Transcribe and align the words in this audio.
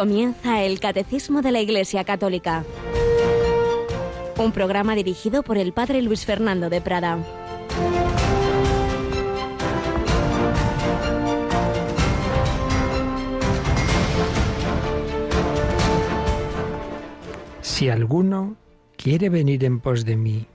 Comienza 0.00 0.62
el 0.62 0.80
Catecismo 0.80 1.42
de 1.42 1.52
la 1.52 1.60
Iglesia 1.60 2.04
Católica. 2.04 2.64
Un 4.38 4.50
programa 4.50 4.94
dirigido 4.94 5.42
por 5.42 5.58
el 5.58 5.74
Padre 5.74 6.00
Luis 6.00 6.24
Fernando 6.24 6.70
de 6.70 6.80
Prada. 6.80 7.18
Si 17.60 17.90
alguno 17.90 18.56
quiere 18.96 19.28
venir 19.28 19.62
en 19.64 19.80
pos 19.80 20.06
de 20.06 20.16
mí, 20.16 20.46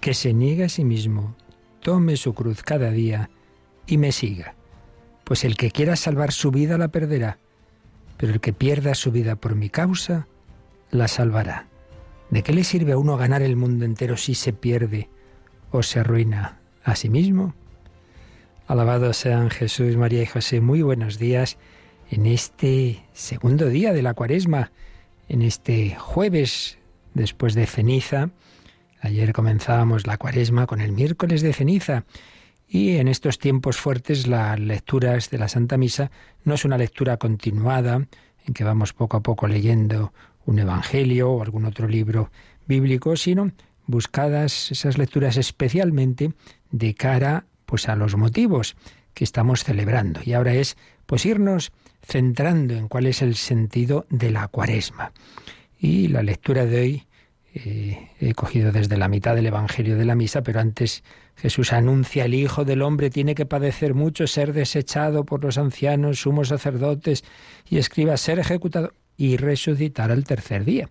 que 0.00 0.14
se 0.14 0.32
niegue 0.32 0.64
a 0.64 0.70
sí 0.70 0.86
mismo, 0.86 1.36
tome 1.82 2.16
su 2.16 2.32
cruz 2.32 2.62
cada 2.62 2.90
día 2.90 3.28
y 3.86 3.98
me 3.98 4.12
siga. 4.12 4.54
Pues 5.24 5.44
el 5.44 5.58
que 5.58 5.70
quiera 5.70 5.94
salvar 5.94 6.32
su 6.32 6.50
vida 6.50 6.78
la 6.78 6.88
perderá 6.88 7.38
pero 8.18 8.32
el 8.34 8.40
que 8.40 8.52
pierda 8.52 8.94
su 8.94 9.10
vida 9.10 9.36
por 9.36 9.54
mi 9.54 9.70
causa, 9.70 10.26
la 10.90 11.08
salvará. 11.08 11.68
¿De 12.30 12.42
qué 12.42 12.52
le 12.52 12.64
sirve 12.64 12.92
a 12.92 12.98
uno 12.98 13.16
ganar 13.16 13.40
el 13.40 13.56
mundo 13.56 13.86
entero 13.86 14.18
si 14.18 14.34
se 14.34 14.52
pierde 14.52 15.08
o 15.70 15.82
se 15.82 16.00
arruina 16.00 16.60
a 16.84 16.94
sí 16.94 17.08
mismo? 17.08 17.54
Alabado 18.66 19.14
sean 19.14 19.48
Jesús, 19.48 19.96
María 19.96 20.22
y 20.22 20.26
José. 20.26 20.60
Muy 20.60 20.82
buenos 20.82 21.18
días 21.18 21.56
en 22.10 22.26
este 22.26 23.02
segundo 23.14 23.68
día 23.68 23.94
de 23.94 24.02
la 24.02 24.12
cuaresma, 24.12 24.72
en 25.28 25.40
este 25.40 25.94
jueves 25.94 26.78
después 27.14 27.54
de 27.54 27.66
ceniza. 27.66 28.30
Ayer 29.00 29.32
comenzábamos 29.32 30.06
la 30.06 30.18
cuaresma 30.18 30.66
con 30.66 30.80
el 30.80 30.92
miércoles 30.92 31.40
de 31.40 31.52
ceniza 31.52 32.04
y 32.68 32.96
en 32.96 33.08
estos 33.08 33.38
tiempos 33.38 33.78
fuertes 33.78 34.26
las 34.26 34.60
lecturas 34.60 35.30
de 35.30 35.38
la 35.38 35.48
Santa 35.48 35.76
Misa 35.78 36.10
no 36.44 36.54
es 36.54 36.64
una 36.64 36.76
lectura 36.76 37.16
continuada 37.16 38.06
en 38.44 38.54
que 38.54 38.64
vamos 38.64 38.92
poco 38.92 39.16
a 39.16 39.22
poco 39.22 39.48
leyendo 39.48 40.12
un 40.44 40.58
evangelio 40.58 41.30
o 41.30 41.42
algún 41.42 41.64
otro 41.64 41.88
libro 41.88 42.30
bíblico, 42.66 43.16
sino 43.16 43.52
buscadas 43.86 44.70
esas 44.70 44.98
lecturas 44.98 45.36
especialmente 45.36 46.32
de 46.70 46.94
cara 46.94 47.46
pues 47.64 47.88
a 47.88 47.96
los 47.96 48.16
motivos 48.16 48.76
que 49.14 49.24
estamos 49.24 49.64
celebrando. 49.64 50.20
Y 50.24 50.34
ahora 50.34 50.54
es 50.54 50.76
pues 51.06 51.26
irnos 51.26 51.72
centrando 52.02 52.74
en 52.74 52.88
cuál 52.88 53.06
es 53.06 53.22
el 53.22 53.34
sentido 53.34 54.06
de 54.10 54.30
la 54.30 54.48
Cuaresma. 54.48 55.12
Y 55.78 56.08
la 56.08 56.22
lectura 56.22 56.66
de 56.66 56.80
hoy 56.80 57.06
eh, 57.64 58.10
he 58.20 58.34
cogido 58.34 58.72
desde 58.72 58.96
la 58.96 59.08
mitad 59.08 59.34
del 59.34 59.46
Evangelio 59.46 59.96
de 59.96 60.04
la 60.04 60.14
Misa, 60.14 60.42
pero 60.42 60.60
antes 60.60 61.02
Jesús 61.36 61.72
anuncia 61.72 62.24
el 62.24 62.34
Hijo 62.34 62.64
del 62.64 62.82
Hombre 62.82 63.10
tiene 63.10 63.34
que 63.34 63.46
padecer 63.46 63.94
mucho, 63.94 64.26
ser 64.26 64.52
desechado 64.52 65.24
por 65.24 65.42
los 65.42 65.58
ancianos, 65.58 66.20
sumos 66.20 66.48
sacerdotes 66.48 67.24
y 67.68 67.78
escriba 67.78 68.16
ser 68.16 68.38
ejecutado 68.38 68.92
y 69.16 69.36
resucitar 69.36 70.10
al 70.12 70.24
tercer 70.24 70.64
día. 70.64 70.90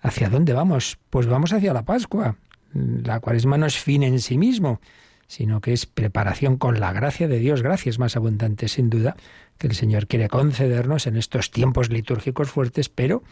¿Hacia 0.00 0.28
dónde 0.28 0.52
vamos? 0.52 0.98
Pues 1.10 1.26
vamos 1.26 1.52
hacia 1.52 1.72
la 1.72 1.84
Pascua. 1.84 2.36
La 2.72 3.20
cuaresma 3.20 3.58
no 3.58 3.66
es 3.66 3.78
fin 3.78 4.02
en 4.02 4.20
sí 4.20 4.38
mismo, 4.38 4.80
sino 5.26 5.60
que 5.60 5.72
es 5.72 5.86
preparación 5.86 6.56
con 6.56 6.80
la 6.80 6.92
gracia 6.92 7.28
de 7.28 7.38
Dios, 7.38 7.62
gracias 7.62 7.98
más 7.98 8.16
abundantes 8.16 8.72
sin 8.72 8.90
duda, 8.90 9.16
que 9.58 9.66
el 9.66 9.74
Señor 9.74 10.06
quiere 10.06 10.28
concedernos 10.28 11.06
en 11.06 11.16
estos 11.16 11.50
tiempos 11.50 11.90
litúrgicos 11.90 12.50
fuertes, 12.50 12.88
pero 12.88 13.22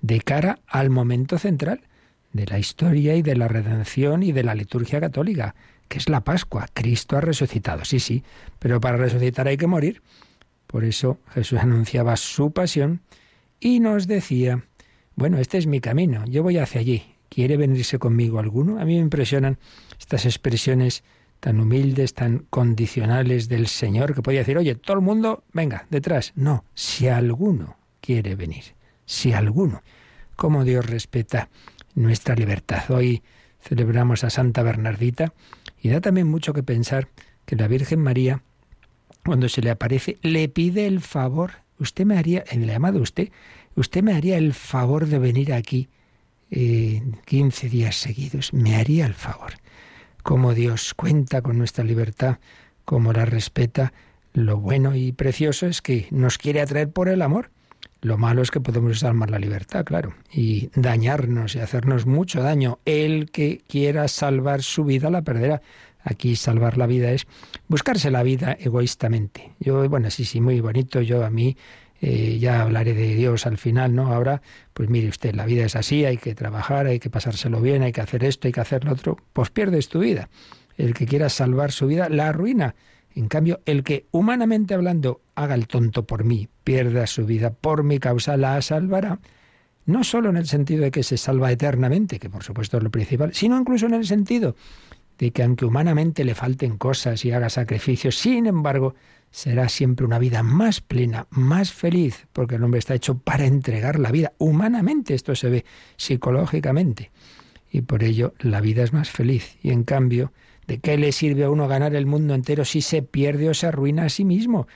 de 0.00 0.20
cara 0.20 0.58
al 0.66 0.90
momento 0.90 1.38
central 1.38 1.82
de 2.36 2.46
la 2.46 2.58
historia 2.58 3.16
y 3.16 3.22
de 3.22 3.34
la 3.34 3.48
redención 3.48 4.22
y 4.22 4.32
de 4.32 4.44
la 4.44 4.54
liturgia 4.54 5.00
católica, 5.00 5.54
que 5.88 5.98
es 5.98 6.08
la 6.08 6.22
Pascua. 6.22 6.68
Cristo 6.72 7.16
ha 7.16 7.20
resucitado, 7.20 7.84
sí, 7.84 8.00
sí, 8.00 8.22
pero 8.58 8.80
para 8.80 8.96
resucitar 8.96 9.48
hay 9.48 9.56
que 9.56 9.66
morir. 9.66 10.02
Por 10.66 10.84
eso 10.84 11.18
Jesús 11.34 11.58
anunciaba 11.60 12.16
su 12.16 12.52
pasión 12.52 13.00
y 13.60 13.80
nos 13.80 14.06
decía, 14.06 14.64
bueno, 15.14 15.38
este 15.38 15.58
es 15.58 15.66
mi 15.66 15.80
camino, 15.80 16.24
yo 16.26 16.42
voy 16.42 16.58
hacia 16.58 16.80
allí. 16.80 17.02
¿Quiere 17.28 17.56
venirse 17.56 17.98
conmigo 17.98 18.38
alguno? 18.38 18.78
A 18.80 18.84
mí 18.84 18.94
me 18.94 19.00
impresionan 19.00 19.58
estas 19.98 20.26
expresiones 20.26 21.02
tan 21.40 21.60
humildes, 21.60 22.14
tan 22.14 22.46
condicionales 22.50 23.48
del 23.48 23.66
Señor, 23.66 24.14
que 24.14 24.22
podía 24.22 24.40
decir, 24.40 24.56
oye, 24.56 24.74
todo 24.74 24.96
el 24.96 25.02
mundo, 25.02 25.44
venga, 25.52 25.86
detrás. 25.90 26.32
No, 26.36 26.64
si 26.74 27.08
alguno 27.08 27.76
quiere 28.00 28.36
venir, 28.36 28.64
si 29.04 29.32
alguno. 29.32 29.82
¿Cómo 30.36 30.64
Dios 30.64 30.86
respeta 30.86 31.48
nuestra 31.96 32.36
libertad? 32.36 32.88
Hoy 32.90 33.22
celebramos 33.60 34.22
a 34.22 34.30
Santa 34.30 34.62
Bernardita 34.62 35.34
y 35.82 35.88
da 35.88 36.00
también 36.00 36.28
mucho 36.28 36.52
que 36.52 36.62
pensar 36.62 37.08
que 37.44 37.56
la 37.56 37.66
Virgen 37.66 38.00
María, 38.00 38.42
cuando 39.24 39.48
se 39.48 39.62
le 39.62 39.70
aparece, 39.70 40.18
le 40.22 40.48
pide 40.48 40.86
el 40.86 41.00
favor. 41.00 41.52
Usted 41.80 42.04
me 42.04 42.16
haría, 42.16 42.44
el 42.50 42.66
llamado 42.66 43.00
usted, 43.00 43.30
usted 43.74 44.02
me 44.02 44.14
haría 44.14 44.38
el 44.38 44.54
favor 44.54 45.06
de 45.06 45.18
venir 45.18 45.52
aquí 45.52 45.88
eh, 46.50 47.02
15 47.24 47.68
días 47.68 47.96
seguidos. 47.96 48.52
Me 48.52 48.76
haría 48.76 49.06
el 49.06 49.14
favor. 49.14 49.54
Como 50.22 50.54
Dios 50.54 50.94
cuenta 50.94 51.42
con 51.42 51.58
nuestra 51.58 51.84
libertad, 51.84 52.38
como 52.84 53.12
la 53.12 53.24
respeta, 53.24 53.92
lo 54.32 54.58
bueno 54.58 54.94
y 54.94 55.12
precioso 55.12 55.66
es 55.66 55.82
que 55.82 56.08
nos 56.10 56.38
quiere 56.38 56.60
atraer 56.60 56.90
por 56.90 57.08
el 57.08 57.22
amor. 57.22 57.50
Lo 58.02 58.18
malo 58.18 58.42
es 58.42 58.50
que 58.50 58.60
podemos 58.60 58.92
usar 58.92 59.14
más 59.14 59.30
la 59.30 59.38
libertad, 59.38 59.84
claro, 59.84 60.14
y 60.32 60.70
dañarnos 60.74 61.54
y 61.54 61.60
hacernos 61.60 62.06
mucho 62.06 62.42
daño. 62.42 62.78
El 62.84 63.30
que 63.30 63.62
quiera 63.66 64.06
salvar 64.08 64.62
su 64.62 64.84
vida 64.84 65.10
la 65.10 65.22
perderá. 65.22 65.62
Aquí 66.02 66.36
salvar 66.36 66.78
la 66.78 66.86
vida 66.86 67.10
es 67.10 67.26
buscarse 67.66 68.12
la 68.12 68.22
vida 68.22 68.56
egoístamente. 68.60 69.54
Yo, 69.58 69.88
bueno, 69.88 70.10
sí, 70.10 70.24
sí, 70.24 70.40
muy 70.40 70.60
bonito. 70.60 71.00
Yo 71.00 71.24
a 71.24 71.30
mí 71.30 71.56
eh, 72.00 72.38
ya 72.38 72.62
hablaré 72.62 72.94
de 72.94 73.14
Dios 73.14 73.46
al 73.46 73.58
final, 73.58 73.94
¿no? 73.94 74.12
Ahora, 74.12 74.42
pues 74.72 74.88
mire 74.88 75.08
usted, 75.08 75.34
la 75.34 75.46
vida 75.46 75.64
es 75.64 75.74
así, 75.74 76.04
hay 76.04 76.18
que 76.18 76.34
trabajar, 76.34 76.86
hay 76.86 77.00
que 77.00 77.10
pasárselo 77.10 77.60
bien, 77.60 77.82
hay 77.82 77.92
que 77.92 78.02
hacer 78.02 78.22
esto, 78.22 78.46
hay 78.46 78.52
que 78.52 78.60
hacer 78.60 78.84
lo 78.84 78.92
otro. 78.92 79.16
Pues 79.32 79.50
pierdes 79.50 79.88
tu 79.88 80.00
vida. 80.00 80.28
El 80.76 80.94
que 80.94 81.06
quiera 81.06 81.28
salvar 81.28 81.72
su 81.72 81.86
vida 81.86 82.08
la 82.08 82.28
arruina. 82.28 82.74
En 83.16 83.28
cambio, 83.28 83.60
el 83.64 83.82
que, 83.82 84.06
humanamente 84.10 84.74
hablando, 84.74 85.22
haga 85.34 85.54
el 85.54 85.66
tonto 85.66 86.06
por 86.06 86.24
mí, 86.24 86.48
pierda 86.64 87.06
su 87.06 87.24
vida 87.24 87.50
por 87.50 87.82
mi 87.82 87.98
causa, 87.98 88.36
la 88.36 88.60
salvará. 88.60 89.20
No 89.86 90.04
solo 90.04 90.28
en 90.28 90.36
el 90.36 90.46
sentido 90.46 90.82
de 90.82 90.90
que 90.90 91.02
se 91.02 91.16
salva 91.16 91.50
eternamente, 91.50 92.18
que 92.18 92.28
por 92.28 92.44
supuesto 92.44 92.76
es 92.76 92.82
lo 92.82 92.90
principal, 92.90 93.32
sino 93.32 93.58
incluso 93.58 93.86
en 93.86 93.94
el 93.94 94.06
sentido 94.06 94.54
de 95.18 95.30
que 95.30 95.42
aunque 95.42 95.64
humanamente 95.64 96.24
le 96.24 96.34
falten 96.34 96.76
cosas 96.76 97.24
y 97.24 97.32
haga 97.32 97.48
sacrificios, 97.48 98.18
sin 98.18 98.46
embargo, 98.46 98.94
será 99.30 99.70
siempre 99.70 100.04
una 100.04 100.18
vida 100.18 100.42
más 100.42 100.82
plena, 100.82 101.26
más 101.30 101.72
feliz, 101.72 102.26
porque 102.34 102.56
el 102.56 102.64
hombre 102.64 102.80
está 102.80 102.94
hecho 102.94 103.16
para 103.16 103.46
entregar 103.46 103.98
la 103.98 104.10
vida. 104.10 104.34
Humanamente 104.36 105.14
esto 105.14 105.34
se 105.34 105.48
ve 105.48 105.64
psicológicamente. 105.96 107.10
Y 107.70 107.80
por 107.80 108.04
ello 108.04 108.34
la 108.40 108.60
vida 108.60 108.82
es 108.82 108.92
más 108.92 109.10
feliz. 109.10 109.56
Y 109.62 109.70
en 109.70 109.84
cambio, 109.84 110.32
¿De 110.66 110.78
qué 110.78 110.96
le 110.96 111.12
sirve 111.12 111.44
a 111.44 111.50
uno 111.50 111.68
ganar 111.68 111.94
el 111.94 112.06
mundo 112.06 112.34
entero 112.34 112.64
si 112.64 112.80
se 112.80 113.02
pierde 113.02 113.48
o 113.48 113.54
se 113.54 113.66
arruina 113.66 114.04
a 114.04 114.08
sí 114.08 114.24
mismo? 114.24 114.66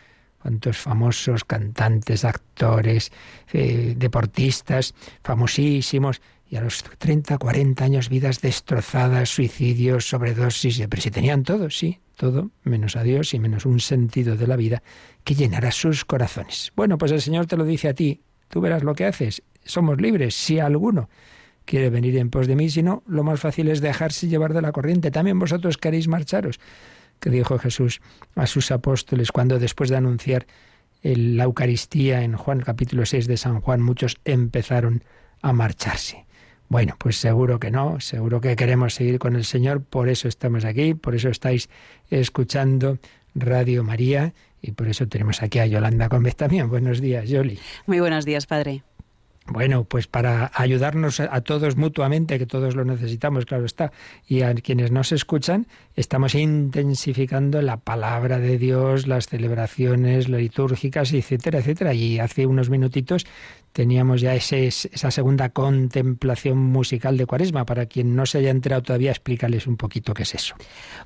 Cuántos 0.41 0.79
famosos 0.79 1.45
cantantes, 1.45 2.25
actores, 2.25 3.13
eh, 3.53 3.95
deportistas, 3.97 4.95
famosísimos, 5.23 6.21
y 6.51 6.57
a 6.57 6.63
los 6.63 6.83
30, 6.83 7.39
40 7.39 7.85
años 7.85 8.09
vidas 8.09 8.41
destrozadas, 8.41 9.29
suicidios, 9.29 10.09
sobredosis, 10.09 10.83
pero 10.91 11.01
si 11.01 11.11
tenían 11.11 11.45
todo, 11.45 11.71
sí, 11.71 12.01
todo, 12.17 12.51
menos 12.65 12.97
a 12.97 13.05
Dios 13.05 13.35
y 13.35 13.39
menos 13.39 13.67
un 13.67 13.79
sentido 13.79 14.37
de 14.37 14.49
la 14.49 14.57
vida 14.57 14.83
que 15.23 15.37
llenará 15.37 15.71
sus 15.71 16.05
corazones. 16.05 16.73
Bueno, 16.75 16.99
pues 16.99 17.13
el 17.13 17.23
Señor 17.23 17.47
te 17.47 17.57
lo 17.57 17.65
dice 17.65 17.89
a 17.89 17.95
ti, 17.95 18.23
tú 18.49 18.61
verás 18.61 18.83
lo 18.83 18.95
que 18.95 19.07
haces, 19.07 19.43
somos 19.65 20.01
libres, 20.01 20.35
si 20.35 20.59
alguno 20.59 21.09
quiere 21.71 21.89
venir 21.89 22.17
en 22.17 22.31
pos 22.31 22.49
de 22.49 22.57
mí, 22.57 22.69
sino 22.69 23.05
lo 23.07 23.23
más 23.23 23.39
fácil 23.39 23.69
es 23.69 23.81
dejarse 23.81 24.27
llevar 24.27 24.55
de 24.55 24.61
la 24.61 24.73
corriente. 24.73 25.13
También 25.13 25.39
vosotros 25.39 25.79
queréis 25.79 26.09
marcharos, 26.09 26.59
que 27.21 27.31
dijo 27.31 27.61
Jesús 27.61 28.01
a 28.35 28.49
sus 28.49 28.73
apóstoles 28.73 29.31
cuando 29.31 29.61
después 29.61 29.89
de 29.89 29.97
anunciar 29.97 30.49
la 31.03 31.45
Eucaristía 31.45 32.25
en 32.25 32.37
Juan 32.37 32.59
capítulo 32.61 33.07
6 33.07 33.29
de 33.29 33.37
San 33.37 33.61
Juan, 33.61 33.83
muchos 33.83 34.17
empezaron 34.25 35.05
a 35.43 35.53
marcharse. 35.53 36.27
Bueno, 36.69 36.97
pues 36.99 37.17
seguro 37.19 37.61
que 37.61 37.71
no, 37.71 38.01
seguro 38.01 38.41
que 38.41 38.57
queremos 38.57 38.95
seguir 38.95 39.21
con 39.21 39.37
el 39.37 39.45
Señor, 39.45 39.85
por 39.85 40.09
eso 40.09 40.27
estamos 40.27 40.65
aquí, 40.65 40.95
por 40.95 41.15
eso 41.15 41.29
estáis 41.29 41.71
escuchando 42.11 42.99
Radio 43.37 43.85
María 43.85 44.35
y 44.61 44.73
por 44.73 44.89
eso 44.89 45.07
tenemos 45.07 45.41
aquí 45.41 45.61
a 45.61 45.67
Yolanda 45.67 46.09
Gómez 46.09 46.35
también. 46.35 46.69
Buenos 46.69 47.01
días, 47.01 47.29
Yoli. 47.29 47.61
Muy 47.87 48.01
buenos 48.01 48.25
días, 48.25 48.47
Padre. 48.47 48.83
Bueno, 49.47 49.85
pues 49.85 50.07
para 50.07 50.53
ayudarnos 50.55 51.19
a 51.19 51.41
todos 51.41 51.77
mutuamente, 51.77 52.39
que 52.39 52.47
todos 52.47 52.77
lo 52.77 52.85
necesitamos, 52.85 53.47
claro 53.47 53.65
está, 53.65 53.91
y 54.29 54.43
a 54.43 54.55
quienes 54.55 54.93
nos 54.93 55.11
escuchan, 55.11 55.67
estamos 55.97 56.37
intensificando 56.37 57.61
la 57.61 57.79
palabra 57.79 58.39
de 58.39 58.59
Dios, 58.59 59.09
las 59.09 59.27
celebraciones 59.27 60.29
litúrgicas, 60.29 61.13
etcétera, 61.13 61.59
etcétera. 61.59 61.95
Y 61.95 62.21
hace 62.21 62.47
unos 62.47 62.71
minutitos 62.71 63.27
teníamos 63.73 64.21
ya 64.21 64.35
ese, 64.35 64.67
esa 64.67 65.11
segunda 65.11 65.51
contemplación 65.51 66.59
musical 66.59 67.17
de 67.17 67.27
Cuaresma. 67.27 67.65
Para 67.65 67.87
quien 67.87 68.17
no 68.17 68.27
se 68.27 68.39
haya 68.39 68.51
enterado 68.51 68.83
todavía, 68.83 69.11
explícales 69.11 69.67
un 69.67 69.77
poquito 69.77 70.15
qué 70.15 70.25
es 70.25 70.35
eso. 70.35 70.55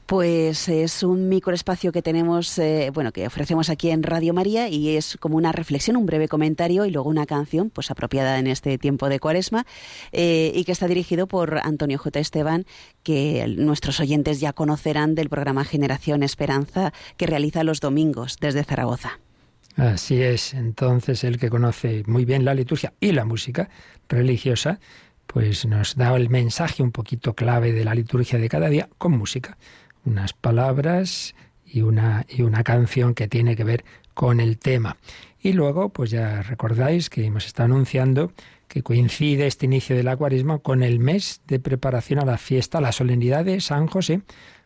Pues 0.06 0.68
es 0.68 1.02
un 1.02 1.28
microespacio 1.28 1.92
que 1.92 2.02
tenemos, 2.02 2.58
eh, 2.58 2.90
bueno, 2.92 3.12
que 3.12 3.26
ofrecemos 3.26 3.70
aquí 3.70 3.90
en 3.90 4.02
Radio 4.02 4.34
María 4.34 4.68
y 4.68 4.96
es 4.96 5.16
como 5.20 5.36
una 5.36 5.52
reflexión, 5.52 5.96
un 5.96 6.06
breve 6.06 6.28
comentario 6.28 6.86
y 6.86 6.90
luego 6.90 7.08
una 7.08 7.26
canción, 7.26 7.70
pues 7.70 7.90
apropiada 7.90 8.38
en 8.38 8.46
este 8.46 8.78
tiempo 8.78 9.08
de 9.08 9.20
Cuaresma 9.20 9.66
eh, 10.12 10.52
y 10.54 10.64
que 10.64 10.72
está 10.72 10.88
dirigido 10.88 11.26
por 11.26 11.58
Antonio 11.58 11.98
J. 11.98 12.20
Esteban, 12.20 12.66
que 13.02 13.46
nuestros 13.56 14.00
oyentes 14.00 14.40
ya 14.40 14.52
conocerán 14.52 15.14
del 15.14 15.28
programa 15.28 15.64
Generación 15.64 16.22
Esperanza 16.22 16.92
que 17.16 17.26
realiza 17.26 17.64
los 17.64 17.80
domingos 17.80 18.38
desde 18.40 18.64
Zaragoza. 18.64 19.20
Así 19.76 20.22
es, 20.22 20.54
entonces 20.54 21.24
el 21.24 21.38
que 21.38 21.50
conoce 21.50 22.04
muy 22.06 22.24
bien 22.24 22.44
la 22.44 22.54
liturgia 22.54 22.92
y 23.00 23.10
la 23.12 23.24
música 23.24 23.68
religiosa, 24.08 24.78
pues 25.26 25.66
nos 25.66 25.96
da 25.96 26.14
el 26.14 26.30
mensaje 26.30 26.82
un 26.82 26.92
poquito 26.92 27.34
clave 27.34 27.72
de 27.72 27.84
la 27.84 27.94
liturgia 27.94 28.38
de 28.38 28.48
cada 28.48 28.68
día 28.68 28.88
con 28.98 29.12
música, 29.12 29.58
unas 30.04 30.32
palabras 30.32 31.34
y 31.66 31.82
una, 31.82 32.24
y 32.28 32.42
una 32.42 32.62
canción 32.62 33.14
que 33.14 33.26
tiene 33.26 33.56
que 33.56 33.64
ver 33.64 33.84
con 34.14 34.38
el 34.38 34.58
tema. 34.58 34.96
Y 35.40 35.54
luego, 35.54 35.88
pues 35.88 36.10
ya 36.10 36.42
recordáis 36.42 37.10
que 37.10 37.24
hemos 37.24 37.46
estado 37.46 37.66
anunciando 37.66 38.32
que 38.68 38.82
coincide 38.82 39.46
este 39.46 39.66
inicio 39.66 39.96
de 39.96 40.04
la 40.04 40.16
cuaresma 40.16 40.58
con 40.58 40.82
el 40.82 41.00
mes 41.00 41.42
de 41.48 41.58
preparación 41.58 42.20
a 42.20 42.24
la 42.24 42.38
fiesta, 42.38 42.78
a 42.78 42.80
la 42.80 42.92
solemnidad 42.92 43.44
de 43.44 43.60
San 43.60 43.88
José, 43.88 44.22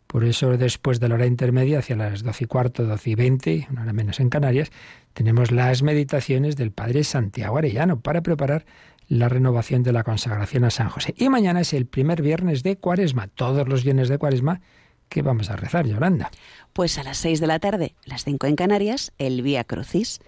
por 0.09 0.25
eso, 0.25 0.57
después 0.57 1.01
de 1.01 1.09
la 1.09 1.17
hora 1.17 1.27
intermedia, 1.27 1.81
hacia 1.81 1.95
las 1.95 2.23
doce 2.23 2.45
y 2.45 2.47
cuarto, 2.47 2.85
doce 2.85 3.11
y 3.11 3.15
veinte, 3.15 3.69
una 3.71 3.83
hora 3.83 3.93
menos 3.93 4.21
en 4.21 4.31
Canarias, 4.31 4.73
tenemos 5.13 5.53
las 5.53 5.83
meditaciones 5.83 6.57
del 6.57 6.73
Padre 6.73 7.05
Santiago 7.05 7.59
Arellano 7.59 8.01
para 8.01 8.23
preparar 8.23 8.65
la 9.07 9.29
renovación 9.29 9.83
de 9.83 9.93
la 9.93 10.05
consagración 10.05 10.65
a 10.65 10.71
San 10.71 10.89
José. 10.89 11.15
Y 11.19 11.29
mañana 11.29 11.61
es 11.61 11.75
el 11.75 11.85
primer 11.85 12.23
viernes 12.23 12.63
de 12.63 12.79
Cuaresma, 12.79 13.29
todos 13.29 13.69
los 13.69 13.85
viernes 13.85 14.09
de 14.09 14.17
Cuaresma, 14.17 14.63
¿qué 15.11 15.21
vamos 15.21 15.51
a 15.51 15.57
rezar, 15.57 15.87
Yolanda? 15.87 16.31
Pues 16.73 16.97
a 16.97 17.05
las 17.05 17.19
seis 17.19 17.39
de 17.39 17.47
la 17.47 17.59
tarde, 17.59 17.95
las 18.07 18.25
cinco 18.25 18.47
en 18.47 18.57
Canarias, 18.57 19.13
el 19.19 19.43
Vía 19.43 19.65
Crucis. 19.65 20.21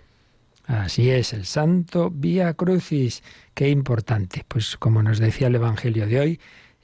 Así 0.67 1.09
es, 1.09 1.33
el 1.33 1.47
Santo 1.47 2.11
Vía 2.11 2.53
Crucis. 2.53 3.23
Qué 3.55 3.71
importante. 3.71 4.45
Pues 4.47 4.77
como 4.77 5.03
nos 5.03 5.19
decía 5.19 5.47
el 5.47 5.55
Evangelio 5.55 6.07
de 6.07 6.21
hoy, 6.21 6.41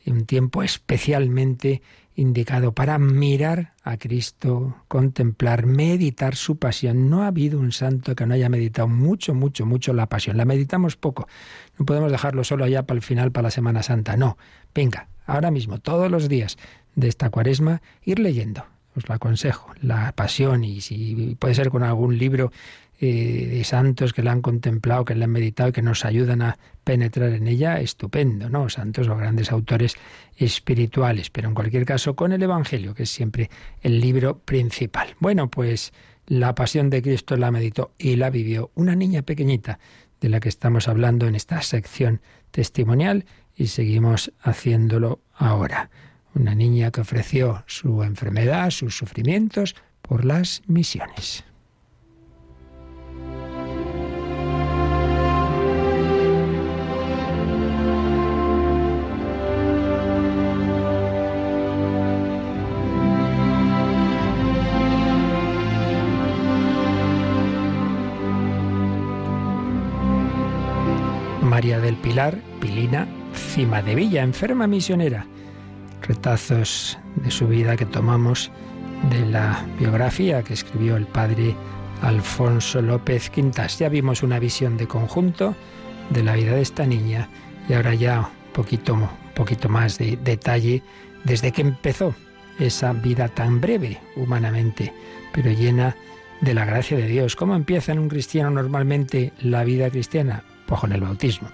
un 0.06 0.24
tiempo 0.24 0.62
especialmente 0.62 1.82
indicado 2.16 2.72
para 2.72 2.98
mirar 2.98 3.74
a 3.84 3.98
Cristo, 3.98 4.76
contemplar, 4.88 5.66
meditar 5.66 6.34
su 6.34 6.58
pasión. 6.58 7.08
No 7.10 7.22
ha 7.22 7.28
habido 7.28 7.60
un 7.60 7.72
santo 7.72 8.16
que 8.16 8.26
no 8.26 8.34
haya 8.34 8.48
meditado 8.48 8.88
mucho, 8.88 9.34
mucho, 9.34 9.66
mucho 9.66 9.92
la 9.92 10.08
pasión. 10.08 10.36
La 10.36 10.46
meditamos 10.46 10.96
poco. 10.96 11.28
No 11.78 11.84
podemos 11.84 12.10
dejarlo 12.10 12.42
solo 12.42 12.64
allá 12.64 12.84
para 12.84 12.96
el 12.96 13.02
final, 13.02 13.32
para 13.32 13.44
la 13.44 13.50
Semana 13.50 13.82
Santa. 13.82 14.16
No. 14.16 14.38
Venga, 14.74 15.08
ahora 15.26 15.50
mismo, 15.50 15.78
todos 15.78 16.10
los 16.10 16.28
días 16.28 16.56
de 16.94 17.08
esta 17.08 17.30
cuaresma, 17.30 17.82
ir 18.02 18.18
leyendo. 18.18 18.64
Os 18.96 19.06
lo 19.08 19.14
aconsejo. 19.14 19.72
La 19.82 20.12
pasión 20.12 20.64
y 20.64 20.80
si 20.80 21.36
puede 21.38 21.54
ser 21.54 21.68
con 21.68 21.82
algún 21.82 22.16
libro 22.16 22.50
eh, 22.98 23.48
de 23.50 23.64
santos 23.64 24.12
que 24.12 24.22
la 24.22 24.32
han 24.32 24.40
contemplado, 24.40 25.04
que 25.04 25.14
la 25.14 25.26
han 25.26 25.30
meditado 25.30 25.68
y 25.68 25.72
que 25.72 25.82
nos 25.82 26.04
ayudan 26.04 26.40
a 26.42 26.58
penetrar 26.82 27.32
en 27.32 27.46
ella, 27.46 27.80
estupendo, 27.80 28.48
¿no? 28.48 28.68
Santos 28.68 29.08
o 29.08 29.16
grandes 29.16 29.52
autores 29.52 29.96
espirituales, 30.36 31.30
pero 31.30 31.48
en 31.48 31.54
cualquier 31.54 31.84
caso 31.84 32.16
con 32.16 32.32
el 32.32 32.42
Evangelio, 32.42 32.94
que 32.94 33.02
es 33.02 33.10
siempre 33.10 33.50
el 33.82 34.00
libro 34.00 34.38
principal. 34.38 35.14
Bueno, 35.20 35.50
pues 35.50 35.92
la 36.26 36.54
pasión 36.54 36.90
de 36.90 37.02
Cristo 37.02 37.36
la 37.36 37.50
meditó 37.50 37.92
y 37.98 38.16
la 38.16 38.30
vivió 38.30 38.70
una 38.74 38.96
niña 38.96 39.22
pequeñita 39.22 39.78
de 40.20 40.28
la 40.28 40.40
que 40.40 40.48
estamos 40.48 40.88
hablando 40.88 41.26
en 41.26 41.34
esta 41.34 41.60
sección 41.62 42.20
testimonial 42.50 43.26
y 43.54 43.68
seguimos 43.68 44.32
haciéndolo 44.40 45.20
ahora. 45.34 45.90
Una 46.34 46.54
niña 46.54 46.90
que 46.90 47.00
ofreció 47.00 47.64
su 47.66 48.02
enfermedad, 48.02 48.70
sus 48.70 48.96
sufrimientos 48.96 49.74
por 50.02 50.24
las 50.24 50.62
misiones. 50.66 51.44
María 71.56 71.80
del 71.80 71.96
Pilar, 71.96 72.36
Pilina, 72.60 73.08
Cima 73.32 73.80
de 73.80 73.94
Villa, 73.94 74.22
enferma 74.22 74.66
misionera. 74.66 75.24
Retazos 76.02 76.98
de 77.14 77.30
su 77.30 77.48
vida 77.48 77.76
que 77.76 77.86
tomamos 77.86 78.50
de 79.08 79.24
la 79.24 79.64
biografía 79.78 80.42
que 80.42 80.52
escribió 80.52 80.96
el 80.96 81.06
padre 81.06 81.56
Alfonso 82.02 82.82
López 82.82 83.30
Quintas. 83.30 83.78
Ya 83.78 83.88
vimos 83.88 84.22
una 84.22 84.38
visión 84.38 84.76
de 84.76 84.86
conjunto 84.86 85.54
de 86.10 86.22
la 86.22 86.34
vida 86.34 86.52
de 86.52 86.60
esta 86.60 86.84
niña 86.84 87.30
y 87.70 87.72
ahora 87.72 87.94
ya 87.94 88.20
un 88.20 88.52
poquito, 88.52 89.08
poquito 89.34 89.70
más 89.70 89.96
de 89.96 90.18
detalle 90.18 90.82
desde 91.24 91.52
que 91.52 91.62
empezó 91.62 92.14
esa 92.58 92.92
vida 92.92 93.28
tan 93.28 93.62
breve 93.62 93.98
humanamente, 94.14 94.92
pero 95.32 95.50
llena 95.50 95.96
de 96.42 96.52
la 96.52 96.66
gracia 96.66 96.98
de 96.98 97.06
Dios. 97.06 97.34
¿Cómo 97.34 97.56
empieza 97.56 97.92
en 97.92 97.98
un 98.00 98.10
cristiano 98.10 98.50
normalmente 98.50 99.32
la 99.40 99.64
vida 99.64 99.88
cristiana? 99.88 100.44
Bajo 100.68 100.86
en 100.86 100.92
el 100.92 101.00
bautismo. 101.00 101.48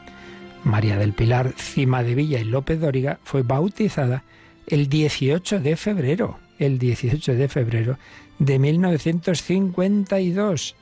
María 0.65 0.97
del 0.97 1.13
Pilar 1.13 1.53
Cima 1.57 2.03
de 2.03 2.15
Villa 2.15 2.39
y 2.39 2.45
López 2.45 2.81
Dóriga 2.81 3.19
fue 3.25 3.43
bautizada 3.43 4.23
el 4.67 4.89
18 4.89 5.61
de 5.61 5.77
febrero, 5.77 6.39
el 6.59 6.79
18 6.79 7.35
de 7.35 7.49
febrero 7.49 7.99
de 8.39 8.59
1952 8.59 10.77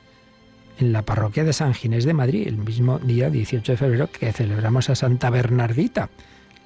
en 0.79 0.93
la 0.93 1.01
parroquia 1.03 1.43
de 1.43 1.53
San 1.53 1.73
Ginés 1.73 2.05
de 2.05 2.13
Madrid, 2.13 2.47
el 2.47 2.57
mismo 2.57 2.99
día 2.99 3.29
18 3.29 3.73
de 3.73 3.77
febrero 3.77 4.09
que 4.11 4.31
celebramos 4.31 4.89
a 4.89 4.95
Santa 4.95 5.29
Bernardita, 5.29 6.09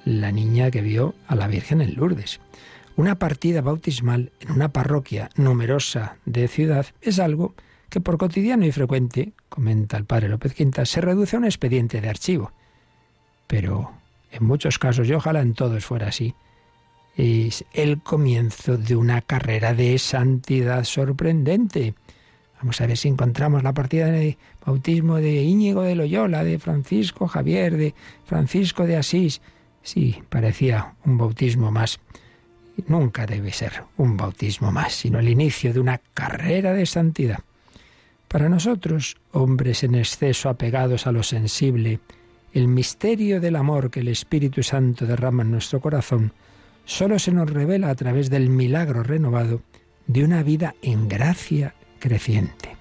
la 0.04 0.32
niña 0.32 0.70
que 0.70 0.80
vio 0.80 1.14
a 1.26 1.34
la 1.34 1.48
Virgen 1.48 1.80
en 1.80 1.94
Lourdes. 1.94 2.40
Una 2.96 3.18
partida 3.18 3.60
bautismal 3.60 4.32
en 4.40 4.52
una 4.52 4.72
parroquia 4.72 5.28
numerosa 5.36 6.16
de 6.24 6.48
ciudad 6.48 6.86
es 7.02 7.18
algo 7.18 7.54
que 7.96 8.02
por 8.02 8.18
cotidiano 8.18 8.66
y 8.66 8.72
frecuente, 8.72 9.32
comenta 9.48 9.96
el 9.96 10.04
padre 10.04 10.28
López 10.28 10.52
Quinta, 10.52 10.84
se 10.84 11.00
reduce 11.00 11.34
a 11.34 11.38
un 11.38 11.46
expediente 11.46 12.02
de 12.02 12.10
archivo. 12.10 12.52
Pero 13.46 13.90
en 14.30 14.44
muchos 14.44 14.78
casos, 14.78 15.08
y 15.08 15.14
ojalá 15.14 15.40
en 15.40 15.54
todos 15.54 15.86
fuera 15.86 16.08
así, 16.08 16.34
es 17.16 17.64
el 17.72 18.02
comienzo 18.02 18.76
de 18.76 18.96
una 18.96 19.22
carrera 19.22 19.72
de 19.72 19.98
santidad 19.98 20.84
sorprendente. 20.84 21.94
Vamos 22.58 22.78
a 22.82 22.86
ver 22.86 22.98
si 22.98 23.08
encontramos 23.08 23.62
la 23.62 23.72
partida 23.72 24.08
de 24.08 24.36
bautismo 24.62 25.16
de 25.16 25.44
Íñigo 25.44 25.80
de 25.80 25.94
Loyola, 25.94 26.44
de 26.44 26.58
Francisco 26.58 27.26
Javier, 27.26 27.78
de 27.78 27.94
Francisco 28.26 28.84
de 28.86 28.98
Asís. 28.98 29.40
Sí, 29.82 30.22
parecía 30.28 30.96
un 31.06 31.16
bautismo 31.16 31.70
más. 31.70 31.98
Nunca 32.88 33.24
debe 33.24 33.52
ser 33.52 33.84
un 33.96 34.18
bautismo 34.18 34.70
más, 34.70 34.92
sino 34.92 35.18
el 35.18 35.30
inicio 35.30 35.72
de 35.72 35.80
una 35.80 36.02
carrera 36.12 36.74
de 36.74 36.84
santidad. 36.84 37.38
Para 38.28 38.48
nosotros, 38.48 39.16
hombres 39.32 39.84
en 39.84 39.94
exceso 39.94 40.48
apegados 40.48 41.06
a 41.06 41.12
lo 41.12 41.22
sensible, 41.22 42.00
el 42.52 42.68
misterio 42.68 43.40
del 43.40 43.56
amor 43.56 43.90
que 43.90 44.00
el 44.00 44.08
Espíritu 44.08 44.62
Santo 44.62 45.06
derrama 45.06 45.42
en 45.42 45.52
nuestro 45.52 45.80
corazón 45.80 46.32
solo 46.84 47.18
se 47.18 47.32
nos 47.32 47.50
revela 47.50 47.90
a 47.90 47.94
través 47.94 48.30
del 48.30 48.48
milagro 48.48 49.02
renovado 49.02 49.62
de 50.06 50.24
una 50.24 50.42
vida 50.42 50.74
en 50.82 51.08
gracia 51.08 51.74
creciente. 51.98 52.76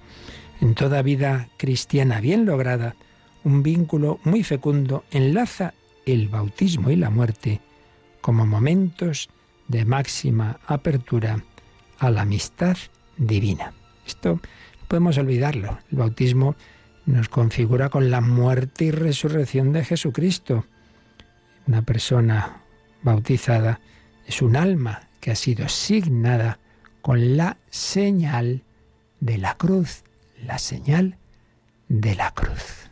En 0.62 0.76
toda 0.76 1.02
vida 1.02 1.50
cristiana 1.58 2.22
bien 2.22 2.46
lograda, 2.46 2.96
un 3.44 3.62
vínculo 3.62 4.20
muy 4.24 4.44
fecundo 4.44 5.04
enlaza 5.12 5.74
el 6.06 6.30
bautismo 6.30 6.90
y 6.90 6.96
la 6.96 7.10
muerte 7.10 7.62
como 8.22 8.46
momentos 8.46 9.30
de 9.68 9.86
máxima 9.86 10.60
apertura 10.66 11.44
a 12.00 12.10
la 12.10 12.22
amistad 12.22 12.78
divina. 13.18 13.74
Esto 14.06 14.40
podemos 14.86 15.18
olvidarlo. 15.18 15.80
El 15.92 15.98
bautismo 15.98 16.56
nos 17.06 17.30
configura 17.30 17.90
con 17.90 18.10
la 18.10 18.22
muerte 18.22 18.86
y 18.86 18.92
resurrección 18.92 19.74
de 19.74 19.84
Jesucristo. 19.84 20.66
Una 21.68 21.82
persona 21.82 22.62
bautizada 23.02 23.80
es 24.26 24.42
un 24.42 24.56
alma 24.56 25.08
que 25.20 25.32
ha 25.32 25.36
sido 25.36 25.70
signada 25.70 26.60
con 27.02 27.38
la 27.38 27.58
señal 27.70 28.64
de 29.20 29.38
la 29.38 29.56
cruz, 29.56 30.04
la 30.44 30.58
señal 30.58 31.18
de 31.88 32.16
la 32.16 32.32
cruz. 32.32 32.90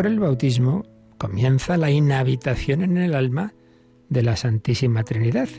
Por 0.00 0.06
el 0.06 0.18
bautismo 0.18 0.86
comienza 1.18 1.76
la 1.76 1.90
inhabitación 1.90 2.80
en 2.80 2.96
el 2.96 3.14
alma 3.14 3.52
de 4.08 4.22
la 4.22 4.34
Santísima 4.34 5.04
Trinidad. 5.04 5.50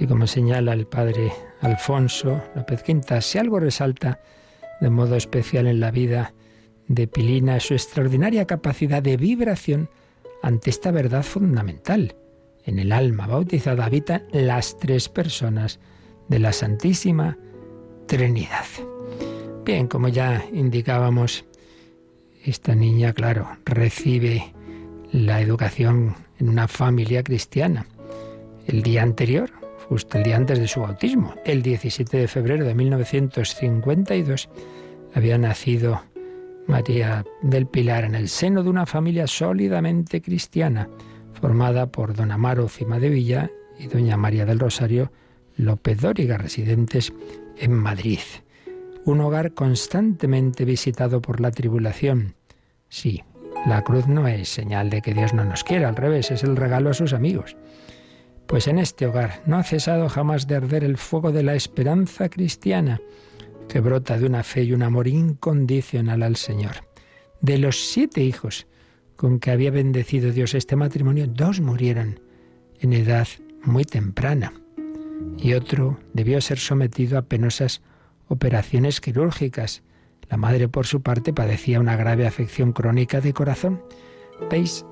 Y 0.00 0.08
como 0.08 0.26
señala 0.26 0.72
el 0.72 0.88
padre 0.88 1.30
Alfonso 1.60 2.42
López 2.56 2.82
Quintas, 2.82 3.24
si 3.24 3.38
algo 3.38 3.60
resalta 3.60 4.18
de 4.80 4.90
modo 4.90 5.14
especial 5.14 5.68
en 5.68 5.78
la 5.78 5.92
vida 5.92 6.34
de 6.88 7.06
Pilina 7.06 7.58
es 7.58 7.68
su 7.68 7.74
extraordinaria 7.74 8.48
capacidad 8.48 9.00
de 9.00 9.16
vibración 9.16 9.88
ante 10.42 10.70
esta 10.70 10.90
verdad 10.90 11.22
fundamental. 11.22 12.16
En 12.64 12.80
el 12.80 12.90
alma 12.90 13.28
bautizada 13.28 13.84
habitan 13.84 14.24
las 14.32 14.76
tres 14.76 15.08
personas 15.08 15.78
de 16.26 16.40
la 16.40 16.52
Santísima 16.52 17.38
Trinidad. 18.08 18.66
Bien, 19.64 19.86
como 19.86 20.08
ya 20.08 20.44
indicábamos, 20.52 21.44
esta 22.44 22.74
niña, 22.74 23.12
claro, 23.12 23.48
recibe 23.64 24.52
la 25.12 25.40
educación 25.40 26.14
en 26.38 26.48
una 26.48 26.68
familia 26.68 27.22
cristiana. 27.22 27.86
El 28.66 28.82
día 28.82 29.02
anterior, 29.02 29.50
justo 29.88 30.18
el 30.18 30.24
día 30.24 30.36
antes 30.36 30.58
de 30.58 30.68
su 30.68 30.80
bautismo, 30.80 31.34
el 31.44 31.62
17 31.62 32.16
de 32.16 32.28
febrero 32.28 32.64
de 32.64 32.74
1952, 32.74 34.48
había 35.14 35.38
nacido 35.38 36.02
María 36.66 37.24
del 37.40 37.66
Pilar 37.66 38.04
en 38.04 38.14
el 38.14 38.28
seno 38.28 38.62
de 38.62 38.68
una 38.68 38.84
familia 38.84 39.26
sólidamente 39.26 40.20
cristiana, 40.20 40.88
formada 41.32 41.86
por 41.86 42.14
don 42.14 42.30
Amaro 42.30 42.68
Cima 42.68 42.98
de 42.98 43.08
Villa 43.08 43.50
y 43.78 43.86
doña 43.86 44.16
María 44.16 44.44
del 44.44 44.58
Rosario 44.58 45.10
López 45.56 46.00
Dóriga, 46.00 46.36
residentes 46.36 47.12
en 47.56 47.72
Madrid. 47.72 48.20
Un 49.08 49.22
hogar 49.22 49.54
constantemente 49.54 50.66
visitado 50.66 51.22
por 51.22 51.40
la 51.40 51.50
tribulación. 51.50 52.34
Sí, 52.90 53.24
la 53.66 53.82
cruz 53.82 54.06
no 54.06 54.28
es 54.28 54.50
señal 54.50 54.90
de 54.90 55.00
que 55.00 55.14
Dios 55.14 55.32
no 55.32 55.46
nos 55.46 55.64
quiera, 55.64 55.88
al 55.88 55.96
revés, 55.96 56.30
es 56.30 56.42
el 56.42 56.56
regalo 56.56 56.90
a 56.90 56.92
sus 56.92 57.14
amigos. 57.14 57.56
Pues 58.46 58.68
en 58.68 58.78
este 58.78 59.06
hogar 59.06 59.40
no 59.46 59.56
ha 59.56 59.62
cesado 59.62 60.10
jamás 60.10 60.46
de 60.46 60.56
arder 60.56 60.84
el 60.84 60.98
fuego 60.98 61.32
de 61.32 61.42
la 61.42 61.54
esperanza 61.54 62.28
cristiana, 62.28 63.00
que 63.66 63.80
brota 63.80 64.18
de 64.18 64.26
una 64.26 64.42
fe 64.42 64.64
y 64.64 64.74
un 64.74 64.82
amor 64.82 65.08
incondicional 65.08 66.22
al 66.22 66.36
Señor. 66.36 66.84
De 67.40 67.56
los 67.56 67.88
siete 67.88 68.22
hijos 68.22 68.66
con 69.16 69.40
que 69.40 69.52
había 69.52 69.70
bendecido 69.70 70.32
Dios 70.32 70.52
este 70.52 70.76
matrimonio, 70.76 71.26
dos 71.26 71.62
murieron 71.62 72.20
en 72.78 72.92
edad 72.92 73.26
muy 73.62 73.86
temprana 73.86 74.52
y 75.38 75.54
otro 75.54 75.98
debió 76.12 76.42
ser 76.42 76.58
sometido 76.58 77.16
a 77.16 77.22
penosas 77.22 77.80
operaciones 78.28 79.00
quirúrgicas. 79.00 79.82
La 80.28 80.36
madre, 80.36 80.68
por 80.68 80.86
su 80.86 81.02
parte, 81.02 81.32
padecía 81.32 81.80
una 81.80 81.96
grave 81.96 82.26
afección 82.26 82.72
crónica 82.72 83.20
de 83.20 83.32
corazón. 83.32 83.82
¿Veis? 84.50 84.84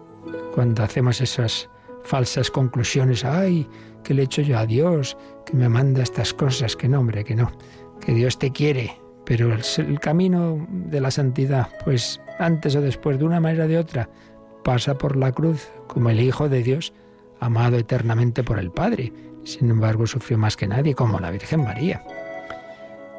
Cuando 0.55 0.83
hacemos 0.83 1.21
esas 1.21 1.69
falsas 2.05 2.51
conclusiones, 2.51 3.25
ay, 3.25 3.69
que 4.03 4.15
le 4.15 4.23
he 4.23 4.25
hecho 4.25 4.43
yo 4.43 4.59
a 4.59 4.67
Dios, 4.67 5.17
que 5.45 5.57
me 5.57 5.69
manda 5.69 6.03
estas 6.03 6.33
cosas, 6.33 6.77
que 6.77 6.89
no, 6.89 7.01
hombre, 7.01 7.25
que 7.25 7.35
no, 7.35 7.53
que 8.01 8.13
Dios 8.13 8.39
te 8.39 8.53
quiere, 8.53 8.99
pero 9.25 9.53
el, 9.53 9.63
el 9.79 10.01
camino 10.01 10.67
de 10.71 11.01
la 11.01 11.11
santidad, 11.11 11.69
pues 11.85 12.21
antes 12.39 12.75
o 12.77 12.81
después, 12.81 13.19
de 13.19 13.25
una 13.25 13.41
manera 13.41 13.65
o 13.65 13.69
de 13.69 13.79
otra, 13.79 14.09
pasa 14.65 14.97
por 14.97 15.17
la 15.17 15.33
cruz 15.33 15.69
como 15.87 16.11
el 16.11 16.21
Hijo 16.21 16.49
de 16.49 16.63
Dios, 16.63 16.93
amado 17.41 17.77
eternamente 17.77 18.43
por 18.43 18.59
el 18.59 18.71
Padre 18.71 19.13
sin 19.47 19.71
embargo, 19.71 20.09
sufrió 20.09 20.37
más 20.37 20.57
que 20.57 20.67
nadie, 20.67 20.95
como 20.95 21.21
la 21.21 21.31
Virgen 21.31 21.63
María. 21.63 22.03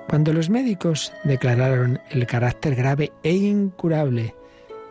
Cuando 0.09 0.31
los 0.31 0.49
médicos 0.49 1.11
declararon 1.25 1.99
el 2.11 2.25
carácter 2.27 2.75
grave 2.75 3.11
e 3.23 3.33
incurable 3.33 4.35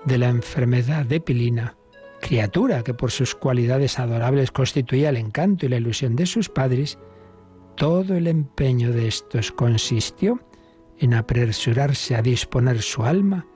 de 0.04 0.18
la 0.18 0.28
enfermedad 0.28 1.06
de 1.06 1.20
Pilina, 1.20 1.76
criatura 2.20 2.82
que 2.82 2.92
por 2.92 3.10
sus 3.10 3.34
cualidades 3.34 3.98
adorables 3.98 4.50
constituía 4.52 5.08
el 5.08 5.16
encanto 5.16 5.64
y 5.64 5.70
la 5.70 5.76
ilusión 5.76 6.16
de 6.16 6.26
sus 6.26 6.50
padres, 6.50 6.98
todo 7.76 8.14
el 8.14 8.26
empeño 8.26 8.92
de 8.92 9.08
estos 9.08 9.52
consistió 9.52 10.40
en 10.98 11.14
apresurarse 11.14 12.14
a 12.14 12.22
disponer 12.22 12.82
su 12.82 13.02
alma 13.02 13.46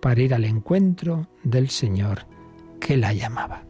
para 0.00 0.20
ir 0.20 0.34
al 0.34 0.44
encuentro 0.44 1.28
del 1.42 1.68
Señor 1.70 2.26
que 2.80 2.96
la 2.96 3.12
llamaba. 3.12 3.64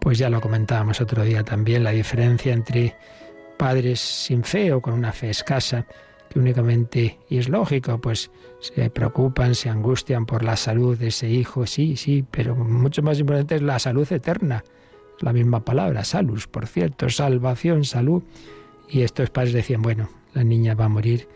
Pues 0.00 0.18
ya 0.18 0.28
lo 0.28 0.40
comentábamos 0.40 1.00
otro 1.00 1.22
día 1.24 1.44
también, 1.44 1.84
la 1.84 1.90
diferencia 1.90 2.52
entre 2.52 2.96
padres 3.62 4.00
sin 4.00 4.42
fe 4.42 4.72
o 4.72 4.82
con 4.82 4.92
una 4.92 5.12
fe 5.12 5.30
escasa, 5.30 5.86
que 6.28 6.40
únicamente, 6.40 7.20
y 7.28 7.38
es 7.38 7.48
lógico, 7.48 8.00
pues 8.00 8.32
se 8.58 8.90
preocupan, 8.90 9.54
se 9.54 9.68
angustian 9.68 10.26
por 10.26 10.42
la 10.42 10.56
salud 10.56 10.98
de 10.98 11.06
ese 11.06 11.30
hijo, 11.30 11.64
sí, 11.64 11.96
sí, 11.96 12.24
pero 12.28 12.56
mucho 12.56 13.04
más 13.04 13.20
importante 13.20 13.54
es 13.54 13.62
la 13.62 13.78
salud 13.78 14.12
eterna, 14.12 14.64
la 15.20 15.32
misma 15.32 15.64
palabra, 15.64 16.02
salus, 16.02 16.48
por 16.48 16.66
cierto, 16.66 17.08
salvación, 17.08 17.84
salud. 17.84 18.24
Y 18.88 19.02
estos 19.02 19.30
padres 19.30 19.52
decían, 19.52 19.80
bueno, 19.80 20.08
la 20.34 20.42
niña 20.42 20.74
va 20.74 20.86
a 20.86 20.88
morir, 20.88 21.28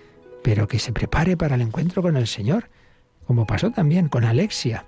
pero 0.43 0.67
que 0.67 0.81
se 0.81 0.91
prepare 0.91 1.37
para 1.37 1.55
el 1.55 1.61
encuentro 1.61 2.03
con 2.03 2.17
el 2.17 2.27
Señor, 2.27 2.71
como 3.25 3.47
pasó 3.47 3.71
también 3.71 4.09
con 4.09 4.25
Alexia 4.25 4.85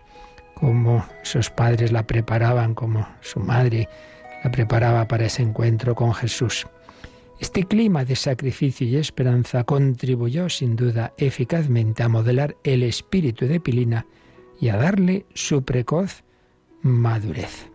como 0.55 1.07
sus 1.23 1.51
padres 1.51 1.93
la 1.93 2.03
preparaban, 2.03 2.75
como 2.75 3.07
su 3.21 3.39
madre 3.39 3.89
la 4.43 4.51
preparaba 4.51 5.07
para 5.07 5.27
ese 5.27 5.43
encuentro 5.43 5.95
con 5.95 6.13
Jesús. 6.13 6.67
Este 7.41 7.63
clima 7.65 8.05
de 8.05 8.17
sacrificio 8.17 8.87
y 8.87 8.97
esperanza 8.97 9.63
contribuyó 9.63 10.49
sin 10.49 10.75
duda 10.75 11.15
eficazmente 11.19 12.03
a 12.03 12.09
modelar 12.09 12.57
el 12.65 12.83
espíritu 12.83 13.47
de 13.47 13.61
Pilina 13.61 14.07
y 14.61 14.71
a 14.71 14.77
darle 14.77 15.25
su 15.35 15.63
precoz 15.63 16.25
madurez. 16.83 17.71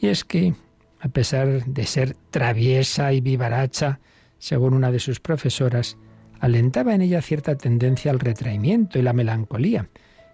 Y 0.00 0.08
es 0.08 0.24
que, 0.24 0.54
a 1.00 1.08
pesar 1.08 1.66
de 1.66 1.84
ser 1.84 2.16
traviesa 2.30 3.12
y 3.12 3.20
vivaracha, 3.20 4.00
según 4.38 4.72
una 4.72 4.90
de 4.90 5.00
sus 5.00 5.20
profesoras, 5.20 5.98
alentaba 6.40 6.94
en 6.94 7.02
ella 7.02 7.20
cierta 7.20 7.56
tendencia 7.56 8.10
al 8.10 8.20
retraimiento 8.20 8.98
y 8.98 9.02
la 9.02 9.12
melancolía, 9.12 9.88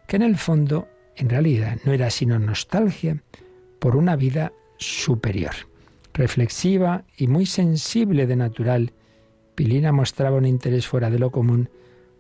que 0.06 0.16
en 0.16 0.22
el 0.22 0.36
fondo 0.36 0.88
en 1.16 1.28
realidad 1.28 1.78
no 1.84 1.92
era 1.92 2.08
sino 2.10 2.38
nostalgia 2.38 3.22
por 3.80 3.96
una 3.96 4.14
vida 4.14 4.52
superior. 4.78 5.69
Reflexiva 6.14 7.04
y 7.16 7.26
muy 7.26 7.46
sensible 7.46 8.26
de 8.26 8.36
natural, 8.36 8.92
Pilina 9.54 9.92
mostraba 9.92 10.36
un 10.36 10.46
interés 10.46 10.86
fuera 10.86 11.10
de 11.10 11.18
lo 11.18 11.30
común 11.30 11.70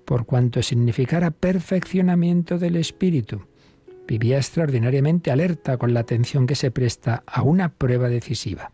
por 0.04 0.26
cuanto 0.26 0.62
significara 0.62 1.30
perfeccionamiento 1.30 2.58
del 2.58 2.76
espíritu. 2.76 3.46
Vivía 4.06 4.38
extraordinariamente 4.38 5.30
alerta 5.30 5.76
con 5.76 5.94
la 5.94 6.00
atención 6.00 6.46
que 6.46 6.56
se 6.56 6.70
presta 6.70 7.22
a 7.26 7.42
una 7.42 7.72
prueba 7.72 8.08
decisiva. 8.08 8.72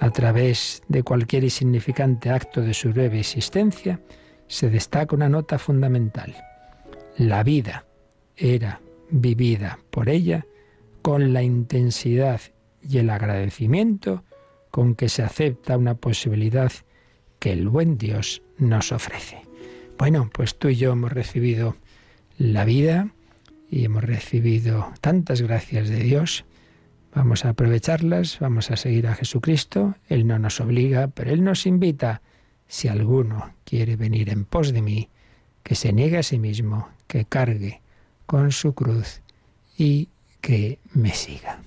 A 0.00 0.10
través 0.10 0.82
de 0.88 1.02
cualquier 1.02 1.44
insignificante 1.44 2.30
acto 2.30 2.60
de 2.60 2.74
su 2.74 2.92
breve 2.92 3.20
existencia, 3.20 4.00
se 4.46 4.70
destaca 4.70 5.14
una 5.14 5.28
nota 5.28 5.58
fundamental. 5.58 6.34
La 7.16 7.42
vida 7.42 7.84
era 8.36 8.80
vivida 9.10 9.78
por 9.90 10.08
ella 10.08 10.46
con 11.02 11.32
la 11.32 11.42
intensidad 11.42 12.40
y 12.82 12.98
el 12.98 13.10
agradecimiento 13.10 14.24
con 14.78 14.94
que 14.94 15.08
se 15.08 15.24
acepta 15.24 15.76
una 15.76 15.96
posibilidad 15.96 16.70
que 17.40 17.50
el 17.50 17.68
buen 17.68 17.98
Dios 17.98 18.42
nos 18.58 18.92
ofrece. 18.92 19.42
Bueno, 19.98 20.30
pues 20.32 20.56
tú 20.56 20.68
y 20.68 20.76
yo 20.76 20.92
hemos 20.92 21.10
recibido 21.10 21.74
la 22.36 22.64
vida 22.64 23.08
y 23.68 23.84
hemos 23.84 24.04
recibido 24.04 24.92
tantas 25.00 25.42
gracias 25.42 25.88
de 25.88 25.96
Dios. 25.96 26.44
Vamos 27.12 27.44
a 27.44 27.48
aprovecharlas, 27.48 28.38
vamos 28.38 28.70
a 28.70 28.76
seguir 28.76 29.08
a 29.08 29.16
Jesucristo. 29.16 29.96
Él 30.08 30.28
no 30.28 30.38
nos 30.38 30.60
obliga, 30.60 31.08
pero 31.08 31.32
Él 31.32 31.42
nos 31.42 31.66
invita. 31.66 32.22
Si 32.68 32.86
alguno 32.86 33.54
quiere 33.64 33.96
venir 33.96 34.30
en 34.30 34.44
pos 34.44 34.72
de 34.72 34.82
mí, 34.82 35.08
que 35.64 35.74
se 35.74 35.92
niegue 35.92 36.18
a 36.18 36.22
sí 36.22 36.38
mismo, 36.38 36.88
que 37.08 37.24
cargue 37.24 37.82
con 38.26 38.52
su 38.52 38.74
cruz 38.74 39.22
y 39.76 40.08
que 40.40 40.78
me 40.94 41.12
siga. 41.14 41.58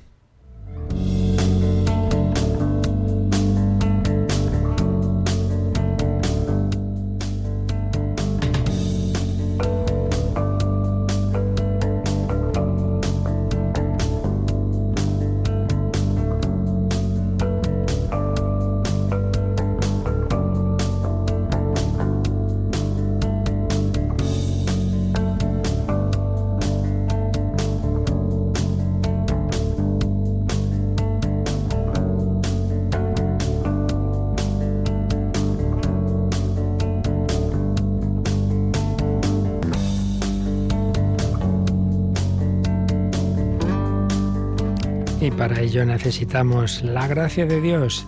Para 45.37 45.61
ello 45.61 45.85
necesitamos 45.85 46.83
la 46.83 47.07
gracia 47.07 47.45
de 47.45 47.61
Dios, 47.61 48.05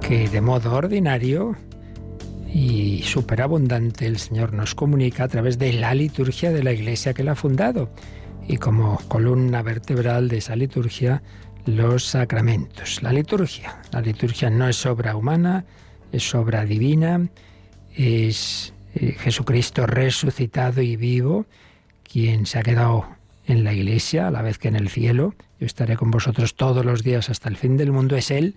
que 0.00 0.28
de 0.28 0.40
modo 0.40 0.74
ordinario 0.74 1.56
y 2.52 3.02
superabundante 3.02 4.06
el 4.06 4.18
Señor 4.18 4.52
nos 4.52 4.74
comunica 4.74 5.24
a 5.24 5.28
través 5.28 5.58
de 5.58 5.72
la 5.72 5.94
liturgia 5.94 6.50
de 6.50 6.62
la 6.62 6.72
Iglesia 6.72 7.14
que 7.14 7.24
la 7.24 7.32
ha 7.32 7.36
fundado. 7.36 7.90
Y 8.48 8.56
como 8.56 8.98
columna 9.08 9.62
vertebral 9.62 10.28
de 10.28 10.38
esa 10.38 10.56
liturgia, 10.56 11.22
los 11.66 12.04
sacramentos. 12.04 13.02
La 13.02 13.12
liturgia. 13.12 13.80
La 13.92 14.00
liturgia 14.00 14.50
no 14.50 14.68
es 14.68 14.84
obra 14.86 15.16
humana, 15.16 15.64
es 16.10 16.34
obra 16.34 16.64
divina, 16.64 17.28
es 17.94 18.72
eh, 18.94 19.12
Jesucristo 19.18 19.86
resucitado 19.86 20.82
y 20.82 20.96
vivo, 20.96 21.46
quien 22.02 22.46
se 22.46 22.58
ha 22.58 22.62
quedado 22.62 23.06
en 23.52 23.64
la 23.64 23.74
iglesia 23.74 24.28
a 24.28 24.30
la 24.30 24.42
vez 24.42 24.58
que 24.58 24.68
en 24.68 24.76
el 24.76 24.88
cielo. 24.88 25.34
Yo 25.60 25.66
estaré 25.66 25.96
con 25.96 26.10
vosotros 26.10 26.56
todos 26.56 26.84
los 26.84 27.02
días 27.02 27.30
hasta 27.30 27.48
el 27.48 27.56
fin 27.56 27.76
del 27.76 27.92
mundo. 27.92 28.16
Es 28.16 28.30
Él, 28.30 28.56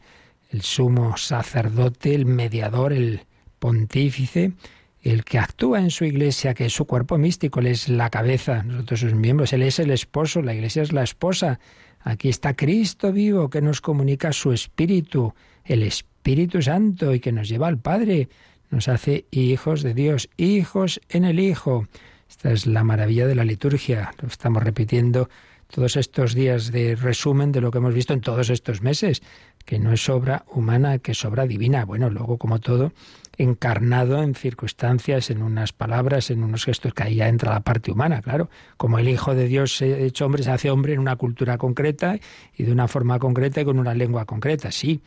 el 0.52 0.62
sumo 0.62 1.18
sacerdote, 1.18 2.16
el 2.16 2.25
mediador, 2.25 2.94
el 2.94 3.22
pontífice, 3.60 4.54
el 5.02 5.24
que 5.24 5.38
actúa 5.38 5.80
en 5.80 5.92
su 5.92 6.06
iglesia, 6.06 6.54
que 6.54 6.66
es 6.66 6.74
su 6.74 6.86
cuerpo 6.86 7.18
místico, 7.18 7.60
Él 7.60 7.68
es 7.68 7.90
la 7.90 8.10
cabeza, 8.10 8.64
nosotros 8.64 9.02
sus 9.02 9.14
miembros, 9.14 9.54
Él 9.54 9.62
es 9.64 9.80
el 9.80 9.92
esposo, 9.92 10.42
la 10.42 10.54
iglesia 10.54 10.82
es 10.82 10.94
la 10.94 11.04
esposa. 11.04 11.60
Aquí 12.00 12.30
está 12.30 12.56
Cristo 12.56 13.12
vivo 13.12 13.50
que 13.50 13.62
nos 13.62 13.82
comunica 13.82 14.32
su 14.32 14.54
espíritu, 14.54 15.34
el 15.66 15.84
Espíritu 15.84 16.62
Santo 16.62 17.14
y 17.14 17.20
que 17.20 17.32
nos 17.32 17.50
lleva 17.50 17.68
al 17.68 17.80
Padre, 17.80 18.30
nos 18.70 18.88
hace 18.88 19.25
hijos 19.32 19.84
de 19.84 19.94
Dios, 19.94 20.30
hijos 20.38 21.02
en 21.10 21.25
el 21.25 21.40
Hijo. 21.40 21.88
Esta 22.29 22.51
es 22.51 22.65
la 22.65 22.84
maravilla 22.84 23.27
de 23.27 23.36
la 23.36 23.44
liturgia. 23.44 24.12
Lo 24.22 24.27
estamos 24.27 24.63
repitiendo 24.63 25.29
todos 25.67 25.96
estos 25.96 26.34
días 26.34 26.72
de 26.72 26.96
resumen 26.96 27.51
de 27.51 27.62
lo 27.62 27.72
que 27.72 27.79
hemos 27.79 27.94
visto 27.94 28.13
en 28.13 28.22
todos 28.22 28.50
estos 28.50 28.82
meses, 28.82 29.22
que 29.65 29.79
no 29.79 29.91
es 29.91 30.08
obra 30.10 30.46
humana, 30.51 31.00
que 31.00 31.12
es 31.12 31.25
obra 31.25 31.46
divina. 31.48 31.86
Bueno, 31.86 32.10
luego, 32.10 32.38
como 32.38 32.60
todo, 32.60 32.94
encarnado 33.38 34.22
en 34.22 34.36
circunstancias, 34.36 35.29
en 35.29 35.41
unas 35.41 35.74
palabras, 35.74 36.29
en 36.29 36.44
unos 36.44 36.65
gestos, 36.65 36.94
que 36.94 37.03
ahí 37.03 37.15
ya 37.15 37.27
entra 37.27 37.51
la 37.51 37.62
parte 37.62 37.91
humana, 37.91 38.22
claro. 38.22 38.50
Como 38.77 39.00
el 39.00 39.10
Hijo 39.10 39.34
de 39.36 39.48
Dios 39.48 39.82
hecho 39.82 40.25
hombre 40.25 40.44
se 40.44 40.51
hace 40.51 40.70
hombre 40.70 40.94
en 40.94 41.00
una 41.00 41.15
cultura 41.15 41.58
concreta 41.58 42.20
y 42.55 42.63
de 42.63 42.72
una 42.72 42.88
forma 42.88 43.20
concreta 43.20 43.62
y 43.62 43.65
con 43.65 43.79
una 43.79 43.94
lengua 43.94 44.25
concreta, 44.25 44.72
sí. 44.72 45.01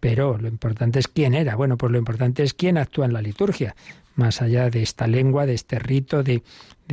Pero 0.00 0.38
lo 0.38 0.48
importante 0.48 1.00
es 1.00 1.08
quién 1.08 1.34
era. 1.34 1.56
Bueno, 1.56 1.76
pues 1.76 1.90
lo 1.90 1.98
importante 1.98 2.44
es 2.44 2.54
quién 2.54 2.78
actúa 2.78 3.06
en 3.06 3.12
la 3.12 3.20
liturgia 3.22 3.74
más 4.18 4.42
allá 4.42 4.68
de 4.68 4.82
esta 4.82 5.06
lengua, 5.06 5.46
de 5.46 5.54
este 5.54 5.78
rito, 5.78 6.22
de, 6.22 6.42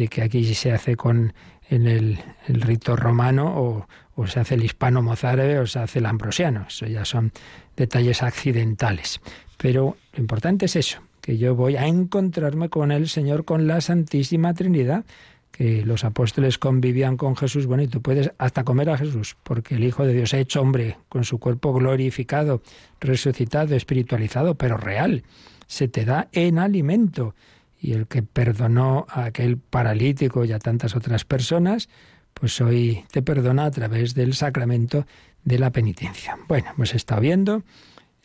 que 0.09 0.21
aquí 0.21 0.53
se 0.53 0.71
hace 0.71 0.95
con 0.95 1.33
en 1.69 1.87
el, 1.87 2.19
rito 2.47 2.95
romano 2.95 3.85
o, 4.15 4.27
se 4.27 4.39
hace 4.39 4.55
el 4.55 4.63
hispano 4.63 5.01
mozárabe 5.01 5.59
o 5.59 5.67
se 5.67 5.79
hace 5.79 5.99
el 5.99 6.05
ambrosiano. 6.05 6.65
Eso 6.67 6.85
ya 6.85 7.03
son 7.03 7.31
detalles 7.75 8.23
accidentales. 8.23 9.19
Pero 9.57 9.97
lo 10.13 10.19
importante 10.19 10.65
es 10.65 10.75
eso, 10.75 11.01
que 11.21 11.37
yo 11.37 11.55
voy 11.55 11.75
a 11.75 11.87
encontrarme 11.87 12.69
con 12.69 12.91
el 12.91 13.09
Señor, 13.09 13.45
con 13.45 13.67
la 13.67 13.81
Santísima 13.81 14.53
Trinidad, 14.53 15.05
que 15.51 15.85
los 15.85 16.03
apóstoles 16.03 16.57
convivían 16.57 17.17
con 17.17 17.35
Jesús. 17.35 17.65
Bueno, 17.65 17.83
y 17.83 17.87
tú 17.87 18.01
puedes 18.01 18.31
hasta 18.37 18.63
comer 18.63 18.89
a 18.89 18.97
Jesús, 18.97 19.35
porque 19.43 19.75
el 19.75 19.83
Hijo 19.83 20.05
de 20.05 20.13
Dios 20.13 20.33
ha 20.33 20.37
hecho 20.37 20.61
hombre, 20.61 20.97
con 21.09 21.23
su 21.23 21.39
cuerpo 21.39 21.73
glorificado, 21.73 22.61
resucitado, 22.99 23.75
espiritualizado, 23.75 24.55
pero 24.55 24.77
real 24.77 25.23
se 25.67 25.87
te 25.87 26.05
da 26.05 26.27
en 26.31 26.59
alimento. 26.59 27.35
Y 27.79 27.93
el 27.93 28.07
que 28.07 28.23
perdonó 28.23 29.05
a 29.09 29.25
aquel 29.25 29.57
paralítico 29.57 30.45
y 30.45 30.51
a 30.51 30.59
tantas 30.59 30.95
otras 30.95 31.25
personas, 31.25 31.89
pues 32.33 32.59
hoy 32.61 33.03
te 33.11 33.21
perdona 33.21 33.65
a 33.65 33.71
través 33.71 34.13
del 34.15 34.33
sacramento 34.33 35.05
de 35.43 35.59
la 35.59 35.71
penitencia. 35.71 36.37
Bueno, 36.47 36.71
hemos 36.75 36.93
estado 36.93 37.21
viendo 37.21 37.63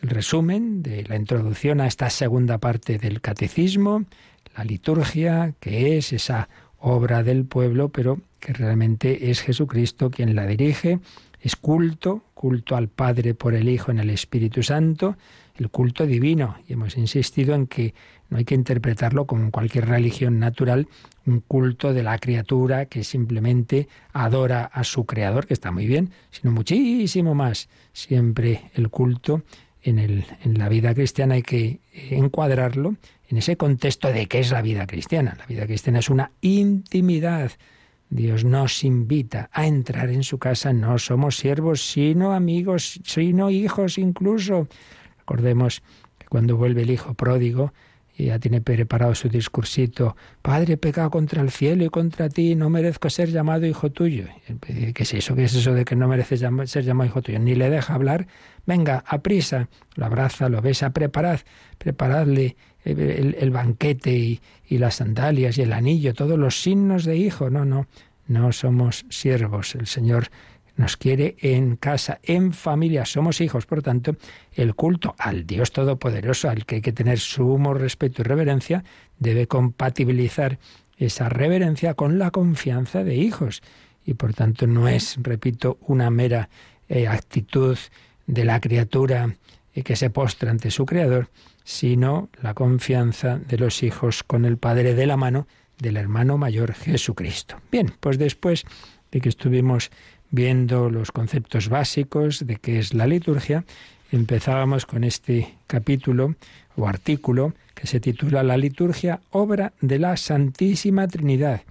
el 0.02 0.08
resumen 0.08 0.82
de 0.82 1.04
la 1.04 1.16
introducción 1.16 1.80
a 1.80 1.86
esta 1.86 2.10
segunda 2.10 2.58
parte 2.58 2.98
del 2.98 3.20
catecismo, 3.20 4.04
la 4.56 4.64
liturgia, 4.64 5.54
que 5.60 5.98
es 5.98 6.12
esa 6.12 6.48
obra 6.78 7.22
del 7.22 7.44
pueblo, 7.44 7.90
pero 7.90 8.20
que 8.40 8.52
realmente 8.54 9.30
es 9.30 9.42
Jesucristo 9.42 10.10
quien 10.10 10.34
la 10.34 10.46
dirige, 10.46 10.98
es 11.40 11.56
culto, 11.56 12.24
culto 12.34 12.76
al 12.76 12.88
Padre 12.88 13.34
por 13.34 13.54
el 13.54 13.68
Hijo 13.68 13.90
en 13.90 13.98
el 13.98 14.10
Espíritu 14.10 14.62
Santo, 14.62 15.16
el 15.60 15.68
culto 15.68 16.06
divino. 16.06 16.56
Y 16.66 16.72
hemos 16.72 16.96
insistido 16.96 17.54
en 17.54 17.66
que 17.66 17.94
no 18.30 18.38
hay 18.38 18.44
que 18.44 18.54
interpretarlo 18.54 19.26
como 19.26 19.44
en 19.44 19.50
cualquier 19.50 19.86
religión 19.86 20.38
natural, 20.38 20.88
un 21.26 21.40
culto 21.40 21.92
de 21.92 22.02
la 22.02 22.18
criatura 22.18 22.86
que 22.86 23.04
simplemente 23.04 23.88
adora 24.12 24.64
a 24.64 24.82
su 24.84 25.04
creador, 25.04 25.46
que 25.46 25.54
está 25.54 25.70
muy 25.70 25.86
bien, 25.86 26.10
sino 26.30 26.50
muchísimo 26.50 27.34
más. 27.34 27.68
Siempre 27.92 28.70
el 28.74 28.88
culto 28.88 29.42
en, 29.82 29.98
el, 29.98 30.24
en 30.42 30.58
la 30.58 30.68
vida 30.68 30.94
cristiana 30.94 31.34
hay 31.34 31.42
que 31.42 31.80
encuadrarlo 31.92 32.96
en 33.28 33.36
ese 33.36 33.56
contexto 33.56 34.12
de 34.12 34.26
qué 34.26 34.40
es 34.40 34.50
la 34.50 34.62
vida 34.62 34.86
cristiana. 34.86 35.36
La 35.38 35.46
vida 35.46 35.66
cristiana 35.66 35.98
es 35.98 36.08
una 36.08 36.32
intimidad. 36.40 37.52
Dios 38.08 38.44
nos 38.44 38.82
invita 38.82 39.50
a 39.52 39.66
entrar 39.66 40.10
en 40.10 40.24
su 40.24 40.38
casa. 40.38 40.72
No 40.72 40.98
somos 40.98 41.36
siervos, 41.36 41.80
sino 41.82 42.32
amigos, 42.32 43.00
sino 43.04 43.50
hijos 43.50 43.98
incluso. 43.98 44.66
Recordemos 45.30 45.84
que 46.18 46.26
cuando 46.26 46.56
vuelve 46.56 46.82
el 46.82 46.90
hijo 46.90 47.14
pródigo, 47.14 47.72
y 48.16 48.26
ya 48.26 48.40
tiene 48.40 48.60
preparado 48.60 49.14
su 49.14 49.28
discursito, 49.28 50.16
Padre, 50.42 50.74
he 50.74 50.76
pecado 50.76 51.08
contra 51.08 51.40
el 51.40 51.52
cielo 51.52 51.84
y 51.84 51.88
contra 51.88 52.28
ti, 52.28 52.56
no 52.56 52.68
merezco 52.68 53.08
ser 53.08 53.30
llamado 53.30 53.64
hijo 53.64 53.90
tuyo. 53.90 54.24
¿Qué 54.66 54.92
es 54.96 55.14
eso? 55.14 55.36
¿Qué 55.36 55.44
es 55.44 55.54
eso 55.54 55.72
de 55.72 55.84
que 55.84 55.94
no 55.94 56.08
mereces 56.08 56.42
ser 56.64 56.84
llamado 56.84 57.08
hijo 57.08 57.22
tuyo? 57.22 57.38
Ni 57.38 57.54
le 57.54 57.70
deja 57.70 57.94
hablar. 57.94 58.26
Venga, 58.66 59.04
a 59.06 59.18
prisa, 59.22 59.68
lo 59.94 60.06
abraza, 60.06 60.48
lo 60.48 60.60
besa, 60.60 60.90
preparad, 60.90 61.38
preparadle 61.78 62.56
el, 62.84 63.36
el 63.38 63.50
banquete 63.52 64.40
y 64.66 64.78
las 64.78 64.96
sandalias 64.96 65.56
y 65.58 65.62
el 65.62 65.72
anillo, 65.72 66.12
todos 66.12 66.36
los 66.36 66.60
signos 66.60 67.04
de 67.04 67.16
hijo. 67.16 67.50
No, 67.50 67.64
no, 67.64 67.86
no 68.26 68.50
somos 68.50 69.06
siervos. 69.10 69.76
El 69.76 69.86
Señor 69.86 70.26
nos 70.76 70.96
quiere 70.96 71.36
en 71.40 71.76
casa, 71.76 72.20
en 72.22 72.52
familia, 72.52 73.04
somos 73.04 73.40
hijos, 73.40 73.66
por 73.66 73.82
tanto, 73.82 74.16
el 74.52 74.74
culto 74.74 75.14
al 75.18 75.46
Dios 75.46 75.72
Todopoderoso, 75.72 76.48
al 76.48 76.64
que 76.64 76.76
hay 76.76 76.80
que 76.80 76.92
tener 76.92 77.18
sumo 77.18 77.74
respeto 77.74 78.22
y 78.22 78.24
reverencia, 78.24 78.84
debe 79.18 79.46
compatibilizar 79.46 80.58
esa 80.96 81.28
reverencia 81.28 81.94
con 81.94 82.18
la 82.18 82.30
confianza 82.30 83.04
de 83.04 83.16
hijos. 83.16 83.62
Y 84.04 84.14
por 84.14 84.34
tanto 84.34 84.66
no 84.66 84.88
es, 84.88 85.18
repito, 85.22 85.78
una 85.82 86.10
mera 86.10 86.48
eh, 86.88 87.06
actitud 87.06 87.78
de 88.26 88.44
la 88.44 88.60
criatura 88.60 89.34
eh, 89.74 89.82
que 89.82 89.96
se 89.96 90.10
postra 90.10 90.50
ante 90.50 90.70
su 90.70 90.86
Creador, 90.86 91.28
sino 91.64 92.28
la 92.42 92.54
confianza 92.54 93.38
de 93.38 93.58
los 93.58 93.82
hijos 93.82 94.22
con 94.22 94.44
el 94.44 94.56
Padre 94.56 94.94
de 94.94 95.06
la 95.06 95.16
mano 95.16 95.46
del 95.78 95.96
hermano 95.96 96.36
mayor 96.36 96.74
Jesucristo. 96.74 97.56
Bien, 97.70 97.92
pues 98.00 98.18
después 98.18 98.64
de 99.10 99.20
que 99.20 99.28
estuvimos 99.28 99.90
viendo 100.30 100.90
los 100.90 101.12
conceptos 101.12 101.68
básicos 101.68 102.46
de 102.46 102.56
qué 102.56 102.78
es 102.78 102.94
la 102.94 103.06
liturgia, 103.06 103.64
empezábamos 104.12 104.86
con 104.86 105.04
este 105.04 105.54
capítulo 105.66 106.34
o 106.76 106.86
artículo 106.86 107.54
que 107.74 107.86
se 107.86 108.00
titula 108.00 108.42
La 108.42 108.56
liturgia, 108.56 109.20
obra 109.30 109.72
de 109.80 109.98
la 109.98 110.16
Santísima 110.16 111.08
Trinidad. 111.08 111.62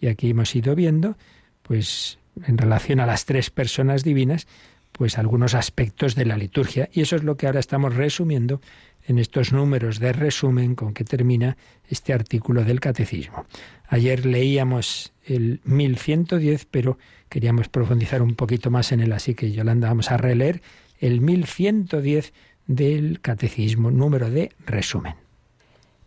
Y 0.00 0.08
aquí 0.08 0.30
hemos 0.30 0.54
ido 0.54 0.74
viendo, 0.74 1.16
pues, 1.62 2.18
en 2.46 2.58
relación 2.58 3.00
a 3.00 3.06
las 3.06 3.24
tres 3.24 3.50
personas 3.50 4.04
divinas, 4.04 4.46
pues 4.92 5.18
algunos 5.18 5.54
aspectos 5.54 6.14
de 6.14 6.24
la 6.24 6.36
liturgia. 6.36 6.88
Y 6.92 7.02
eso 7.02 7.16
es 7.16 7.22
lo 7.22 7.36
que 7.36 7.46
ahora 7.46 7.60
estamos 7.60 7.94
resumiendo 7.94 8.60
en 9.06 9.18
estos 9.18 9.52
números 9.52 9.98
de 9.98 10.12
resumen 10.12 10.74
con 10.74 10.92
que 10.92 11.04
termina 11.04 11.56
este 11.88 12.12
artículo 12.12 12.64
del 12.64 12.80
Catecismo. 12.80 13.46
Ayer 13.88 14.26
leíamos 14.26 15.12
el 15.24 15.60
1110, 15.64 16.66
pero 16.70 16.98
queríamos 17.28 17.68
profundizar 17.68 18.22
un 18.22 18.34
poquito 18.34 18.70
más 18.70 18.92
en 18.92 19.00
él, 19.00 19.12
así 19.12 19.34
que 19.34 19.52
Yolanda 19.52 19.88
vamos 19.88 20.10
a 20.10 20.16
releer 20.16 20.62
el 20.98 21.20
1110 21.20 22.32
del 22.66 23.20
Catecismo, 23.20 23.90
número 23.90 24.30
de 24.30 24.52
resumen. 24.66 25.14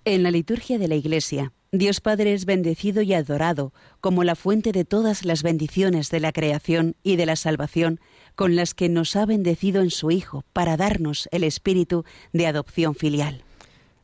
En 0.05 0.23
la 0.23 0.31
liturgia 0.31 0.77
de 0.77 0.87
la 0.87 0.95
Iglesia, 0.95 1.51
Dios 1.71 2.01
Padre 2.01 2.33
es 2.33 2.45
bendecido 2.45 3.01
y 3.01 3.13
adorado 3.13 3.73
como 4.01 4.23
la 4.23 4.35
fuente 4.35 4.71
de 4.71 4.85
todas 4.85 5.23
las 5.23 5.43
bendiciones 5.43 6.09
de 6.09 6.19
la 6.19 6.31
creación 6.31 6.95
y 7.03 7.15
de 7.15 7.27
la 7.27 7.35
salvación 7.35 7.99
con 8.39 8.55
las 8.55 8.73
que 8.73 8.87
nos 8.87 9.17
ha 9.17 9.25
bendecido 9.25 9.81
en 9.81 9.89
su 9.89 10.11
Hijo 10.11 10.45
para 10.53 10.77
darnos 10.77 11.27
el 11.33 11.43
espíritu 11.43 12.05
de 12.31 12.47
adopción 12.47 12.95
filial. 12.95 13.43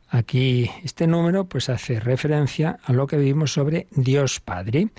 Aquí 0.09 0.69
este 0.83 1.07
número 1.07 1.45
pues 1.45 1.69
hace 1.69 2.01
referencia 2.01 2.77
a 2.83 2.91
lo 2.91 3.07
que 3.07 3.15
vimos 3.15 3.53
sobre 3.53 3.87
Dios 3.91 4.41
Padre. 4.41 4.89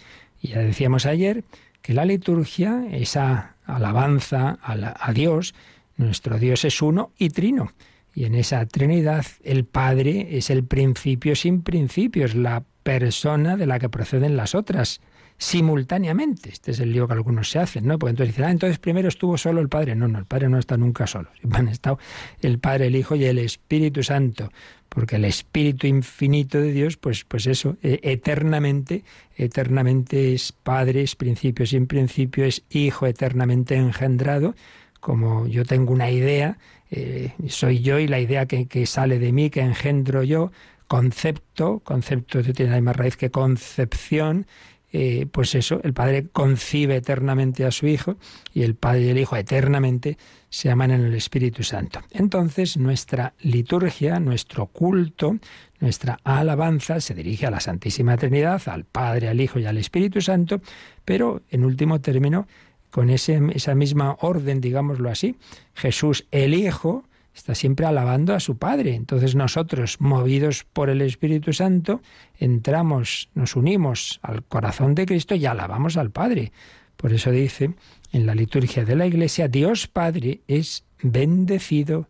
Y 0.41 0.49
ya 0.49 0.61
decíamos 0.61 1.05
ayer 1.05 1.45
que 1.83 1.93
la 1.93 2.07
liturgia, 2.07 2.87
esa 2.91 3.57
alabanza 3.67 4.59
a, 4.63 5.13
Dios, 5.13 5.55
nuestro 5.99 6.39
Dios 6.39 6.65
es 6.65 6.81
uno 6.81 7.11
y 7.19 7.29
trino. 7.29 7.75
Y 8.15 8.25
en 8.25 8.37
esa 8.37 8.65
Trinidad 8.65 9.27
el 9.45 9.67
Padre 9.67 10.39
es 10.39 10.49
el 10.49 10.65
principio 10.65 11.37
sin 11.37 11.61
principio, 11.61 12.25
es 12.25 12.35
la 12.35 12.65
persona 12.83 13.59
de 13.59 13.67
la 13.67 13.79
que 13.81 13.91
proceden 13.91 14.39
las 14.39 14.55
otras. 14.55 15.03
Simultáneamente. 15.39 16.51
Este 16.51 16.71
es 16.71 16.81
el 16.81 16.93
lío 16.93 17.07
que 17.07 17.15
algunos 17.15 17.51
se 17.51 17.59
hacen, 17.59 17.87
¿no? 17.87 17.99
Porque 17.99 18.11
entonces 18.11 18.35
dicen, 18.35 18.49
ah, 18.49 18.51
entonces 18.51 18.79
primero 18.79 19.09
estuvo 19.09 19.37
solo 19.37 19.61
el 19.61 19.69
Padre. 19.69 19.95
No, 19.95 20.09
no, 20.09 20.19
el 20.19 20.25
Padre 20.25 20.49
no 20.49 20.59
está 20.59 20.77
nunca 20.77 21.07
solo. 21.07 21.29
Han 21.51 21.69
estado 21.69 21.99
el 22.41 22.59
Padre, 22.59 22.87
el 22.87 22.97
Hijo 22.97 23.17
y 23.17 23.25
el 23.25 23.39
Espíritu 23.39 24.03
Santo. 24.03 24.51
Porque 24.89 25.17
el 25.17 25.25
Espíritu 25.25 25.87
infinito 25.87 26.59
de 26.59 26.73
Dios, 26.73 26.97
pues, 26.97 27.25
pues 27.25 27.47
eso, 27.47 27.77
e, 27.83 28.01
eternamente, 28.03 29.05
eternamente 29.37 30.33
es 30.33 30.53
Padre, 30.53 31.03
es 31.03 31.17
principio 31.17 31.67
sin 31.67 31.87
principio, 31.87 32.45
es 32.45 32.63
Hijo 32.71 33.07
eternamente 33.07 33.75
engendrado. 33.77 34.55
Como 35.01 35.47
yo 35.47 35.65
tengo 35.65 35.93
una 35.93 36.11
idea, 36.11 36.59
eh, 36.91 37.33
soy 37.49 37.81
yo 37.81 37.99
y 37.99 38.09
la 38.09 38.21
idea 38.21 38.47
que, 38.47 38.67
que 38.67 38.87
sale 38.87 39.19
de 39.19 39.33
mí, 39.33 39.51
que 39.51 39.61
engendro 39.61 40.23
yo, 40.23 40.51
concepto, 40.87 41.81
concepto 41.81 42.43
tiene 42.43 42.81
más 42.81 42.97
raíz 42.97 43.17
que 43.17 43.31
concepción, 43.31 44.47
eh, 44.93 45.27
pues 45.31 45.55
eso, 45.55 45.81
el 45.83 45.93
Padre 45.93 46.29
concibe 46.33 46.97
eternamente 46.97 47.65
a 47.65 47.71
su 47.71 47.87
Hijo 47.87 48.17
y 48.55 48.63
el 48.63 48.77
Padre 48.77 49.03
y 49.03 49.09
el 49.09 49.19
Hijo 49.19 49.37
eternamente 49.37 50.17
se 50.49 50.71
aman 50.71 50.93
en 50.93 51.05
el 51.05 51.15
Espíritu 51.15 51.63
Santo. 51.65 52.01
Entonces 52.13 52.77
nuestra 52.77 53.35
liturgia, 53.41 54.21
nuestro 54.21 54.67
culto, 54.67 55.39
nuestra 55.81 56.19
alabanza 56.25 57.01
se 57.01 57.15
dirige 57.15 57.47
a 57.47 57.51
la 57.51 57.61
Santísima 57.61 58.17
Trinidad, 58.17 58.63
al 58.67 58.85
Padre, 58.85 59.29
al 59.29 59.41
Hijo 59.41 59.59
y 59.59 59.67
al 59.67 59.77
Espíritu 59.77 60.21
Santo, 60.21 60.61
pero 61.05 61.43
en 61.51 61.65
último 61.65 62.01
término, 62.01 62.47
con 62.91 63.11
ese, 63.11 63.41
esa 63.53 63.75
misma 63.75 64.17
orden, 64.21 64.61
digámoslo 64.61 65.11
así, 65.11 65.37
Jesús 65.75 66.27
el 66.31 66.55
Hijo, 66.55 67.05
está 67.37 67.55
siempre 67.55 67.87
alabando 67.87 68.35
a 68.35 68.41
su 68.41 68.57
Padre. 68.57 68.95
Entonces 68.95 69.35
nosotros, 69.35 70.01
movidos 70.01 70.65
por 70.65 70.89
el 70.89 71.03
Espíritu 71.03 71.53
Santo, 71.53 72.01
entramos, 72.39 73.29
nos 73.35 73.57
unimos 73.57 74.19
al 74.23 74.43
corazón 74.43 74.95
de 74.95 75.07
Cristo 75.07 75.35
y 75.35 75.45
alabamos 75.45 75.99
al 75.99 76.11
Padre. 76.11 76.53
Por 76.97 77.13
eso 77.13 77.31
dice 77.31 77.75
en 78.13 78.27
la 78.27 78.35
liturgia 78.35 78.85
de 78.85 78.97
la 78.97 79.07
Iglesia, 79.07 79.49
Dios 79.49 79.87
Padre 79.87 80.41
es 80.49 80.85
bendecido 81.03 82.09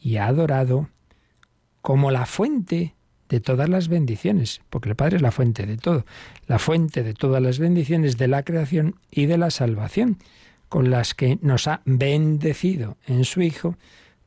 y 0.00 0.16
adorado 0.16 0.88
como 1.80 2.12
la 2.12 2.26
fuente 2.26 2.94
de 3.28 3.40
todas 3.40 3.68
las 3.68 3.88
bendiciones, 3.88 4.60
porque 4.70 4.90
el 4.90 4.94
Padre 4.94 5.16
es 5.16 5.22
la 5.22 5.32
fuente 5.32 5.66
de 5.66 5.76
todo, 5.76 6.04
la 6.46 6.60
fuente 6.60 7.02
de 7.02 7.14
todas 7.14 7.42
las 7.42 7.58
bendiciones 7.58 8.16
de 8.16 8.28
la 8.28 8.44
creación 8.44 8.96
y 9.10 9.26
de 9.26 9.38
la 9.38 9.50
salvación, 9.50 10.18
con 10.68 10.90
las 10.90 11.14
que 11.14 11.38
nos 11.42 11.66
ha 11.66 11.82
bendecido 11.84 12.96
en 13.06 13.24
su 13.24 13.42
Hijo, 13.42 13.76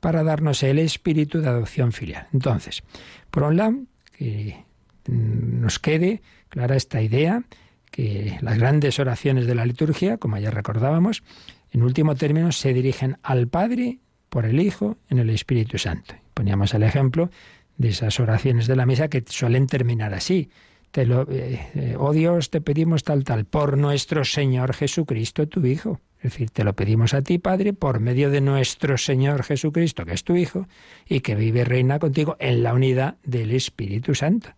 para 0.06 0.24
darnos 0.24 0.62
el 0.62 0.78
espíritu 0.78 1.42
de 1.42 1.48
adopción 1.48 1.92
filial. 1.92 2.28
Entonces, 2.32 2.84
por 3.32 3.42
un 3.42 3.58
lado, 3.58 3.76
que 4.16 4.64
nos 5.08 5.80
quede 5.80 6.22
clara 6.50 6.76
esta 6.76 7.02
idea, 7.02 7.42
que 7.90 8.38
las 8.42 8.60
grandes 8.60 9.00
oraciones 9.00 9.48
de 9.48 9.56
la 9.56 9.66
liturgia, 9.66 10.18
como 10.18 10.38
ya 10.38 10.52
recordábamos, 10.52 11.24
en 11.72 11.82
último 11.82 12.14
término 12.14 12.52
se 12.52 12.72
dirigen 12.72 13.18
al 13.24 13.48
Padre 13.48 13.98
por 14.30 14.46
el 14.46 14.60
Hijo 14.60 15.00
en 15.10 15.18
el 15.18 15.32
Espíritu 15.32 15.80
Santo. 15.80 16.14
Poníamos 16.36 16.76
el 16.76 16.84
ejemplo 16.84 17.32
de 17.76 17.90
esas 17.90 18.20
oraciones 18.20 18.68
de 18.68 18.76
la 18.76 18.86
misa 18.86 19.08
que 19.08 19.24
suelen 19.26 19.66
terminar 19.66 20.14
así. 20.14 20.52
Te 20.92 21.08
lo, 21.08 21.24
eh, 21.32 21.68
eh, 21.74 21.96
oh 21.98 22.14
Dios, 22.14 22.52
te 22.52 22.62
pedimos 22.62 23.04
tal, 23.04 23.24
tal, 23.24 23.46
por 23.46 23.76
nuestro 23.76 24.24
Señor 24.24 24.76
Jesucristo, 24.76 25.48
tu 25.48 25.66
Hijo. 25.66 26.00
Es 26.26 26.32
decir, 26.32 26.50
te 26.50 26.64
lo 26.64 26.74
pedimos 26.74 27.14
a 27.14 27.22
ti, 27.22 27.38
Padre, 27.38 27.74
por 27.74 28.00
medio 28.00 28.32
de 28.32 28.42
nuestro 28.42 28.98
Señor 28.98 29.44
Jesucristo, 29.44 30.06
que 30.06 30.14
es 30.14 30.24
tu 30.24 30.36
Hijo, 30.36 30.68
y 31.08 31.20
que 31.20 31.36
vive 31.36 31.60
y 31.60 31.64
reina 31.64 32.00
contigo 32.00 32.36
en 32.40 32.64
la 32.64 32.74
unidad 32.74 33.18
del 33.24 33.52
Espíritu 33.52 34.16
Santo. 34.16 34.50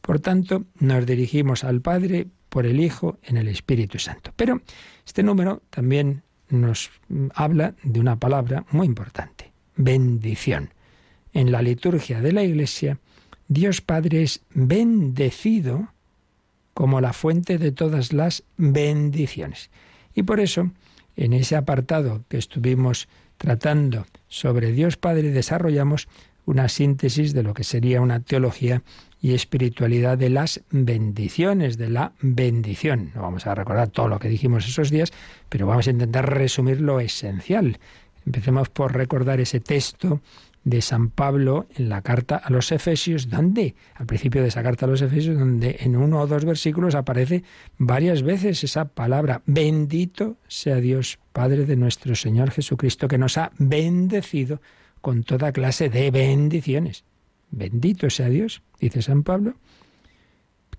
Por 0.00 0.18
tanto, 0.18 0.64
nos 0.80 1.06
dirigimos 1.06 1.62
al 1.62 1.82
Padre 1.82 2.26
por 2.48 2.66
el 2.66 2.80
Hijo 2.80 3.20
en 3.22 3.36
el 3.36 3.46
Espíritu 3.46 4.00
Santo. 4.00 4.32
Pero 4.34 4.60
este 5.06 5.22
número 5.22 5.62
también 5.70 6.22
nos 6.48 6.90
habla 7.32 7.76
de 7.84 8.00
una 8.00 8.16
palabra 8.16 8.64
muy 8.72 8.88
importante, 8.88 9.52
bendición. 9.76 10.74
En 11.32 11.52
la 11.52 11.62
liturgia 11.62 12.20
de 12.20 12.32
la 12.32 12.42
Iglesia, 12.42 12.98
Dios 13.46 13.82
Padre 13.82 14.24
es 14.24 14.40
bendecido 14.52 15.92
como 16.74 17.00
la 17.00 17.12
fuente 17.12 17.56
de 17.56 17.70
todas 17.70 18.12
las 18.12 18.42
bendiciones. 18.56 19.70
Y 20.18 20.24
por 20.24 20.40
eso 20.40 20.72
en 21.14 21.32
ese 21.32 21.54
apartado 21.54 22.24
que 22.28 22.38
estuvimos 22.38 23.06
tratando 23.36 24.04
sobre 24.26 24.72
Dios 24.72 24.96
Padre, 24.96 25.30
desarrollamos 25.30 26.08
una 26.44 26.68
síntesis 26.68 27.34
de 27.34 27.44
lo 27.44 27.54
que 27.54 27.62
sería 27.62 28.00
una 28.00 28.18
teología 28.18 28.82
y 29.22 29.34
espiritualidad 29.34 30.18
de 30.18 30.30
las 30.30 30.62
bendiciones, 30.72 31.78
de 31.78 31.90
la 31.90 32.14
bendición. 32.20 33.12
No 33.14 33.22
vamos 33.22 33.46
a 33.46 33.54
recordar 33.54 33.90
todo 33.90 34.08
lo 34.08 34.18
que 34.18 34.28
dijimos 34.28 34.66
esos 34.66 34.90
días, 34.90 35.12
pero 35.48 35.68
vamos 35.68 35.86
a 35.86 35.92
intentar 35.92 36.28
resumir 36.28 36.80
lo 36.80 36.98
esencial. 36.98 37.78
Empecemos 38.26 38.70
por 38.70 38.96
recordar 38.96 39.38
ese 39.38 39.60
texto 39.60 40.20
de 40.68 40.82
San 40.82 41.08
Pablo 41.08 41.66
en 41.76 41.88
la 41.88 42.02
carta 42.02 42.36
a 42.36 42.50
los 42.50 42.72
Efesios, 42.72 43.30
donde, 43.30 43.74
al 43.94 44.04
principio 44.06 44.42
de 44.42 44.48
esa 44.48 44.62
carta 44.62 44.84
a 44.84 44.88
los 44.88 45.00
Efesios, 45.00 45.38
donde 45.38 45.78
en 45.80 45.96
uno 45.96 46.20
o 46.20 46.26
dos 46.26 46.44
versículos 46.44 46.94
aparece 46.94 47.42
varias 47.78 48.22
veces 48.22 48.62
esa 48.64 48.84
palabra, 48.84 49.42
bendito 49.46 50.36
sea 50.46 50.76
Dios, 50.76 51.18
Padre 51.32 51.64
de 51.64 51.76
nuestro 51.76 52.14
Señor 52.14 52.50
Jesucristo, 52.50 53.08
que 53.08 53.16
nos 53.16 53.38
ha 53.38 53.50
bendecido 53.58 54.60
con 55.00 55.24
toda 55.24 55.52
clase 55.52 55.88
de 55.88 56.10
bendiciones. 56.10 57.04
Bendito 57.50 58.10
sea 58.10 58.28
Dios, 58.28 58.62
dice 58.78 59.00
San 59.00 59.22
Pablo. 59.22 59.54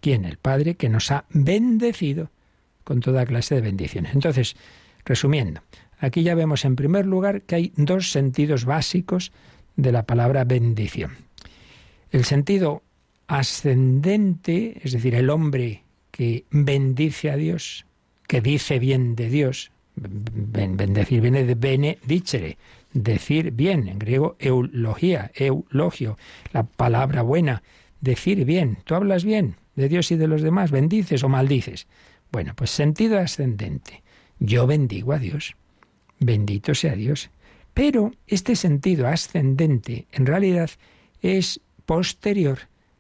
¿Quién? 0.02 0.24
El 0.24 0.38
Padre 0.38 0.76
que 0.76 0.90
nos 0.90 1.10
ha 1.10 1.26
bendecido 1.32 2.30
con 2.84 3.00
toda 3.00 3.26
clase 3.26 3.56
de 3.56 3.62
bendiciones. 3.62 4.14
Entonces, 4.14 4.56
resumiendo, 5.04 5.62
aquí 5.98 6.22
ya 6.22 6.36
vemos 6.36 6.64
en 6.64 6.76
primer 6.76 7.08
lugar 7.08 7.42
que 7.42 7.56
hay 7.56 7.74
dos 7.76 8.12
sentidos 8.12 8.66
básicos 8.66 9.32
de 9.82 9.92
la 9.92 10.04
palabra 10.04 10.44
bendición. 10.44 11.12
El 12.12 12.26
sentido 12.26 12.84
ascendente, 13.28 14.80
es 14.84 14.92
decir, 14.92 15.16
el 15.16 15.30
hombre 15.30 15.84
que 16.12 16.46
bendice 16.52 17.30
a 17.30 17.36
Dios, 17.36 17.86
que 18.28 18.42
dice 18.42 18.80
bien 18.80 19.16
de 19.16 19.30
Dios, 19.30 19.72
bendecir 19.96 21.22
viene 21.22 21.44
de 21.44 21.56
benedicere, 21.56 22.58
decir 22.94 23.52
bien, 23.52 23.88
en 23.88 24.00
griego 24.00 24.36
eulogía, 24.40 25.32
eulogio, 25.36 26.18
la 26.54 26.64
palabra 26.64 27.22
buena, 27.22 27.64
decir 28.02 28.46
bien. 28.46 28.80
¿Tú 28.84 28.96
hablas 28.96 29.24
bien 29.24 29.56
de 29.76 29.90
Dios 29.90 30.12
y 30.12 30.16
de 30.16 30.28
los 30.28 30.42
demás? 30.42 30.72
¿Bendices 30.72 31.24
o 31.24 31.30
maldices? 31.30 31.88
Bueno, 32.32 32.54
pues 32.56 32.70
sentido 32.72 33.20
ascendente. 33.20 34.04
Yo 34.40 34.68
bendigo 34.68 35.14
a 35.14 35.20
Dios. 35.20 35.56
Bendito 36.20 36.76
sea 36.76 36.96
Dios. 36.96 37.30
Pero 37.80 38.12
este 38.28 38.58
sentido 38.58 39.08
ascendente 39.08 40.06
en 40.12 40.26
realidad 40.26 40.70
es 41.22 41.62
posterior 41.86 42.60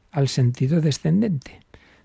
al 0.10 0.30
sentido 0.30 0.80
descendente. 0.80 1.60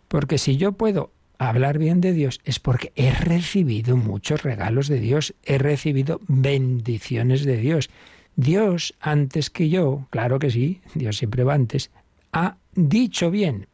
Porque 0.09 0.39
si 0.39 0.57
yo 0.57 0.73
puedo 0.73 1.13
hablar 1.39 1.79
bien 1.79 2.01
de 2.01 2.13
Dios 2.13 2.41
es 2.45 2.59
porque 2.59 2.91
he 2.97 3.13
recibido 3.13 3.97
muchos 3.97 4.43
regalos 4.43 4.89
de 4.89 4.99
Dios, 4.99 5.37
he 5.45 5.59
recibido 5.59 6.21
bendiciones 6.27 7.45
de 7.45 7.59
Dios. 7.59 7.91
Dios, 8.35 8.97
antes 8.99 9.51
que 9.51 9.69
yo, 9.69 10.09
claro 10.11 10.41
que 10.41 10.51
sí, 10.51 10.81
Dios 10.97 11.19
siempre 11.19 11.45
va 11.45 11.55
antes, 11.55 11.93
ha 12.33 12.57
dicho 12.75 13.31
bien, 13.31 13.69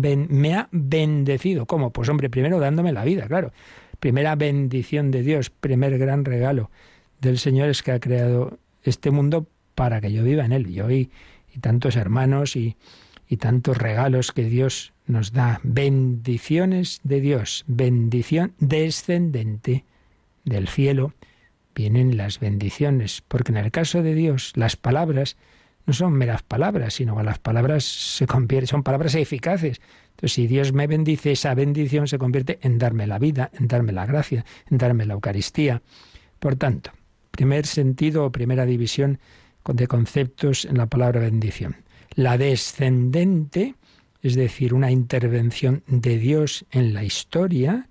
me 0.00 0.54
ha 0.54 0.68
bendecido. 0.72 1.66
¿Cómo? 1.66 1.90
Pues 1.92 2.08
hombre, 2.08 2.28
primero 2.28 2.58
dándome 2.58 2.90
la 2.90 3.04
vida, 3.04 3.28
claro. 3.28 3.52
Primera 4.00 4.34
bendición 4.34 5.12
de 5.12 5.22
Dios, 5.22 5.50
primer 5.50 5.96
gran 5.96 6.24
regalo 6.24 6.72
del 7.22 7.38
Señor 7.38 7.68
es 7.68 7.82
que 7.82 7.92
ha 7.92 8.00
creado 8.00 8.58
este 8.82 9.10
mundo 9.10 9.46
para 9.74 10.00
que 10.00 10.12
yo 10.12 10.24
viva 10.24 10.44
en 10.44 10.52
él. 10.52 10.66
Yo 10.72 10.90
y, 10.90 11.10
y 11.54 11.60
tantos 11.60 11.96
hermanos 11.96 12.56
y, 12.56 12.76
y 13.28 13.36
tantos 13.36 13.78
regalos 13.78 14.32
que 14.32 14.44
Dios 14.44 14.92
nos 15.06 15.32
da. 15.32 15.60
Bendiciones 15.62 17.00
de 17.04 17.20
Dios, 17.20 17.64
bendición 17.68 18.54
descendente 18.58 19.84
del 20.44 20.68
cielo. 20.68 21.14
Vienen 21.74 22.16
las 22.16 22.40
bendiciones, 22.40 23.22
porque 23.26 23.52
en 23.52 23.58
el 23.58 23.70
caso 23.70 24.02
de 24.02 24.14
Dios 24.14 24.52
las 24.56 24.76
palabras 24.76 25.36
no 25.86 25.92
son 25.92 26.12
meras 26.12 26.42
palabras, 26.42 26.94
sino 26.94 27.16
que 27.16 27.22
las 27.22 27.38
palabras 27.38 27.84
se 27.84 28.26
convierten, 28.26 28.66
son 28.66 28.82
palabras 28.82 29.14
eficaces. 29.14 29.80
Entonces, 30.10 30.32
si 30.32 30.46
Dios 30.46 30.72
me 30.72 30.86
bendice, 30.86 31.32
esa 31.32 31.54
bendición 31.54 32.06
se 32.08 32.18
convierte 32.18 32.58
en 32.62 32.78
darme 32.78 33.06
la 33.06 33.18
vida, 33.18 33.50
en 33.58 33.68
darme 33.68 33.92
la 33.92 34.06
gracia, 34.06 34.44
en 34.70 34.78
darme 34.78 35.06
la 35.06 35.14
Eucaristía. 35.14 35.82
Por 36.38 36.56
tanto, 36.56 36.92
Primer 37.32 37.66
sentido 37.66 38.24
o 38.24 38.32
primera 38.32 38.64
división 38.64 39.18
de 39.66 39.86
conceptos 39.86 40.64
en 40.64 40.78
la 40.78 40.86
palabra 40.86 41.20
bendición. 41.20 41.76
La 42.14 42.38
descendente, 42.38 43.74
es 44.22 44.34
decir, 44.34 44.74
una 44.74 44.90
intervención 44.90 45.82
de 45.86 46.18
Dios 46.18 46.64
en 46.70 46.94
la 46.94 47.04
historia. 47.04 47.88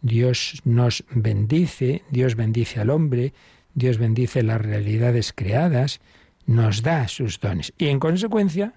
Dios 0.00 0.60
nos 0.64 1.04
bendice, 1.10 2.02
Dios 2.10 2.34
bendice 2.34 2.80
al 2.80 2.90
hombre, 2.90 3.34
Dios 3.74 3.98
bendice 3.98 4.42
las 4.42 4.60
realidades 4.60 5.32
creadas, 5.32 6.00
nos 6.46 6.82
da 6.82 7.08
sus 7.08 7.40
dones. 7.40 7.72
Y 7.78 7.88
en 7.88 7.98
consecuencia, 8.00 8.74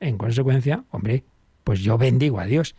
en 0.00 0.18
consecuencia, 0.18 0.84
hombre, 0.90 1.24
pues 1.62 1.80
yo 1.80 1.96
bendigo 1.98 2.40
a 2.40 2.46
Dios. 2.46 2.74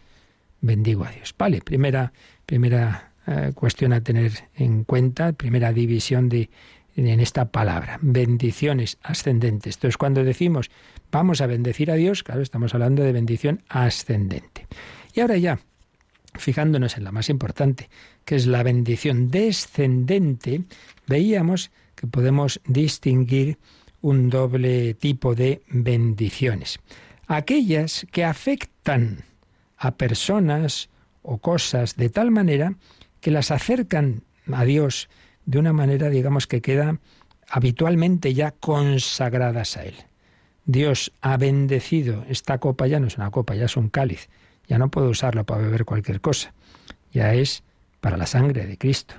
bendigo 0.60 1.06
a 1.06 1.12
Dios. 1.12 1.34
Vale, 1.38 1.62
primera, 1.62 2.13
primera 2.46 3.12
eh, 3.28 3.52
cuestión 3.56 3.94
a 3.94 4.02
tener 4.02 4.50
en 4.56 4.84
cuenta, 4.84 5.34
primera 5.34 5.72
división 5.74 6.30
de, 6.30 6.50
en 6.96 7.20
esta 7.20 7.52
palabra, 7.52 8.00
bendiciones 8.02 8.98
ascendentes. 9.02 9.76
Entonces, 9.76 9.98
cuando 9.98 10.24
decimos 10.24 10.70
vamos 11.14 11.42
a 11.42 11.48
bendecir 11.48 11.92
a 11.92 11.96
Dios, 11.96 12.24
claro, 12.24 12.42
estamos 12.42 12.74
hablando 12.74 13.04
de 13.04 13.14
bendición 13.14 13.62
ascendente. 13.70 14.68
Y 15.14 15.22
ahora 15.22 15.38
ya, 15.38 15.60
fijándonos 16.34 16.98
en 16.98 17.04
la 17.04 17.12
más 17.12 17.30
importante, 17.30 17.90
que 18.26 18.36
es 18.36 18.48
la 18.48 18.64
bendición 18.64 19.30
descendente, 19.30 20.64
veíamos 21.08 21.72
que 21.96 22.08
podemos 22.08 22.60
distinguir 22.66 23.60
un 24.02 24.30
doble 24.30 24.96
tipo 24.96 25.36
de 25.36 25.62
bendiciones. 25.70 26.80
Aquellas 27.28 28.06
que 28.12 28.26
afectan 28.26 29.24
a 29.78 29.92
personas 29.92 30.90
o 31.22 31.38
cosas 31.38 31.96
de 31.96 32.10
tal 32.10 32.32
manera 32.32 32.76
que 33.24 33.32
las 33.32 33.52
acercan 33.52 34.24
a 34.52 34.66
Dios 34.66 35.08
de 35.46 35.58
una 35.58 35.72
manera, 35.72 36.10
digamos, 36.10 36.46
que 36.46 36.62
queda 36.62 37.00
habitualmente 37.50 38.34
ya 38.34 38.52
consagradas 38.52 39.78
a 39.78 39.86
Él. 39.86 39.96
Dios 40.66 41.14
ha 41.22 41.38
bendecido 41.38 42.26
esta 42.28 42.58
copa, 42.58 42.86
ya 42.86 43.00
no 43.00 43.08
es 43.08 43.18
una 43.18 43.32
copa, 43.32 43.56
ya 43.56 43.64
es 43.66 43.78
un 43.78 43.88
cáliz, 43.88 44.28
ya 44.68 44.78
no 44.78 44.92
puedo 44.92 45.08
usarlo 45.08 45.46
para 45.46 45.62
beber 45.62 45.86
cualquier 45.86 46.20
cosa, 46.20 46.54
ya 47.14 47.34
es 47.34 47.64
para 48.02 48.18
la 48.18 48.26
sangre 48.26 48.68
de 48.68 48.78
Cristo. 48.78 49.16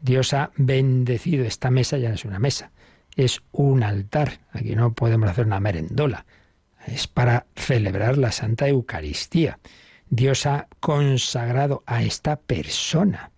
Dios 0.00 0.32
ha 0.32 0.50
bendecido 0.56 1.44
esta 1.44 1.70
mesa, 1.70 1.98
ya 1.98 2.08
no 2.08 2.14
es 2.14 2.24
una 2.24 2.38
mesa, 2.38 2.70
es 3.16 3.42
un 3.52 3.82
altar, 3.82 4.40
aquí 4.52 4.74
no 4.74 4.94
podemos 4.94 5.28
hacer 5.28 5.44
una 5.44 5.60
merendola, 5.60 6.24
es 6.86 7.06
para 7.06 7.44
celebrar 7.54 8.16
la 8.16 8.32
Santa 8.32 8.66
Eucaristía. 8.66 9.58
Dios 10.08 10.46
ha 10.46 10.68
consagrado 10.80 11.82
a 11.84 12.02
esta 12.02 12.36
persona, 12.36 13.31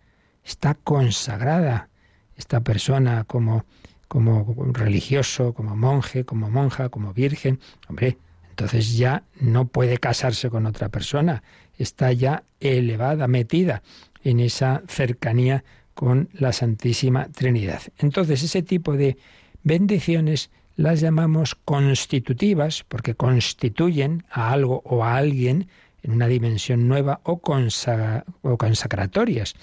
está 0.44 0.74
consagrada 0.74 1.88
esta 2.36 2.60
persona 2.60 3.24
como, 3.24 3.64
como 4.08 4.54
religioso, 4.72 5.54
como 5.54 5.76
monje, 5.76 6.24
como 6.24 6.50
monja, 6.50 6.88
como 6.88 7.12
virgen, 7.12 7.60
hombre, 7.88 8.18
entonces 8.50 8.96
ya 8.96 9.24
no 9.40 9.66
puede 9.66 9.98
casarse 9.98 10.50
con 10.50 10.66
otra 10.66 10.88
persona, 10.88 11.42
está 11.76 12.12
ya 12.12 12.44
elevada, 12.60 13.26
metida 13.26 13.82
en 14.22 14.40
esa 14.40 14.82
cercanía 14.86 15.64
con 15.94 16.28
la 16.32 16.52
Santísima 16.52 17.28
Trinidad. 17.28 17.82
Entonces 17.98 18.42
ese 18.42 18.62
tipo 18.62 18.92
de 18.92 19.16
bendiciones 19.62 20.50
las 20.76 21.00
llamamos 21.00 21.54
constitutivas 21.54 22.84
porque 22.86 23.14
constituyen 23.14 24.24
a 24.30 24.52
algo 24.52 24.82
o 24.84 25.04
a 25.04 25.16
alguien 25.16 25.68
en 26.02 26.12
una 26.12 26.26
dimensión 26.26 26.86
nueva 26.88 27.20
o, 27.24 27.40
o 28.42 28.58
consacratorias 28.58 29.54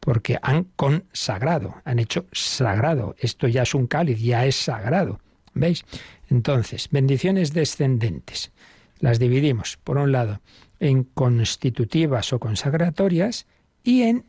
porque 0.00 0.38
han 0.42 0.64
consagrado, 0.76 1.76
han 1.84 1.98
hecho 1.98 2.26
sagrado. 2.32 3.14
Esto 3.18 3.46
ya 3.46 3.62
es 3.62 3.74
un 3.74 3.86
cáliz, 3.86 4.18
ya 4.18 4.46
es 4.46 4.56
sagrado. 4.56 5.20
¿Veis? 5.54 5.84
Entonces, 6.28 6.88
bendiciones 6.90 7.52
descendentes. 7.52 8.52
Las 8.98 9.18
dividimos, 9.18 9.78
por 9.82 9.98
un 9.98 10.12
lado, 10.12 10.40
en 10.78 11.04
constitutivas 11.04 12.32
o 12.32 12.40
consagratorias 12.40 13.46
y 13.82 14.02
en 14.02 14.24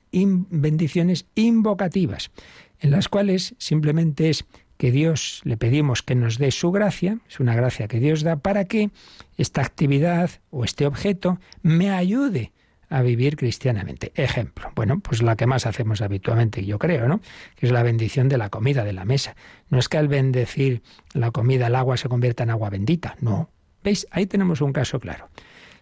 bendiciones 0.49 1.25
invocativas, 1.35 2.31
en 2.79 2.91
las 2.91 3.09
cuales 3.09 3.55
simplemente 3.57 4.29
es 4.29 4.45
que 4.77 4.91
Dios 4.91 5.41
le 5.43 5.57
pedimos 5.57 6.01
que 6.01 6.15
nos 6.15 6.39
dé 6.39 6.49
su 6.49 6.71
gracia, 6.71 7.19
es 7.29 7.39
una 7.39 7.53
gracia 7.53 7.87
que 7.87 7.99
Dios 7.99 8.23
da 8.23 8.37
para 8.37 8.65
que 8.65 8.89
esta 9.37 9.61
actividad 9.61 10.31
o 10.49 10.63
este 10.63 10.87
objeto 10.87 11.39
me 11.61 11.91
ayude 11.91 12.51
a 12.91 13.01
vivir 13.01 13.37
cristianamente. 13.37 14.11
Ejemplo, 14.15 14.71
bueno, 14.75 14.99
pues 14.99 15.23
la 15.23 15.35
que 15.35 15.47
más 15.47 15.65
hacemos 15.65 16.01
habitualmente, 16.01 16.63
yo 16.65 16.77
creo, 16.77 17.07
¿no? 17.07 17.21
Que 17.55 17.65
es 17.65 17.71
la 17.71 17.83
bendición 17.83 18.29
de 18.29 18.37
la 18.37 18.49
comida, 18.49 18.83
de 18.83 18.93
la 18.93 19.05
mesa. 19.05 19.35
No 19.69 19.79
es 19.79 19.89
que 19.89 19.97
al 19.97 20.07
bendecir 20.07 20.83
la 21.13 21.31
comida 21.31 21.67
el 21.67 21.75
agua 21.75 21.97
se 21.97 22.09
convierta 22.09 22.43
en 22.43 22.51
agua 22.51 22.69
bendita, 22.69 23.15
no. 23.21 23.49
¿Veis? 23.83 24.05
Ahí 24.11 24.27
tenemos 24.27 24.61
un 24.61 24.73
caso 24.73 24.99
claro. 24.99 25.29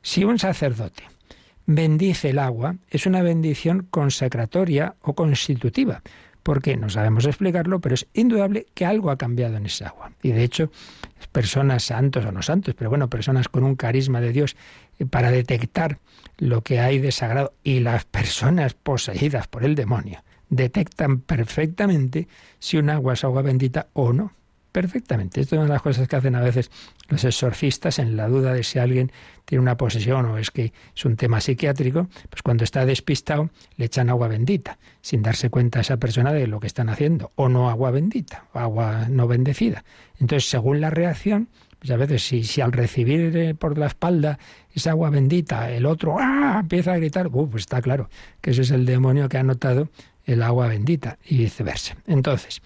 Si 0.02 0.24
un 0.24 0.40
sacerdote 0.40 1.04
bendice 1.66 2.30
el 2.30 2.40
agua, 2.40 2.78
es 2.90 3.06
una 3.06 3.22
bendición 3.22 3.88
consacratoria 3.90 4.96
o 5.02 5.14
constitutiva, 5.16 6.02
porque 6.50 6.78
no 6.78 6.90
sabemos 6.90 7.28
explicarlo, 7.28 7.80
pero 7.80 7.94
es 7.94 8.08
indudable 8.16 8.66
que 8.74 8.84
algo 8.84 9.12
ha 9.12 9.20
cambiado 9.20 9.58
en 9.58 9.68
esa 9.68 9.90
agua. 9.90 10.14
Y 10.24 10.32
de 10.32 10.44
hecho, 10.44 10.72
personas 11.32 11.84
santos 11.84 12.26
o 12.26 12.32
no 12.32 12.42
santos, 12.42 12.74
pero 12.76 12.90
bueno, 12.90 13.08
personas 13.08 13.48
con 13.50 13.64
un 13.64 13.76
carisma 13.76 14.20
de 14.20 14.32
Dios 14.32 14.56
eh, 14.98 15.06
para 15.06 15.30
detectar 15.30 16.00
lo 16.40 16.64
que 16.64 16.80
hay 16.80 16.98
de 16.98 17.12
sagrado 17.12 17.54
y 17.64 17.82
las 17.82 18.06
personas 18.06 18.74
poseídas 18.74 19.48
por 19.48 19.64
el 19.64 19.76
demonio 19.76 20.24
detectan 20.50 21.20
perfectamente 21.20 22.28
si 22.58 22.78
un 22.78 22.90
agua 22.90 23.14
es 23.14 23.24
agua 23.24 23.44
bendita 23.44 23.86
o 23.94 24.12
no 24.12 24.32
perfectamente. 24.80 25.42
Esto 25.42 25.56
es 25.56 25.60
una 25.60 25.68
de 25.68 25.74
las 25.74 25.82
cosas 25.82 26.08
que 26.08 26.16
hacen 26.16 26.36
a 26.36 26.40
veces 26.40 26.72
los 27.10 27.26
exorcistas 27.26 28.00
en 28.00 28.16
la 28.16 28.30
duda 28.30 28.54
de 28.54 28.64
si 28.64 28.80
alguien 28.80 29.12
tiene 29.44 29.62
una 29.62 29.76
posesión 29.76 30.26
o 30.28 30.38
es 30.38 30.52
que 30.52 30.72
es 30.96 31.04
un 31.04 31.18
tema 31.18 31.42
psiquiátrico, 31.42 32.08
pues 32.30 32.42
cuando 32.44 32.64
está 32.64 32.86
despistado 32.86 33.50
le 33.76 33.86
echan 33.86 34.10
agua 34.10 34.30
bendita, 34.30 34.80
sin 35.02 35.22
darse 35.22 35.50
cuenta 35.50 35.80
a 35.80 35.82
esa 35.82 35.98
persona 35.98 36.32
de 36.32 36.48
lo 36.48 36.62
que 36.62 36.68
están 36.68 36.88
haciendo, 36.88 37.34
o 37.36 37.50
no 37.50 37.70
agua 37.70 37.92
bendita, 37.92 38.46
o 38.54 38.60
agua 38.60 39.08
no 39.10 39.28
bendecida. 39.28 39.84
Entonces, 40.18 40.50
según 40.50 40.80
la 40.80 40.92
reacción, 40.92 41.50
pues 41.80 41.92
a 41.92 41.98
veces 41.98 42.24
si, 42.24 42.46
si 42.46 42.62
al 42.62 42.72
recibir 42.72 43.36
eh, 43.36 43.56
por 43.56 43.78
la 43.78 43.88
espalda 43.88 44.40
esa 44.74 44.92
agua 44.92 45.10
bendita, 45.10 45.70
el 45.70 45.86
otro 45.86 46.16
¡ah! 46.22 46.60
empieza 46.62 46.94
a 46.94 46.98
gritar, 46.98 47.28
uh, 47.28 47.50
pues 47.50 47.64
está 47.64 47.82
claro 47.82 48.10
que 48.40 48.52
ese 48.52 48.62
es 48.62 48.72
el 48.72 48.86
demonio 48.86 49.28
que 49.28 49.40
ha 49.40 49.44
notado 49.44 49.90
el 50.24 50.42
agua 50.42 50.68
bendita 50.68 51.18
y 51.26 51.40
viceversa. 51.40 51.98
Entonces, 52.08 52.62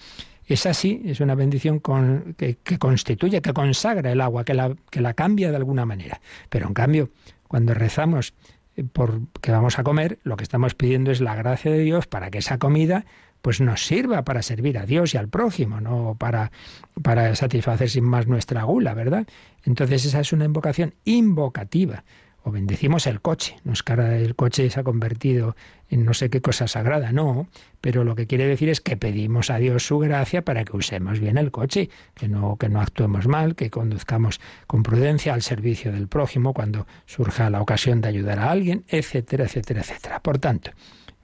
es 0.47 0.65
así, 0.65 1.01
es 1.05 1.19
una 1.19 1.35
bendición 1.35 1.79
que, 1.79 2.57
constituye, 2.79 3.41
que 3.41 3.53
consagra 3.53 4.11
el 4.11 4.21
agua, 4.21 4.43
que 4.43 4.53
la, 4.53 4.75
que 4.89 5.01
la 5.01 5.13
cambia 5.13 5.49
de 5.49 5.57
alguna 5.57 5.85
manera. 5.85 6.21
Pero 6.49 6.67
en 6.67 6.73
cambio, 6.73 7.09
cuando 7.47 7.73
rezamos 7.73 8.33
eh, 8.75 8.83
por 8.83 9.21
que 9.41 9.51
vamos 9.51 9.79
a 9.79 9.83
comer, 9.83 10.19
lo 10.23 10.35
que 10.35 10.43
estamos 10.43 10.73
pidiendo 10.75 11.11
es 11.11 11.21
la 11.21 11.35
gracia 11.35 11.71
de 11.71 11.79
Dios 11.79 12.07
para 12.07 12.31
que 12.31 12.39
esa 12.39 12.57
comida 12.57 13.05
pues 13.41 13.59
nos 13.59 13.85
sirva 13.85 14.23
para 14.23 14.41
servir 14.41 14.77
a 14.77 14.85
Dios 14.85 15.13
y 15.13 15.17
al 15.17 15.27
prójimo, 15.27 15.81
no 15.81 16.15
para, 16.17 16.51
para 17.01 17.35
satisfacer 17.35 17.89
sin 17.89 18.05
más 18.05 18.25
nuestra 18.25 18.63
gula, 18.63 18.93
¿verdad? 18.93 19.27
Entonces 19.65 20.05
esa 20.05 20.21
es 20.21 20.31
una 20.31 20.45
invocación 20.45 20.93
invocativa 21.03 22.05
o 22.43 22.51
bendecimos 22.51 23.07
el 23.07 23.21
coche. 23.21 23.55
No 23.63 23.73
es 23.73 23.83
el 23.87 24.35
coche 24.35 24.69
se 24.69 24.79
ha 24.79 24.83
convertido 24.83 25.55
en 25.89 26.05
no 26.05 26.13
sé 26.13 26.29
qué 26.29 26.41
cosa 26.41 26.67
sagrada, 26.67 27.11
no, 27.11 27.47
pero 27.81 28.03
lo 28.03 28.15
que 28.15 28.27
quiere 28.27 28.45
decir 28.45 28.69
es 28.69 28.81
que 28.81 28.97
pedimos 28.97 29.49
a 29.49 29.57
Dios 29.57 29.85
su 29.85 29.99
gracia 29.99 30.43
para 30.43 30.65
que 30.65 30.75
usemos 30.75 31.19
bien 31.19 31.37
el 31.37 31.51
coche, 31.51 31.89
que 32.15 32.27
no, 32.27 32.57
que 32.57 32.69
no 32.69 32.81
actuemos 32.81 33.27
mal, 33.27 33.55
que 33.55 33.69
conduzcamos 33.69 34.41
con 34.67 34.83
prudencia 34.83 35.33
al 35.33 35.41
servicio 35.41 35.91
del 35.91 36.07
prójimo 36.07 36.53
cuando 36.53 36.87
surja 37.05 37.49
la 37.49 37.61
ocasión 37.61 38.01
de 38.01 38.09
ayudar 38.09 38.39
a 38.39 38.51
alguien, 38.51 38.83
etcétera, 38.87 39.45
etcétera, 39.45 39.81
etcétera. 39.81 40.19
Por 40.21 40.39
tanto, 40.39 40.71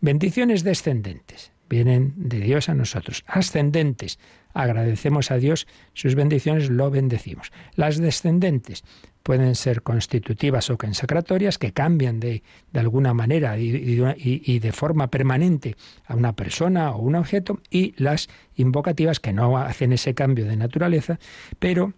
bendiciones 0.01 0.63
descendentes 0.63 1.51
vienen 1.69 2.13
de 2.15 2.39
Dios 2.39 2.69
a 2.69 2.73
nosotros, 2.73 3.23
ascendentes 3.27 4.19
agradecemos 4.53 5.31
a 5.31 5.37
Dios 5.37 5.67
sus 5.93 6.15
bendiciones, 6.15 6.69
lo 6.69 6.89
bendecimos. 6.89 7.51
Las 7.75 7.97
descendentes 7.97 8.83
pueden 9.29 9.53
ser 9.53 9.83
constitutivas 9.83 10.71
o 10.71 10.77
consacratorias 10.79 11.59
que 11.59 11.71
cambian 11.71 12.19
de, 12.19 12.41
de 12.73 12.79
alguna 12.79 13.13
manera 13.13 13.59
y, 13.59 14.01
y, 14.17 14.57
de 14.57 14.71
forma 14.71 15.11
permanente 15.11 15.75
a 16.07 16.15
una 16.15 16.33
persona 16.33 16.89
o 16.93 17.03
un 17.03 17.13
objeto 17.13 17.59
y 17.69 17.93
las 17.97 18.27
invocativas 18.55 19.19
que 19.19 19.31
no 19.31 19.55
hacen 19.59 19.93
ese 19.93 20.15
cambio 20.15 20.47
de 20.47 20.55
naturaleza, 20.55 21.19
pero 21.59 21.93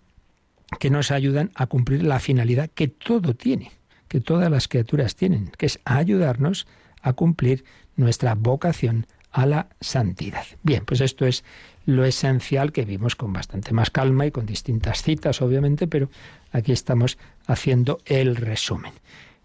que 0.77 0.89
nos 0.89 1.09
ayudan 1.09 1.51
a 1.55 1.67
cumplir 1.67 2.03
la 2.03 2.19
finalidad 2.19 2.69
que 2.69 2.89
todo 2.89 3.33
tiene, 3.33 3.71
que 4.09 4.19
todas 4.19 4.51
las 4.51 4.67
criaturas 4.67 5.15
tienen, 5.15 5.53
que 5.57 5.67
es 5.67 5.79
ayudarnos 5.85 6.67
a 7.01 7.13
cumplir 7.13 7.63
nuestra 7.95 8.35
vocación 8.35 9.07
a 9.31 9.45
la 9.45 9.69
santidad. 9.79 10.43
Bien, 10.63 10.83
pues 10.83 10.99
esto 10.99 11.25
es 11.25 11.45
lo 11.85 12.03
esencial 12.03 12.73
que 12.73 12.83
vimos 12.83 13.15
con 13.15 13.31
bastante 13.31 13.71
más 13.73 13.89
calma 13.89 14.25
y 14.25 14.31
con 14.31 14.45
distintas 14.45 15.01
citas, 15.01 15.41
obviamente, 15.41 15.87
pero 15.87 16.09
aquí 16.51 16.71
estamos 16.71 17.17
haciendo 17.47 17.99
el 18.05 18.35
resumen. 18.35 18.93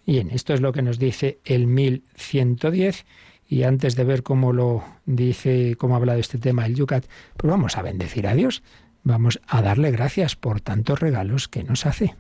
Bien, 0.07 0.31
esto 0.31 0.55
es 0.55 0.61
lo 0.61 0.73
que 0.73 0.83
nos 0.83 0.99
dice 0.99 1.39
el 1.45 1.67
1110 1.67 3.05
y 3.49 3.63
antes 3.63 3.97
de 3.97 4.05
ver 4.05 4.23
cómo 4.23 4.53
lo 4.53 4.85
dice, 5.05 5.77
cómo 5.79 5.97
habla 5.97 6.15
de 6.15 6.21
este 6.21 6.39
tema 6.39 6.67
el 6.67 6.75
Yucat, 6.75 7.07
pues 7.37 7.51
vamos 7.51 7.77
a 7.77 7.83
bendecir 7.83 8.27
a 8.27 8.35
Dios, 8.35 8.63
vamos 9.03 9.41
a 9.47 9.63
darle 9.63 9.91
gracias 9.91 10.37
por 10.37 10.61
tantos 10.61 11.01
regalos 11.01 11.49
que 11.49 11.65
nos 11.65 11.87
hace. 11.87 12.15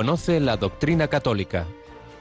Conoce 0.00 0.40
la 0.40 0.56
doctrina 0.56 1.08
católica. 1.08 1.66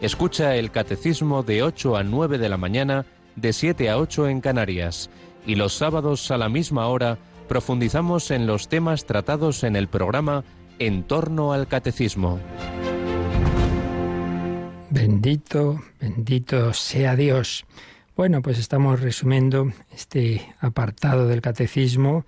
Escucha 0.02 0.58
el 0.58 0.70
catecismo 0.70 1.44
de 1.44 1.64
8 1.64 1.96
a 1.96 2.04
9 2.04 2.38
de 2.38 2.50
la 2.50 2.58
mañana, 2.58 3.06
de 3.38 3.54
7 3.54 3.90
a 3.90 3.98
8 3.98 4.28
en 4.28 4.42
Canarias. 4.42 5.10
Y 5.46 5.56
los 5.56 5.76
sábados 5.76 6.30
a 6.30 6.38
la 6.38 6.50
misma 6.50 6.88
hora 6.88 7.18
profundizamos 7.48 8.32
en 8.32 8.48
los 8.48 8.68
temas 8.68 9.06
tratados 9.06 9.64
en 9.64 9.78
el 9.78 9.88
programa 9.88 10.44
En 10.78 11.04
torno 11.04 11.54
al 11.54 11.70
catecismo. 11.70 12.42
Bendito, 14.90 15.82
bendito 16.02 16.74
sea 16.74 17.16
Dios. 17.16 17.66
Bueno, 18.18 18.42
pues 18.42 18.60
estamos 18.60 19.00
resumiendo 19.00 19.72
este 19.96 20.54
apartado 20.60 21.30
del 21.30 21.40
catecismo, 21.40 22.26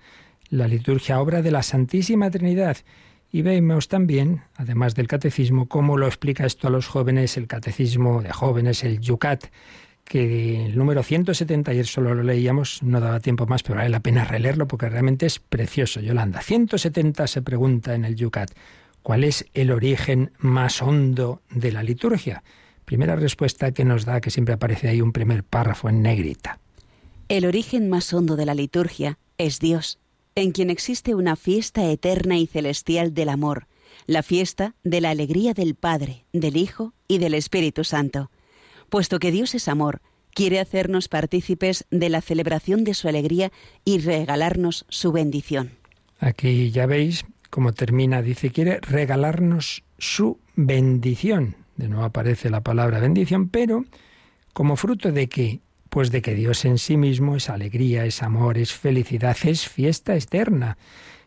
la 0.48 0.66
liturgia 0.66 1.20
obra 1.20 1.42
de 1.42 1.50
la 1.50 1.62
Santísima 1.62 2.30
Trinidad. 2.30 2.78
Y 3.34 3.40
vemos 3.40 3.88
también, 3.88 4.42
además 4.56 4.94
del 4.94 5.08
catecismo, 5.08 5.66
cómo 5.66 5.96
lo 5.96 6.06
explica 6.06 6.44
esto 6.44 6.68
a 6.68 6.70
los 6.70 6.86
jóvenes, 6.86 7.38
el 7.38 7.46
catecismo 7.46 8.20
de 8.20 8.30
jóvenes, 8.30 8.84
el 8.84 9.00
Yucat, 9.00 9.46
que 10.04 10.66
el 10.66 10.76
número 10.76 11.02
170, 11.02 11.70
ayer 11.70 11.86
solo 11.86 12.14
lo 12.14 12.22
leíamos, 12.22 12.82
no 12.82 13.00
daba 13.00 13.20
tiempo 13.20 13.46
más, 13.46 13.62
pero 13.62 13.76
vale 13.76 13.88
la 13.88 14.00
pena 14.00 14.26
releerlo 14.26 14.68
porque 14.68 14.90
realmente 14.90 15.24
es 15.24 15.38
precioso, 15.38 16.00
Yolanda. 16.00 16.42
170 16.42 17.26
se 17.26 17.40
pregunta 17.40 17.94
en 17.94 18.04
el 18.04 18.16
Yucat, 18.16 18.50
¿cuál 19.02 19.24
es 19.24 19.46
el 19.54 19.70
origen 19.70 20.32
más 20.38 20.82
hondo 20.82 21.40
de 21.48 21.72
la 21.72 21.82
liturgia? 21.82 22.42
Primera 22.84 23.16
respuesta 23.16 23.72
que 23.72 23.86
nos 23.86 24.04
da, 24.04 24.20
que 24.20 24.30
siempre 24.30 24.52
aparece 24.52 24.88
ahí 24.88 25.00
un 25.00 25.12
primer 25.12 25.42
párrafo 25.42 25.88
en 25.88 26.02
negrita. 26.02 26.60
El 27.30 27.46
origen 27.46 27.88
más 27.88 28.12
hondo 28.12 28.36
de 28.36 28.44
la 28.44 28.54
liturgia 28.54 29.18
es 29.38 29.58
Dios 29.58 30.01
en 30.34 30.52
quien 30.52 30.70
existe 30.70 31.14
una 31.14 31.36
fiesta 31.36 31.90
eterna 31.90 32.38
y 32.38 32.46
celestial 32.46 33.14
del 33.14 33.28
amor, 33.28 33.66
la 34.06 34.22
fiesta 34.22 34.74
de 34.82 35.00
la 35.00 35.10
alegría 35.10 35.54
del 35.54 35.74
Padre, 35.74 36.24
del 36.32 36.56
Hijo 36.56 36.94
y 37.08 37.18
del 37.18 37.34
Espíritu 37.34 37.84
Santo. 37.84 38.30
Puesto 38.88 39.18
que 39.18 39.30
Dios 39.30 39.54
es 39.54 39.68
amor, 39.68 40.00
quiere 40.34 40.60
hacernos 40.60 41.08
partícipes 41.08 41.86
de 41.90 42.08
la 42.08 42.20
celebración 42.20 42.84
de 42.84 42.94
su 42.94 43.08
alegría 43.08 43.52
y 43.84 43.98
regalarnos 43.98 44.86
su 44.88 45.12
bendición. 45.12 45.72
Aquí 46.18 46.70
ya 46.70 46.86
veis 46.86 47.24
cómo 47.50 47.72
termina, 47.72 48.22
dice, 48.22 48.50
quiere 48.50 48.80
regalarnos 48.80 49.82
su 49.98 50.38
bendición. 50.56 51.56
De 51.76 51.88
nuevo 51.88 52.04
aparece 52.04 52.50
la 52.50 52.60
palabra 52.60 53.00
bendición, 53.00 53.48
pero 53.48 53.84
como 54.52 54.76
fruto 54.76 55.12
de 55.12 55.28
que 55.28 55.60
pues 55.92 56.10
de 56.10 56.22
que 56.22 56.34
Dios 56.34 56.64
en 56.64 56.78
sí 56.78 56.96
mismo 56.96 57.36
es 57.36 57.50
alegría, 57.50 58.06
es 58.06 58.22
amor, 58.22 58.56
es 58.56 58.72
felicidad, 58.72 59.36
es 59.44 59.68
fiesta 59.68 60.14
eterna. 60.14 60.78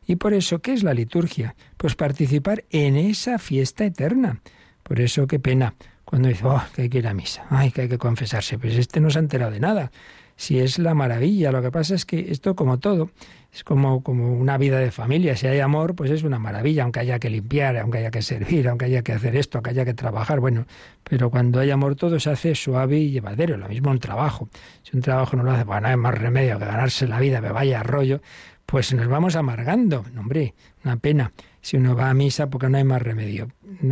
Y 0.07 0.15
por 0.15 0.33
eso, 0.33 0.57
¿qué 0.57 0.73
es 0.73 0.81
la 0.81 0.95
liturgia? 0.95 1.53
Pues 1.77 1.93
participar 1.93 2.63
en 2.71 2.95
esa 2.95 3.37
fiesta 3.37 3.85
eterna. 3.85 4.41
Por 4.81 4.99
eso, 5.01 5.27
qué 5.27 5.37
pena 5.37 5.75
cuando 6.03 6.29
dice, 6.29 6.47
oh, 6.47 6.63
que 6.73 6.81
hay 6.81 6.89
que 6.89 6.97
ir 6.97 7.07
a 7.07 7.13
misa, 7.13 7.45
ay, 7.51 7.69
que 7.69 7.81
hay 7.81 7.89
que 7.89 7.99
confesarse. 7.99 8.57
Pues 8.57 8.75
este 8.75 8.99
no 8.99 9.11
se 9.11 9.19
ha 9.19 9.21
enterado 9.21 9.51
de 9.51 9.59
nada. 9.59 9.91
Si 10.37 10.59
es 10.59 10.79
la 10.79 10.93
maravilla, 10.93 11.51
lo 11.51 11.61
que 11.61 11.71
pasa 11.71 11.95
es 11.95 12.05
que 12.05 12.31
esto, 12.31 12.55
como 12.55 12.77
todo, 12.77 13.09
es 13.53 13.63
como, 13.63 14.03
como 14.03 14.33
una 14.33 14.57
vida 14.57 14.79
de 14.79 14.91
familia. 14.91 15.37
Si 15.37 15.47
hay 15.47 15.61
amor, 15.61 15.95
pues 15.95 16.11
es 16.11 16.23
una 16.23 16.39
maravilla, 16.39 16.83
aunque 16.83 16.99
haya 16.99 17.19
que 17.19 17.29
limpiar, 17.29 17.77
aunque 17.77 17.99
haya 17.99 18.11
que 18.11 18.21
servir, 18.21 18.67
aunque 18.67 18.85
haya 18.85 19.01
que 19.01 19.13
hacer 19.13 19.37
esto, 19.37 19.57
aunque 19.57 19.69
haya 19.69 19.85
que 19.85 19.93
trabajar. 19.93 20.41
Bueno, 20.41 20.65
pero 21.05 21.29
cuando 21.29 21.61
hay 21.61 21.71
amor 21.71 21.95
todo 21.95 22.19
se 22.19 22.29
hace 22.29 22.53
suave 22.53 22.99
y 22.99 23.11
llevadero. 23.11 23.55
Lo 23.55 23.69
mismo 23.69 23.91
un 23.91 23.99
trabajo. 23.99 24.49
Si 24.83 24.93
un 24.93 25.01
trabajo 25.01 25.37
no 25.37 25.43
lo 25.43 25.51
hace, 25.51 25.63
bueno, 25.63 25.81
no 25.81 25.87
hay 25.87 25.95
más 25.95 26.15
remedio 26.15 26.59
que 26.59 26.65
ganarse 26.65 27.07
la 27.07 27.17
vida, 27.19 27.39
me 27.39 27.51
vaya 27.51 27.81
rollo, 27.81 28.21
pues 28.65 28.93
nos 28.93 29.07
vamos 29.07 29.37
amargando. 29.37 30.03
hombre, 30.19 30.53
una 30.83 30.97
pena. 30.97 31.31
Si 31.61 31.77
uno 31.77 31.95
va 31.95 32.09
a 32.09 32.13
misa 32.13 32.49
porque 32.49 32.67
no 32.67 32.77
hay 32.77 32.83
más 32.83 33.01
remedio. 33.01 33.47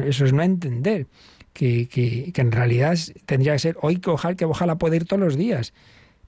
Eso 0.05 0.25
es 0.25 0.33
no 0.33 0.43
entender. 0.43 1.07
Que, 1.53 1.87
que, 1.87 2.31
que 2.33 2.41
en 2.41 2.51
realidad 2.51 2.97
tendría 3.27 3.53
que 3.53 3.59
ser 3.59 3.77
hoy 3.79 3.97
que 3.97 4.09
ojalá, 4.09 4.35
que 4.35 4.43
ojalá 4.43 4.75
pueda 4.75 4.95
ir 4.95 5.05
todos 5.05 5.21
los 5.21 5.37
días. 5.37 5.73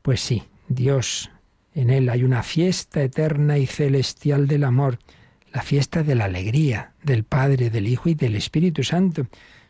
Pues 0.05 0.21
sí, 0.21 0.43
Dios 0.67 1.31
en 1.73 1.89
él 1.89 2.09
hay 2.09 2.23
una 2.23 2.43
fiesta 2.43 3.01
eterna 3.01 3.57
y 3.57 3.65
celestial 3.65 4.45
del 4.45 4.63
amor, 4.63 4.99
la 5.51 5.63
fiesta 5.63 6.03
de 6.03 6.13
la 6.13 6.25
alegría 6.25 6.91
del 7.01 7.23
Padre, 7.23 7.71
del 7.71 7.87
Hijo 7.87 8.09
y 8.09 8.13
del 8.13 8.35
Espíritu 8.35 8.83
Santo. 8.83 9.23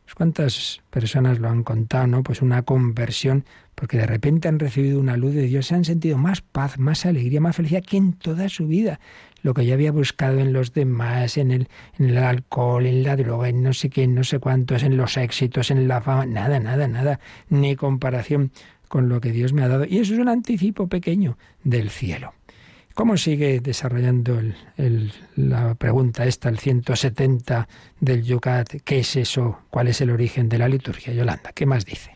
Pues 0.03 0.13
¿Cuántas 0.13 0.81
personas 0.89 1.39
lo 1.39 1.47
han 1.47 1.63
contado, 1.63 2.05
no? 2.07 2.21
Pues 2.21 2.41
una 2.41 2.63
conversión, 2.63 3.45
porque 3.75 3.97
de 3.97 4.07
repente 4.07 4.49
han 4.49 4.59
recibido 4.59 4.99
una 4.99 5.15
luz 5.15 5.33
de 5.33 5.43
Dios, 5.43 5.67
se 5.67 5.75
han 5.75 5.85
sentido 5.85 6.17
más 6.17 6.41
paz, 6.41 6.77
más 6.77 7.05
alegría, 7.05 7.39
más 7.39 7.55
felicidad 7.55 7.83
que 7.83 7.95
en 7.95 8.11
toda 8.11 8.49
su 8.49 8.67
vida. 8.67 8.99
Lo 9.41 9.53
que 9.53 9.65
yo 9.65 9.73
había 9.73 9.93
buscado 9.93 10.39
en 10.39 10.51
los 10.51 10.73
demás, 10.73 11.37
en 11.37 11.51
el, 11.51 11.69
en 11.97 12.09
el 12.09 12.17
alcohol, 12.17 12.85
en 12.85 13.03
la 13.03 13.15
droga, 13.15 13.47
en 13.47 13.63
no 13.63 13.71
sé 13.71 13.89
qué, 13.89 14.03
en 14.03 14.15
no 14.15 14.25
sé 14.25 14.39
cuántos, 14.39 14.83
en 14.83 14.97
los 14.97 15.15
éxitos, 15.15 15.71
en 15.71 15.87
la 15.87 16.01
fama, 16.01 16.25
nada, 16.25 16.59
nada, 16.59 16.89
nada, 16.89 17.21
ni 17.49 17.77
comparación 17.77 18.51
con 18.87 19.09
lo 19.09 19.21
que 19.21 19.31
Dios 19.31 19.53
me 19.53 19.63
ha 19.63 19.67
dado. 19.67 19.85
Y 19.85 19.99
eso 19.99 20.13
es 20.13 20.19
un 20.19 20.29
anticipo 20.29 20.87
pequeño 20.87 21.37
del 21.63 21.89
cielo. 21.89 22.33
¿Cómo 22.95 23.17
sigue 23.17 23.59
desarrollando 23.59 24.41
la 25.35 25.75
pregunta 25.75 26.25
esta, 26.25 26.47
el 26.47 26.59
170 26.59 27.67
del 27.99 28.23
Yucat? 28.23 28.81
¿Qué 28.85 28.99
es 28.99 29.17
eso? 29.17 29.59
¿Cuál 29.69 29.89
es 29.89 29.99
el 29.99 30.11
origen 30.11 30.47
de 30.47 30.57
la 30.57 30.69
liturgia? 30.69 31.11
Yolanda, 31.11 31.51
¿qué 31.53 31.65
más 31.65 31.85
dice? 31.85 32.15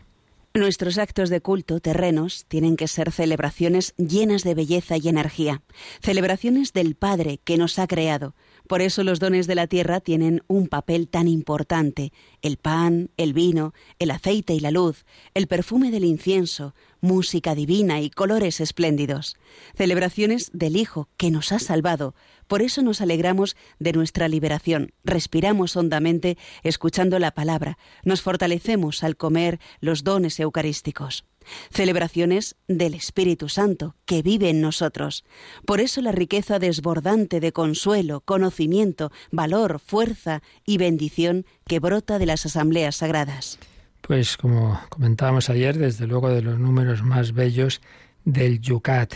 Nuestros 0.54 0.98
actos 0.98 1.28
de 1.28 1.40
culto 1.40 1.80
terrenos 1.80 2.44
tienen 2.48 2.76
que 2.76 2.88
ser 2.88 3.12
celebraciones 3.12 3.94
llenas 3.98 4.42
de 4.42 4.54
belleza 4.54 4.96
y 4.96 5.08
energía, 5.08 5.62
celebraciones 6.00 6.72
del 6.72 6.96
Padre 6.96 7.38
que 7.44 7.56
nos 7.56 7.78
ha 7.78 7.86
creado, 7.86 8.34
por 8.70 8.82
eso 8.82 9.02
los 9.02 9.18
dones 9.18 9.48
de 9.48 9.56
la 9.56 9.66
tierra 9.66 9.98
tienen 9.98 10.44
un 10.46 10.68
papel 10.68 11.08
tan 11.08 11.26
importante. 11.26 12.12
El 12.40 12.56
pan, 12.56 13.10
el 13.16 13.32
vino, 13.32 13.74
el 13.98 14.12
aceite 14.12 14.54
y 14.54 14.60
la 14.60 14.70
luz, 14.70 15.04
el 15.34 15.48
perfume 15.48 15.90
del 15.90 16.04
incienso, 16.04 16.72
música 17.00 17.56
divina 17.56 18.00
y 18.00 18.10
colores 18.10 18.60
espléndidos. 18.60 19.36
Celebraciones 19.74 20.52
del 20.52 20.76
Hijo 20.76 21.08
que 21.16 21.32
nos 21.32 21.50
ha 21.50 21.58
salvado. 21.58 22.14
Por 22.46 22.62
eso 22.62 22.80
nos 22.82 23.00
alegramos 23.00 23.56
de 23.80 23.92
nuestra 23.92 24.28
liberación. 24.28 24.92
Respiramos 25.02 25.74
hondamente 25.74 26.38
escuchando 26.62 27.18
la 27.18 27.32
palabra. 27.32 27.76
Nos 28.04 28.22
fortalecemos 28.22 29.02
al 29.02 29.16
comer 29.16 29.58
los 29.80 30.04
dones 30.04 30.38
eucarísticos 30.38 31.24
celebraciones 31.70 32.56
del 32.68 32.94
Espíritu 32.94 33.48
Santo 33.48 33.96
que 34.04 34.22
vive 34.22 34.50
en 34.50 34.60
nosotros. 34.60 35.24
Por 35.66 35.80
eso 35.80 36.00
la 36.00 36.12
riqueza 36.12 36.58
desbordante 36.58 37.40
de 37.40 37.52
consuelo, 37.52 38.20
conocimiento, 38.20 39.10
valor, 39.30 39.80
fuerza 39.80 40.42
y 40.64 40.78
bendición 40.78 41.46
que 41.66 41.80
brota 41.80 42.18
de 42.18 42.26
las 42.26 42.46
asambleas 42.46 42.96
sagradas. 42.96 43.58
Pues 44.00 44.36
como 44.36 44.80
comentábamos 44.88 45.50
ayer, 45.50 45.78
desde 45.78 46.06
luego 46.06 46.30
de 46.30 46.42
los 46.42 46.58
números 46.58 47.02
más 47.02 47.32
bellos 47.32 47.80
del 48.24 48.60
Yucat, 48.60 49.14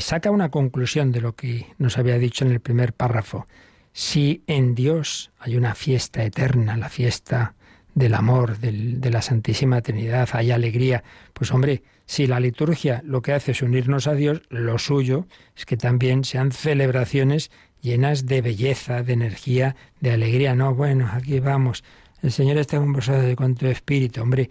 saca 0.00 0.30
una 0.30 0.50
conclusión 0.50 1.12
de 1.12 1.20
lo 1.20 1.36
que 1.36 1.66
nos 1.78 1.98
había 1.98 2.18
dicho 2.18 2.44
en 2.44 2.50
el 2.50 2.60
primer 2.60 2.92
párrafo. 2.92 3.46
Si 3.92 4.42
en 4.46 4.74
Dios 4.74 5.32
hay 5.38 5.56
una 5.56 5.74
fiesta 5.74 6.24
eterna, 6.24 6.76
la 6.76 6.88
fiesta 6.88 7.54
del 7.94 8.14
amor, 8.14 8.58
de 8.58 9.10
la 9.10 9.22
Santísima 9.22 9.80
Trinidad, 9.80 10.28
hay 10.32 10.50
alegría. 10.50 11.02
Pues 11.32 11.50
hombre, 11.52 11.82
si 12.06 12.26
la 12.26 12.40
liturgia 12.40 13.02
lo 13.04 13.22
que 13.22 13.32
hace 13.32 13.52
es 13.52 13.62
unirnos 13.62 14.06
a 14.06 14.14
Dios, 14.14 14.42
lo 14.48 14.78
suyo 14.78 15.26
es 15.56 15.66
que 15.66 15.76
también 15.76 16.24
sean 16.24 16.52
celebraciones 16.52 17.50
llenas 17.80 18.26
de 18.26 18.42
belleza, 18.42 19.02
de 19.02 19.12
energía, 19.12 19.76
de 20.00 20.12
alegría. 20.12 20.54
No, 20.54 20.74
bueno, 20.74 21.08
aquí 21.12 21.40
vamos. 21.40 21.84
El 22.22 22.32
Señor 22.32 22.58
está 22.58 22.78
con 22.78 22.92
vosotros 22.92 23.34
con 23.36 23.54
tu 23.54 23.66
espíritu, 23.66 24.22
hombre. 24.22 24.50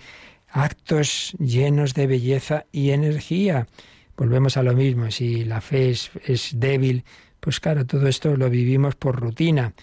Actos 0.50 1.36
llenos 1.38 1.94
de 1.94 2.08
belleza 2.08 2.66
y 2.72 2.92
energía. 2.92 3.68
Volvemos 4.18 4.58
a 4.58 4.64
lo 4.64 4.74
mismo. 4.74 5.12
Si 5.12 5.46
la 5.46 5.62
fe 5.62 5.92
es, 5.92 6.12
es 6.26 6.52
débil, 6.56 7.04
pues 7.40 7.60
claro, 7.60 7.86
todo 7.86 8.08
esto 8.08 8.36
lo 8.36 8.50
vivimos 8.50 8.96
por 8.96 9.20
rutina 9.20 9.74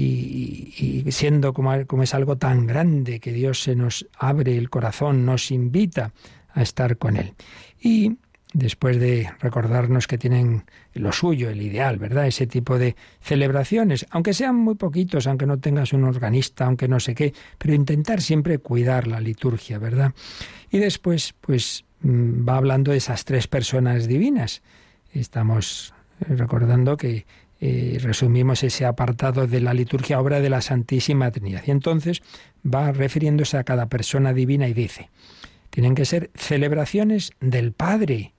y, 0.00 1.04
siendo 1.10 1.52
como, 1.52 1.86
como 1.86 2.02
es 2.02 2.14
algo 2.14 2.36
tan 2.36 2.66
grande 2.66 3.20
que 3.20 3.32
Dios 3.32 3.62
se 3.62 3.74
nos 3.74 4.06
abre 4.18 4.56
el 4.56 4.70
corazón, 4.70 5.26
nos 5.26 5.50
invita 5.50 6.12
a 6.52 6.62
estar 6.62 6.98
con 6.98 7.16
Él. 7.16 7.34
Y 7.80 8.16
después 8.52 9.00
de 9.00 9.30
recordarnos 9.40 10.06
que 10.06 10.16
tienen 10.16 10.64
lo 10.94 11.12
suyo, 11.12 11.50
el 11.50 11.60
ideal, 11.60 11.98
¿verdad? 11.98 12.26
Ese 12.26 12.46
tipo 12.46 12.78
de 12.78 12.94
celebraciones, 13.20 14.06
aunque 14.10 14.34
sean 14.34 14.56
muy 14.56 14.76
poquitos, 14.76 15.26
aunque 15.26 15.46
no 15.46 15.58
tengas 15.58 15.92
un 15.92 16.04
organista, 16.04 16.66
aunque 16.66 16.86
no 16.86 17.00
sé 17.00 17.14
qué, 17.14 17.34
pero 17.58 17.74
intentar 17.74 18.20
siempre 18.20 18.58
cuidar 18.58 19.08
la 19.08 19.20
liturgia, 19.20 19.78
¿verdad? 19.78 20.14
Y 20.70 20.78
después, 20.78 21.34
pues 21.40 21.84
mm, 22.02 22.48
va 22.48 22.56
hablando 22.56 22.92
de 22.92 22.98
esas 22.98 23.24
tres 23.24 23.48
personas 23.48 24.06
divinas. 24.06 24.62
Estamos 25.12 25.92
recordando 26.20 26.96
que 26.96 27.26
eh, 27.60 27.98
resumimos 28.00 28.62
ese 28.62 28.84
apartado 28.84 29.46
de 29.46 29.60
la 29.60 29.74
liturgia 29.74 30.20
obra 30.20 30.40
de 30.40 30.50
la 30.50 30.60
Santísima 30.60 31.30
Trinidad. 31.30 31.62
Y 31.66 31.72
entonces 31.72 32.22
va 32.64 32.92
refiriéndose 32.92 33.56
a 33.58 33.64
cada 33.64 33.86
persona 33.86 34.32
divina 34.32 34.68
y 34.68 34.74
dice, 34.74 35.10
tienen 35.70 35.94
que 35.94 36.04
ser 36.04 36.30
celebraciones 36.34 37.32
del 37.40 37.72
Padre, 37.72 38.34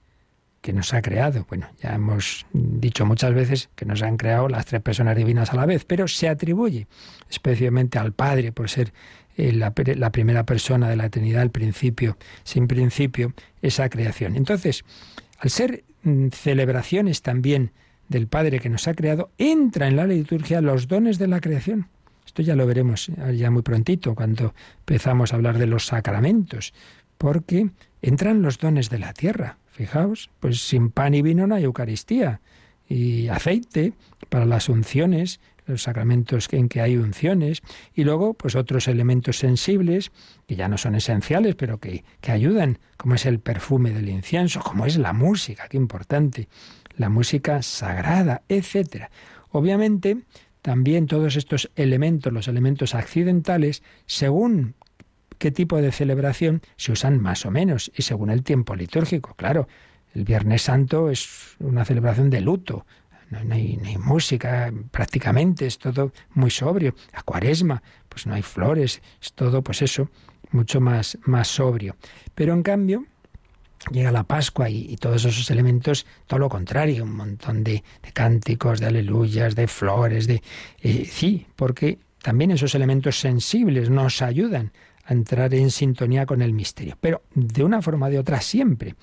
que 0.60 0.72
nos 0.72 0.92
ha 0.92 1.02
creado. 1.02 1.46
Bueno, 1.48 1.68
ya 1.82 1.94
hemos 1.94 2.46
dicho 2.52 3.06
muchas 3.06 3.34
veces 3.34 3.70
que 3.74 3.86
nos 3.86 4.02
han 4.02 4.16
creado 4.16 4.48
las 4.48 4.66
tres 4.66 4.82
personas 4.82 5.16
divinas 5.16 5.52
a 5.52 5.56
la 5.56 5.66
vez, 5.66 5.84
pero 5.84 6.08
se 6.08 6.28
atribuye 6.28 6.86
especialmente 7.28 7.98
al 7.98 8.12
Padre 8.12 8.52
por 8.52 8.68
ser 8.68 8.92
eh, 9.36 9.52
la, 9.52 9.72
la, 9.96 10.12
primera 10.12 10.44
persona 10.44 10.88
de 10.88 10.96
la 10.96 11.06
eternidad, 11.06 11.42
el 11.42 11.50
principio, 11.50 12.16
sin 12.44 12.68
principio, 12.68 13.32
esa 13.62 13.88
creación. 13.88 14.36
Entonces, 14.36 14.84
al 15.38 15.50
ser 15.50 15.84
mm, 16.02 16.28
celebraciones 16.28 17.22
también 17.22 17.72
del 18.10 18.26
Padre 18.26 18.58
que 18.58 18.68
nos 18.68 18.86
ha 18.88 18.94
creado, 18.94 19.30
entra 19.38 19.86
en 19.88 19.96
la 19.96 20.06
liturgia 20.06 20.60
los 20.60 20.88
dones 20.88 21.18
de 21.18 21.28
la 21.28 21.40
creación. 21.40 21.88
Esto 22.26 22.42
ya 22.42 22.56
lo 22.56 22.66
veremos 22.66 23.08
eh, 23.08 23.36
ya 23.36 23.50
muy 23.50 23.62
prontito, 23.62 24.14
cuando 24.14 24.52
empezamos 24.80 25.32
a 25.32 25.36
hablar 25.36 25.58
de 25.58 25.66
los 25.66 25.86
sacramentos, 25.86 26.74
porque 27.16 27.70
entran 28.02 28.42
los 28.42 28.58
dones 28.58 28.90
de 28.90 28.98
la 28.98 29.12
tierra. 29.14 29.58
Fijaos, 29.70 30.28
pues 30.40 30.60
sin 30.60 30.90
pan 30.90 31.14
y 31.14 31.22
vino 31.22 31.46
no 31.46 31.54
hay 31.54 31.64
Eucaristía. 31.64 32.40
Y 32.88 33.28
aceite 33.28 33.92
para 34.28 34.44
las 34.44 34.68
unciones, 34.68 35.38
los 35.66 35.84
sacramentos 35.84 36.48
en 36.50 36.68
que 36.68 36.80
hay 36.80 36.96
unciones, 36.96 37.62
y 37.94 38.02
luego 38.02 38.34
pues 38.34 38.56
otros 38.56 38.88
elementos 38.88 39.38
sensibles 39.38 40.10
que 40.48 40.56
ya 40.56 40.66
no 40.66 40.78
son 40.78 40.96
esenciales, 40.96 41.54
pero 41.54 41.78
que, 41.78 42.02
que 42.20 42.32
ayudan, 42.32 42.80
como 42.96 43.14
es 43.14 43.24
el 43.24 43.38
perfume 43.38 43.92
del 43.92 44.08
incienso, 44.08 44.60
como 44.60 44.84
es 44.84 44.96
la 44.98 45.12
música, 45.12 45.68
qué 45.68 45.76
importante, 45.76 46.48
la 47.00 47.08
música 47.08 47.62
sagrada, 47.62 48.42
etc. 48.50 49.06
Obviamente, 49.52 50.18
también 50.60 51.06
todos 51.06 51.34
estos 51.36 51.70
elementos, 51.74 52.30
los 52.30 52.46
elementos 52.46 52.94
accidentales, 52.94 53.82
según 54.04 54.74
qué 55.38 55.50
tipo 55.50 55.80
de 55.80 55.92
celebración 55.92 56.60
se 56.76 56.92
usan 56.92 57.18
más 57.18 57.46
o 57.46 57.50
menos 57.50 57.90
y 57.96 58.02
según 58.02 58.28
el 58.28 58.42
tiempo 58.42 58.76
litúrgico. 58.76 59.34
Claro, 59.34 59.66
el 60.14 60.24
Viernes 60.24 60.60
Santo 60.60 61.08
es 61.08 61.56
una 61.58 61.86
celebración 61.86 62.28
de 62.28 62.42
luto, 62.42 62.84
no, 63.30 63.54
hay, 63.54 63.78
música 63.98 64.70
prácticamente, 64.90 65.64
es 65.64 65.78
todo 65.78 66.12
muy 66.34 66.50
sobrio. 66.50 66.94
La 67.14 67.22
cuaresma, 67.22 67.82
pues 68.10 68.26
no 68.26 68.34
hay 68.34 68.42
flores, 68.42 69.00
es 69.22 69.32
todo, 69.32 69.62
pues 69.62 69.80
eso, 69.80 70.10
mucho 70.50 70.82
más, 70.82 71.16
más 71.22 71.48
sobrio. 71.48 71.96
Pero 72.34 72.52
en 72.52 72.62
cambio, 72.62 73.06
llega 73.90 74.12
la 74.12 74.24
Pascua 74.24 74.68
y, 74.68 74.96
todos 74.96 75.24
esos 75.24 75.50
elementos, 75.50 76.06
todo 76.26 76.40
lo 76.40 76.48
contrario, 76.48 77.04
un 77.04 77.16
montón 77.16 77.64
de, 77.64 77.82
cánticos, 78.12 78.80
de 78.80 78.86
aleluyas, 78.86 79.54
de 79.54 79.66
flores, 79.66 80.26
de... 80.26 80.42
Eh, 80.82 81.08
sí, 81.10 81.46
porque 81.56 81.98
también 82.22 82.50
esos 82.50 82.74
elementos 82.74 83.18
sensibles 83.18 83.90
nos 83.90 84.22
ayudan 84.22 84.72
entrar 85.08 85.52
en 85.54 85.70
sintonía 85.70 86.26
con 86.26 86.42
el 86.42 86.52
misterio. 86.52 86.96
Pero 87.00 87.22
de 87.34 87.64
una 87.64 87.82
forma 87.82 88.06
o 88.06 88.10
de 88.10 88.18
otra 88.18 88.40
siempre 88.40 88.94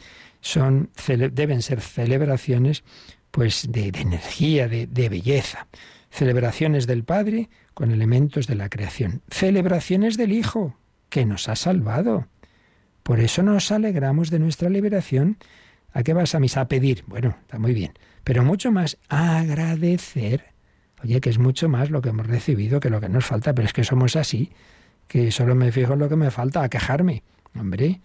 son, 0.41 0.89
deben 1.31 1.61
ser 1.61 1.81
celebraciones 1.81 2.83
pues 3.31 3.67
de, 3.69 3.89
energía, 3.89 4.67
de 4.67 5.09
belleza. 5.09 5.67
Celebraciones 6.09 6.87
del 6.87 7.03
Padre 7.03 7.49
con 7.73 7.91
elementos 7.91 8.47
de 8.47 8.55
la 8.55 8.69
creación. 8.69 9.21
Celebraciones 9.29 10.17
del 10.17 10.31
Hijo, 10.31 10.77
que 11.09 11.25
nos 11.25 11.49
ha 11.49 11.55
salvado. 11.55 12.27
Por 13.07 13.21
eso 13.21 13.41
nos 13.41 13.71
alegramos 13.71 14.31
de 14.31 14.37
nuestra 14.37 14.69
liberación. 14.69 15.37
¿A 15.93 16.03
qué 16.03 16.11
vas 16.11 16.35
a 16.35 16.41
misa? 16.41 16.59
A 16.59 16.67
pedir. 16.67 17.05
Bueno, 17.07 17.37
está 17.39 17.57
muy 17.57 17.73
bien. 17.73 17.93
Pero 18.25 18.43
mucho 18.43 18.69
más, 18.69 18.97
agradecer. 19.07 20.43
Oye, 21.01 21.21
que 21.21 21.29
es 21.29 21.39
mucho 21.39 21.69
más 21.69 21.89
lo 21.89 22.01
que 22.01 22.09
hemos 22.09 22.27
recibido 22.27 22.81
que 22.81 22.89
lo 22.89 22.99
que 22.99 23.07
nos 23.07 23.25
falta, 23.25 23.53
pero 23.53 23.65
es 23.65 23.71
que 23.71 23.85
somos 23.85 24.17
así 24.17 24.51
que 25.07 25.31
solo 25.31 25.55
me 25.55 25.71
fijo 25.71 25.93
en 25.93 25.99
lo 25.99 26.09
que 26.09 26.17
me 26.17 26.31
falta, 26.31 26.63
a 26.63 26.67
quejarme. 26.67 27.23
Hombre, 27.57 28.01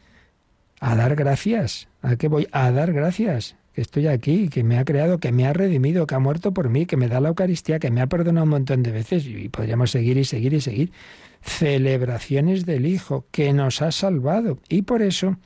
a 0.78 0.94
dar 0.94 1.16
gracias. 1.16 1.88
¿A 2.00 2.14
qué 2.14 2.28
voy? 2.28 2.46
A 2.52 2.70
dar 2.70 2.92
gracias. 2.92 3.56
Que 3.74 3.80
estoy 3.80 4.06
aquí, 4.06 4.48
que 4.48 4.64
me 4.64 4.78
ha 4.78 4.84
creado, 4.84 5.18
que 5.18 5.32
me 5.32 5.46
ha 5.46 5.54
redimido, 5.54 6.06
que 6.06 6.14
ha 6.14 6.18
muerto 6.18 6.52
por 6.52 6.68
mí, 6.68 6.84
que 6.84 6.98
me 6.98 7.08
da 7.08 7.20
la 7.20 7.30
Eucaristía, 7.30 7.78
que 7.78 7.90
me 7.90 8.02
ha 8.02 8.06
perdonado 8.06 8.44
un 8.44 8.50
montón 8.50 8.82
de 8.82 8.92
veces. 8.92 9.26
Y 9.26 9.48
podríamos 9.48 9.90
seguir 9.90 10.18
y 10.18 10.24
seguir 10.24 10.52
y 10.52 10.60
seguir. 10.60 10.92
Celebraciones 11.40 12.66
del 12.66 12.84
Hijo, 12.84 13.24
que 13.30 13.52
nos 13.54 13.80
ha 13.80 13.90
salvado. 13.90 14.58
Y 14.68 14.82
por 14.82 15.00
eso 15.00 15.38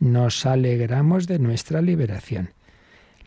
nos 0.00 0.44
alegramos 0.44 1.28
de 1.28 1.38
nuestra 1.38 1.80
liberación. 1.80 2.50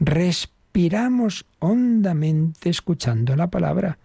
Respiramos 0.02 1.46
hondamente 1.60 2.70
escuchando 2.70 3.38
la 3.38 3.50
palabra. 3.50 4.00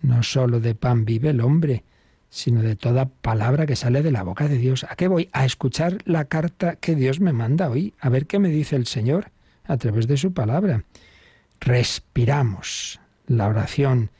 No 0.00 0.22
solo 0.22 0.60
de 0.60 0.76
pan 0.76 1.04
vive 1.04 1.30
el 1.30 1.40
hombre, 1.40 1.82
sino 2.30 2.62
de 2.62 2.76
toda 2.76 3.06
palabra 3.06 3.66
que 3.66 3.76
sale 3.76 4.02
de 4.02 4.12
la 4.12 4.22
boca 4.22 4.46
de 4.46 4.58
Dios. 4.58 4.86
¿A 4.88 4.94
qué 4.94 5.08
voy? 5.08 5.28
A 5.32 5.44
escuchar 5.44 5.98
la 6.04 6.26
carta 6.26 6.76
que 6.76 6.94
Dios 6.94 7.20
me 7.20 7.32
manda 7.32 7.68
hoy, 7.68 7.94
a 7.98 8.08
ver 8.08 8.26
qué 8.26 8.38
me 8.38 8.48
dice 8.48 8.76
el 8.76 8.86
Señor 8.86 9.31
a 9.64 9.76
través 9.76 10.06
de 10.06 10.16
su 10.16 10.32
palabra. 10.32 10.84
Respiramos. 11.60 13.00
La 13.26 13.48
oración 13.48 14.10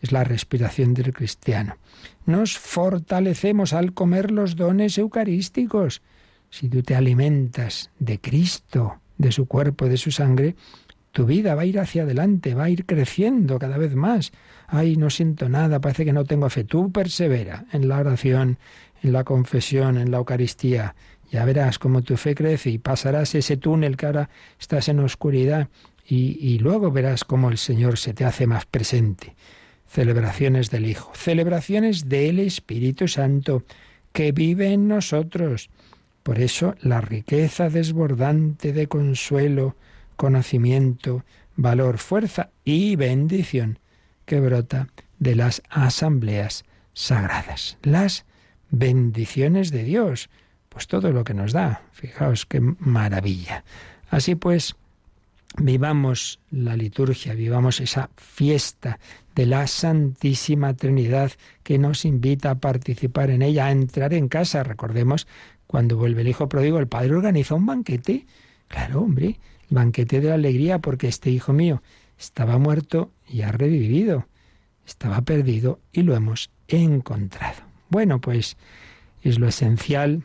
es 0.00 0.12
la 0.12 0.24
respiración 0.24 0.94
del 0.94 1.12
cristiano. 1.12 1.76
Nos 2.24 2.58
fortalecemos 2.58 3.72
al 3.72 3.92
comer 3.92 4.30
los 4.30 4.56
dones 4.56 4.98
eucarísticos. 4.98 6.02
Si 6.50 6.68
tú 6.68 6.82
te 6.82 6.94
alimentas 6.94 7.90
de 7.98 8.20
Cristo, 8.20 9.00
de 9.18 9.32
su 9.32 9.46
cuerpo, 9.46 9.88
de 9.88 9.96
su 9.96 10.10
sangre, 10.10 10.56
tu 11.12 11.24
vida 11.24 11.54
va 11.54 11.62
a 11.62 11.66
ir 11.66 11.80
hacia 11.80 12.02
adelante, 12.02 12.54
va 12.54 12.64
a 12.64 12.70
ir 12.70 12.84
creciendo 12.84 13.58
cada 13.58 13.78
vez 13.78 13.94
más. 13.94 14.32
Ay, 14.66 14.96
no 14.96 15.08
siento 15.08 15.48
nada, 15.48 15.80
parece 15.80 16.04
que 16.04 16.12
no 16.12 16.24
tengo 16.24 16.50
fe. 16.50 16.64
Tú 16.64 16.92
persevera 16.92 17.64
en 17.72 17.88
la 17.88 17.98
oración, 17.98 18.58
en 19.02 19.12
la 19.12 19.24
confesión, 19.24 19.96
en 19.96 20.10
la 20.10 20.18
Eucaristía. 20.18 20.94
Ya 21.30 21.44
verás 21.44 21.78
cómo 21.78 22.02
tu 22.02 22.16
fe 22.16 22.34
crece 22.34 22.70
y 22.70 22.78
pasarás 22.78 23.34
ese 23.34 23.56
túnel 23.56 23.96
que 23.96 24.06
ahora 24.06 24.30
estás 24.60 24.88
en 24.88 25.00
oscuridad 25.00 25.68
y, 26.06 26.38
y 26.40 26.58
luego 26.58 26.90
verás 26.90 27.24
cómo 27.24 27.50
el 27.50 27.58
Señor 27.58 27.98
se 27.98 28.14
te 28.14 28.24
hace 28.24 28.46
más 28.46 28.66
presente. 28.66 29.34
Celebraciones 29.88 30.70
del 30.70 30.86
Hijo, 30.86 31.12
celebraciones 31.14 32.08
del 32.08 32.40
Espíritu 32.40 33.08
Santo 33.08 33.64
que 34.12 34.32
vive 34.32 34.72
en 34.72 34.88
nosotros. 34.88 35.70
Por 36.22 36.40
eso 36.40 36.74
la 36.80 37.00
riqueza 37.00 37.68
desbordante 37.68 38.72
de 38.72 38.88
consuelo, 38.88 39.76
conocimiento, 40.16 41.24
valor, 41.56 41.98
fuerza 41.98 42.50
y 42.64 42.96
bendición 42.96 43.78
que 44.24 44.40
brota 44.40 44.88
de 45.18 45.34
las 45.34 45.62
asambleas 45.70 46.64
sagradas. 46.94 47.78
Las 47.82 48.24
bendiciones 48.70 49.70
de 49.70 49.84
Dios, 49.84 50.28
pues 50.76 50.88
todo 50.88 51.10
lo 51.10 51.24
que 51.24 51.32
nos 51.32 51.54
da. 51.54 51.80
Fijaos 51.90 52.44
qué 52.44 52.60
maravilla. 52.60 53.64
Así 54.10 54.34
pues, 54.34 54.76
vivamos 55.56 56.38
la 56.50 56.76
liturgia, 56.76 57.32
vivamos 57.32 57.80
esa 57.80 58.10
fiesta 58.18 58.98
de 59.34 59.46
la 59.46 59.66
Santísima 59.68 60.74
Trinidad 60.74 61.32
que 61.62 61.78
nos 61.78 62.04
invita 62.04 62.50
a 62.50 62.54
participar 62.56 63.30
en 63.30 63.40
ella, 63.40 63.64
a 63.64 63.70
entrar 63.70 64.12
en 64.12 64.28
casa. 64.28 64.64
Recordemos, 64.64 65.26
cuando 65.66 65.96
vuelve 65.96 66.20
el 66.20 66.28
Hijo 66.28 66.46
Pródigo, 66.46 66.78
el 66.78 66.88
Padre 66.88 67.14
organiza 67.14 67.54
un 67.54 67.64
banquete. 67.64 68.26
Claro, 68.68 69.00
hombre, 69.00 69.40
banquete 69.70 70.20
de 70.20 70.28
la 70.28 70.34
alegría 70.34 70.80
porque 70.80 71.08
este 71.08 71.30
hijo 71.30 71.54
mío 71.54 71.82
estaba 72.18 72.58
muerto 72.58 73.12
y 73.26 73.40
ha 73.40 73.50
revivido, 73.50 74.26
estaba 74.86 75.22
perdido 75.22 75.80
y 75.90 76.02
lo 76.02 76.14
hemos 76.14 76.50
encontrado. 76.68 77.62
Bueno, 77.88 78.20
pues 78.20 78.58
es 79.22 79.38
lo 79.38 79.48
esencial 79.48 80.22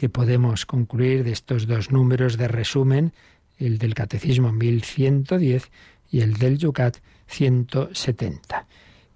que 0.00 0.08
podemos 0.08 0.64
concluir 0.64 1.24
de 1.24 1.32
estos 1.32 1.66
dos 1.66 1.90
números 1.90 2.38
de 2.38 2.48
resumen, 2.48 3.12
el 3.58 3.76
del 3.76 3.92
Catecismo 3.92 4.50
1110 4.50 5.70
y 6.10 6.22
el 6.22 6.38
del 6.38 6.56
Yucat 6.56 6.96
170. 7.26 8.66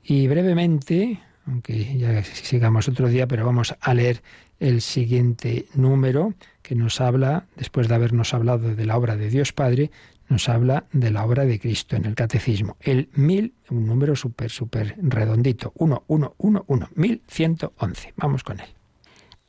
Y 0.05 0.28
brevemente, 0.28 1.22
aunque 1.47 1.97
ya 1.97 2.22
sigamos 2.22 2.87
otro 2.87 3.09
día, 3.09 3.26
pero 3.26 3.47
vamos 3.47 3.74
a 3.80 3.95
leer 3.95 4.22
el 4.61 4.82
siguiente 4.82 5.64
número 5.72 6.35
que 6.61 6.74
nos 6.74 7.01
habla, 7.01 7.47
después 7.57 7.89
de 7.89 7.95
habernos 7.95 8.35
hablado 8.35 8.74
de 8.74 8.85
la 8.85 8.99
obra 8.99 9.16
de 9.16 9.30
Dios 9.30 9.55
Padre, 9.55 9.91
nos 10.28 10.51
habla 10.51 10.85
de 10.93 11.11
la 11.11 11.24
obra 11.24 11.47
de 11.47 11.59
Cristo 11.59 11.97
en 11.97 12.05
el 12.05 12.14
Catecismo. 12.14 12.76
El 12.80 13.09
mil, 13.14 13.55
un 13.70 13.87
número 13.87 14.16
súper, 14.16 14.51
súper 14.51 14.97
redondito, 14.99 15.72
uno, 15.76 16.05
uno, 16.09 16.35
uno, 16.37 16.62
uno, 16.66 16.91
mil 16.95 17.22
ciento 17.26 17.72
once. 17.78 18.12
Vamos 18.18 18.45
con 18.45 18.61
él. 18.61 18.74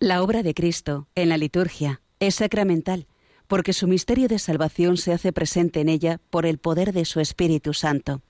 La 0.06 0.22
obra 0.22 0.44
de 0.44 0.54
Cristo 0.54 1.08
en 1.16 1.30
la 1.30 1.38
liturgia 1.40 2.00
es 2.20 2.36
sacramental, 2.36 3.08
porque 3.48 3.74
su 3.74 3.88
misterio 3.88 4.28
de 4.28 4.38
salvación 4.38 4.98
se 4.98 5.14
hace 5.14 5.34
presente 5.34 5.82
en 5.82 5.90
ella 5.90 6.22
por 6.30 6.46
el 6.46 6.60
poder 6.60 6.94
de 6.94 7.06
su 7.06 7.20
Espíritu 7.20 7.74
Santo 7.74 8.22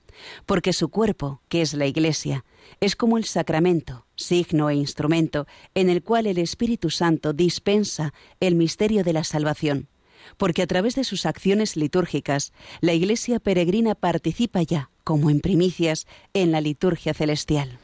porque 0.46 0.72
su 0.72 0.88
cuerpo, 0.88 1.42
que 1.50 1.60
es 1.60 1.74
la 1.74 1.84
Iglesia, 1.84 2.46
es 2.80 2.96
como 2.96 3.18
el 3.18 3.26
sacramento, 3.26 4.06
signo 4.16 4.70
e 4.70 4.74
instrumento 4.74 5.46
en 5.74 5.90
el 5.90 6.02
cual 6.02 6.26
el 6.26 6.38
Espíritu 6.38 6.88
Santo 6.88 7.34
dispensa 7.34 8.14
el 8.40 8.54
misterio 8.54 9.04
de 9.04 9.12
la 9.12 9.24
salvación, 9.24 9.88
porque 10.38 10.62
a 10.62 10.66
través 10.66 10.94
de 10.94 11.04
sus 11.04 11.26
acciones 11.26 11.76
litúrgicas 11.76 12.54
la 12.80 12.94
Iglesia 12.94 13.38
peregrina 13.38 13.94
participa 13.94 14.62
ya, 14.62 14.88
como 15.04 15.28
en 15.28 15.40
primicias, 15.40 16.06
en 16.32 16.52
la 16.52 16.62
liturgia 16.62 17.12
celestial. 17.12 17.78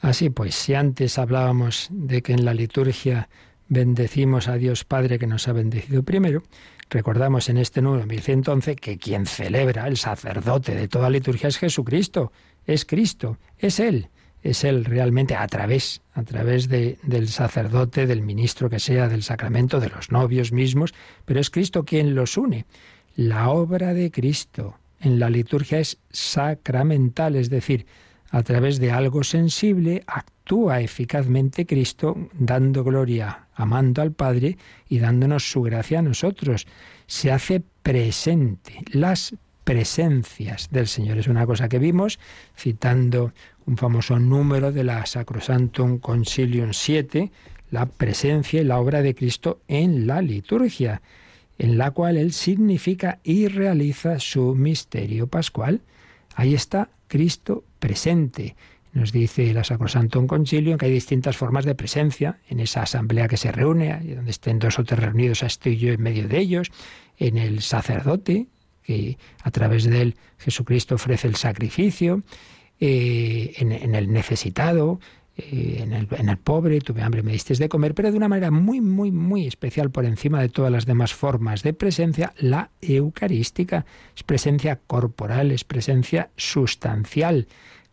Así 0.00 0.30
pues, 0.30 0.54
si 0.54 0.74
antes 0.74 1.18
hablábamos 1.18 1.88
de 1.90 2.22
que 2.22 2.32
en 2.32 2.44
la 2.44 2.54
liturgia 2.54 3.28
bendecimos 3.68 4.48
a 4.48 4.56
Dios 4.56 4.84
Padre 4.84 5.18
que 5.18 5.26
nos 5.26 5.48
ha 5.48 5.52
bendecido 5.52 6.02
primero, 6.02 6.42
recordamos 6.90 7.48
en 7.48 7.58
este 7.58 7.82
número 7.82 8.06
1111 8.06 8.76
que 8.76 8.98
quien 8.98 9.26
celebra, 9.26 9.88
el 9.88 9.96
sacerdote 9.96 10.74
de 10.74 10.88
toda 10.88 11.10
liturgia 11.10 11.48
es 11.48 11.58
Jesucristo, 11.58 12.32
es 12.66 12.84
Cristo, 12.84 13.38
es 13.58 13.80
Él, 13.80 14.08
es 14.42 14.64
Él 14.64 14.84
realmente 14.84 15.34
a 15.34 15.46
través, 15.46 16.02
a 16.14 16.22
través 16.22 16.68
de, 16.68 16.98
del 17.02 17.28
sacerdote, 17.28 18.06
del 18.06 18.22
ministro 18.22 18.70
que 18.70 18.78
sea, 18.78 19.08
del 19.08 19.22
sacramento, 19.22 19.80
de 19.80 19.88
los 19.88 20.12
novios 20.12 20.52
mismos, 20.52 20.94
pero 21.24 21.40
es 21.40 21.50
Cristo 21.50 21.84
quien 21.84 22.14
los 22.14 22.36
une. 22.36 22.66
La 23.16 23.48
obra 23.48 23.94
de 23.94 24.10
Cristo 24.10 24.76
en 25.00 25.18
la 25.18 25.30
liturgia 25.30 25.78
es 25.78 25.98
sacramental, 26.10 27.34
es 27.34 27.50
decir, 27.50 27.86
a 28.36 28.42
través 28.42 28.78
de 28.80 28.90
algo 28.90 29.24
sensible, 29.24 30.02
actúa 30.06 30.82
eficazmente 30.82 31.64
Cristo, 31.64 32.28
dando 32.34 32.84
gloria, 32.84 33.46
amando 33.54 34.02
al 34.02 34.12
Padre 34.12 34.58
y 34.90 34.98
dándonos 34.98 35.50
su 35.50 35.62
gracia 35.62 36.00
a 36.00 36.02
nosotros. 36.02 36.66
Se 37.06 37.32
hace 37.32 37.62
presente. 37.82 38.84
Las 38.90 39.34
presencias 39.64 40.68
del 40.70 40.86
Señor 40.86 41.16
es 41.16 41.28
una 41.28 41.46
cosa 41.46 41.70
que 41.70 41.78
vimos 41.78 42.18
citando 42.54 43.32
un 43.64 43.78
famoso 43.78 44.18
número 44.18 44.70
de 44.70 44.84
la 44.84 45.06
Sacrosantum 45.06 45.98
Concilium 45.98 46.74
7, 46.74 47.32
la 47.70 47.86
presencia 47.86 48.60
y 48.60 48.64
la 48.64 48.78
obra 48.78 49.00
de 49.00 49.14
Cristo 49.14 49.62
en 49.66 50.06
la 50.06 50.20
liturgia, 50.20 51.00
en 51.56 51.78
la 51.78 51.90
cual 51.92 52.18
Él 52.18 52.34
significa 52.34 53.18
y 53.24 53.48
realiza 53.48 54.20
su 54.20 54.54
misterio 54.54 55.26
pascual. 55.26 55.80
Ahí 56.34 56.54
está 56.54 56.90
Cristo 57.08 57.64
presente. 57.86 58.56
Nos 58.92 59.12
dice 59.12 59.54
la 59.54 59.62
Sacrosantum 59.62 60.26
Concilio 60.26 60.76
que 60.76 60.86
hay 60.86 60.92
distintas 60.92 61.36
formas 61.36 61.64
de 61.64 61.76
presencia 61.76 62.40
en 62.48 62.58
esa 62.58 62.82
asamblea 62.82 63.28
que 63.28 63.36
se 63.36 63.52
reúne, 63.52 64.00
donde 64.16 64.32
estén 64.32 64.58
dos 64.58 64.80
o 64.80 64.84
tres 64.84 64.98
reunidos, 64.98 65.44
estoy 65.44 65.76
yo 65.76 65.92
en 65.92 66.02
medio 66.02 66.26
de 66.26 66.38
ellos, 66.38 66.72
en 67.16 67.38
el 67.38 67.62
sacerdote, 67.62 68.48
que 68.82 69.18
a 69.44 69.52
través 69.52 69.84
de 69.84 70.02
él 70.02 70.16
Jesucristo 70.38 70.96
ofrece 70.96 71.28
el 71.28 71.36
sacrificio, 71.36 72.24
eh, 72.80 73.52
en, 73.58 73.94
el 73.94 74.12
necesitado, 74.12 74.98
eh, 75.36 75.78
en, 75.82 75.92
el, 75.92 76.08
en, 76.10 76.28
el, 76.28 76.38
pobre, 76.38 76.80
tuve 76.80 77.02
hambre, 77.02 77.22
me 77.22 77.32
diste 77.32 77.54
de 77.54 77.68
comer, 77.68 77.94
pero 77.94 78.10
de 78.10 78.16
una 78.16 78.28
manera 78.28 78.50
muy, 78.50 78.80
muy, 78.80 79.12
muy 79.12 79.46
especial 79.46 79.90
por 79.90 80.06
encima 80.06 80.40
de 80.40 80.48
todas 80.48 80.72
las 80.72 80.86
demás 80.86 81.14
formas 81.14 81.62
de 81.62 81.72
presencia, 81.72 82.34
la 82.38 82.70
eucarística. 82.80 83.86
Es 84.16 84.24
presencia 84.24 84.80
corporal, 84.88 85.52
es 85.52 85.62
presencia 85.62 86.30
sustancial. 86.36 87.46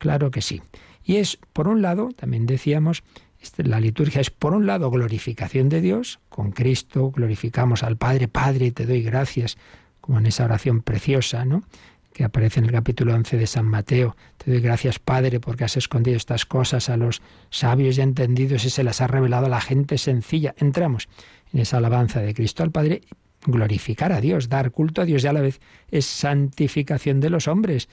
Claro 0.03 0.31
que 0.31 0.41
sí. 0.41 0.61
Y 1.05 1.15
es, 1.15 1.39
por 1.53 1.69
un 1.69 1.81
lado, 1.81 2.09
también 2.13 2.45
decíamos, 2.45 3.03
este, 3.41 3.63
la 3.63 3.79
liturgia 3.79 4.19
es, 4.19 4.31
por 4.31 4.53
un 4.53 4.67
lado, 4.67 4.91
glorificación 4.91 5.69
de 5.69 5.79
Dios. 5.79 6.19
Con 6.27 6.51
Cristo 6.51 7.09
glorificamos 7.09 7.83
al 7.83 7.95
Padre. 7.95 8.27
Padre, 8.27 8.73
te 8.73 8.85
doy 8.85 9.01
gracias, 9.01 9.57
como 10.01 10.19
en 10.19 10.25
esa 10.25 10.43
oración 10.43 10.81
preciosa, 10.81 11.45
¿no? 11.45 11.63
que 12.11 12.25
aparece 12.25 12.59
en 12.59 12.65
el 12.65 12.73
capítulo 12.73 13.15
11 13.15 13.37
de 13.37 13.47
San 13.47 13.65
Mateo. 13.65 14.17
Te 14.37 14.51
doy 14.51 14.59
gracias, 14.59 14.99
Padre, 14.99 15.39
porque 15.39 15.63
has 15.63 15.77
escondido 15.77 16.17
estas 16.17 16.45
cosas 16.45 16.89
a 16.89 16.97
los 16.97 17.21
sabios 17.49 17.97
y 17.97 18.01
entendidos 18.01 18.65
y 18.65 18.71
se 18.71 18.83
las 18.83 18.99
has 18.99 19.09
revelado 19.09 19.45
a 19.45 19.49
la 19.49 19.61
gente 19.61 19.97
sencilla. 19.97 20.53
Entramos 20.57 21.07
en 21.53 21.61
esa 21.61 21.77
alabanza 21.77 22.19
de 22.19 22.33
Cristo 22.33 22.61
al 22.61 22.71
Padre, 22.71 23.03
glorificar 23.45 24.11
a 24.11 24.19
Dios, 24.19 24.49
dar 24.49 24.71
culto 24.71 25.01
a 25.01 25.05
Dios 25.05 25.23
y 25.23 25.27
a 25.27 25.33
la 25.33 25.39
vez 25.39 25.61
es 25.89 26.05
santificación 26.05 27.21
de 27.21 27.29
los 27.29 27.47
hombres 27.47 27.87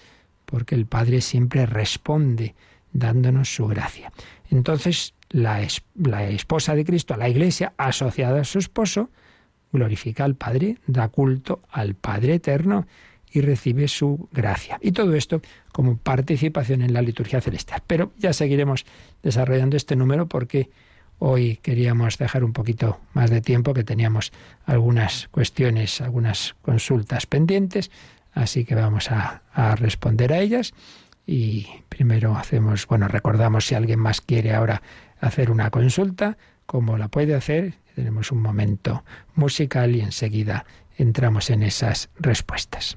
porque 0.51 0.75
el 0.75 0.87
Padre 0.87 1.21
siempre 1.21 1.67
responde 1.67 2.55
dándonos 2.93 3.55
su 3.55 3.67
gracia. 3.67 4.13
Entonces, 4.51 5.15
la, 5.31 5.63
esposa 5.63 6.75
de 6.75 6.85
Cristo, 6.85 7.17
la 7.17 7.29
Iglesia, 7.29 7.73
asociada 7.77 8.41
a 8.41 8.45
su 8.45 8.59
esposo, 8.59 9.11
glorifica 9.73 10.25
al 10.25 10.35
Padre, 10.35 10.79
da 10.87 11.09
culto 11.09 11.61
al 11.71 11.95
Padre 11.95 12.35
eterno 12.35 12.87
y 13.33 13.41
recibe 13.43 13.87
su 13.87 14.29
gracia. 14.33 14.79
Y 14.83 14.91
todo 14.91 15.15
esto 15.15 15.41
como 15.73 15.97
participación 15.97 16.83
en 16.83 16.93
la 16.93 17.03
liturgia 17.03 17.41
celestial. 17.41 17.83
Pero 17.87 18.13
ya 18.19 18.33
seguiremos 18.33 18.85
desarrollando 19.23 19.77
este 19.77 19.95
número 19.95 20.27
porque 20.27 20.69
hoy 21.21 21.59
queríamos 21.63 22.19
dejar 22.19 22.43
un 22.43 22.53
poquito 22.53 22.99
más 23.13 23.31
de 23.31 23.41
tiempo, 23.41 23.73
que 23.73 23.85
teníamos 23.85 24.33
algunas 24.67 25.29
cuestiones, 25.29 26.01
algunas 26.01 26.57
consultas 26.63 27.27
pendientes, 27.27 27.93
Así 28.33 28.65
que 28.65 28.75
vamos 28.75 29.11
a, 29.11 29.43
responder 29.77 30.33
a 30.33 30.39
ellas 30.39 30.73
y 31.27 31.67
primero 31.89 32.37
hacemos, 32.37 32.87
bueno, 32.87 33.09
recordamos 33.09 33.67
si 33.67 33.75
alguien 33.75 33.99
más 33.99 34.21
quiere 34.21 34.55
ahora 34.55 34.83
hacer 35.21 35.51
una 35.51 35.71
consulta, 35.71 36.39
cómo 36.67 36.97
la 36.97 37.09
puede 37.09 37.35
hacer. 37.35 37.75
Tenemos 37.95 38.33
un 38.33 38.41
momento 38.41 39.05
musical 39.35 39.95
y 39.95 40.01
enseguida 40.01 40.65
entramos 40.97 41.51
en 41.51 41.63
esas 41.63 42.09
respuestas. 42.19 42.97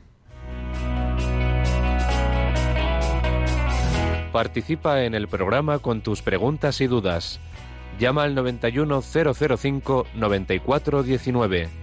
Participa 4.32 5.04
en 5.04 5.14
el 5.14 5.28
programa 5.28 5.80
con 5.80 6.02
tus 6.02 6.22
preguntas 6.22 6.82
y 6.82 6.88
dudas. 6.88 7.40
Llama 8.00 8.24
al 8.24 8.34
91005 8.34 10.08
9419 10.16 11.83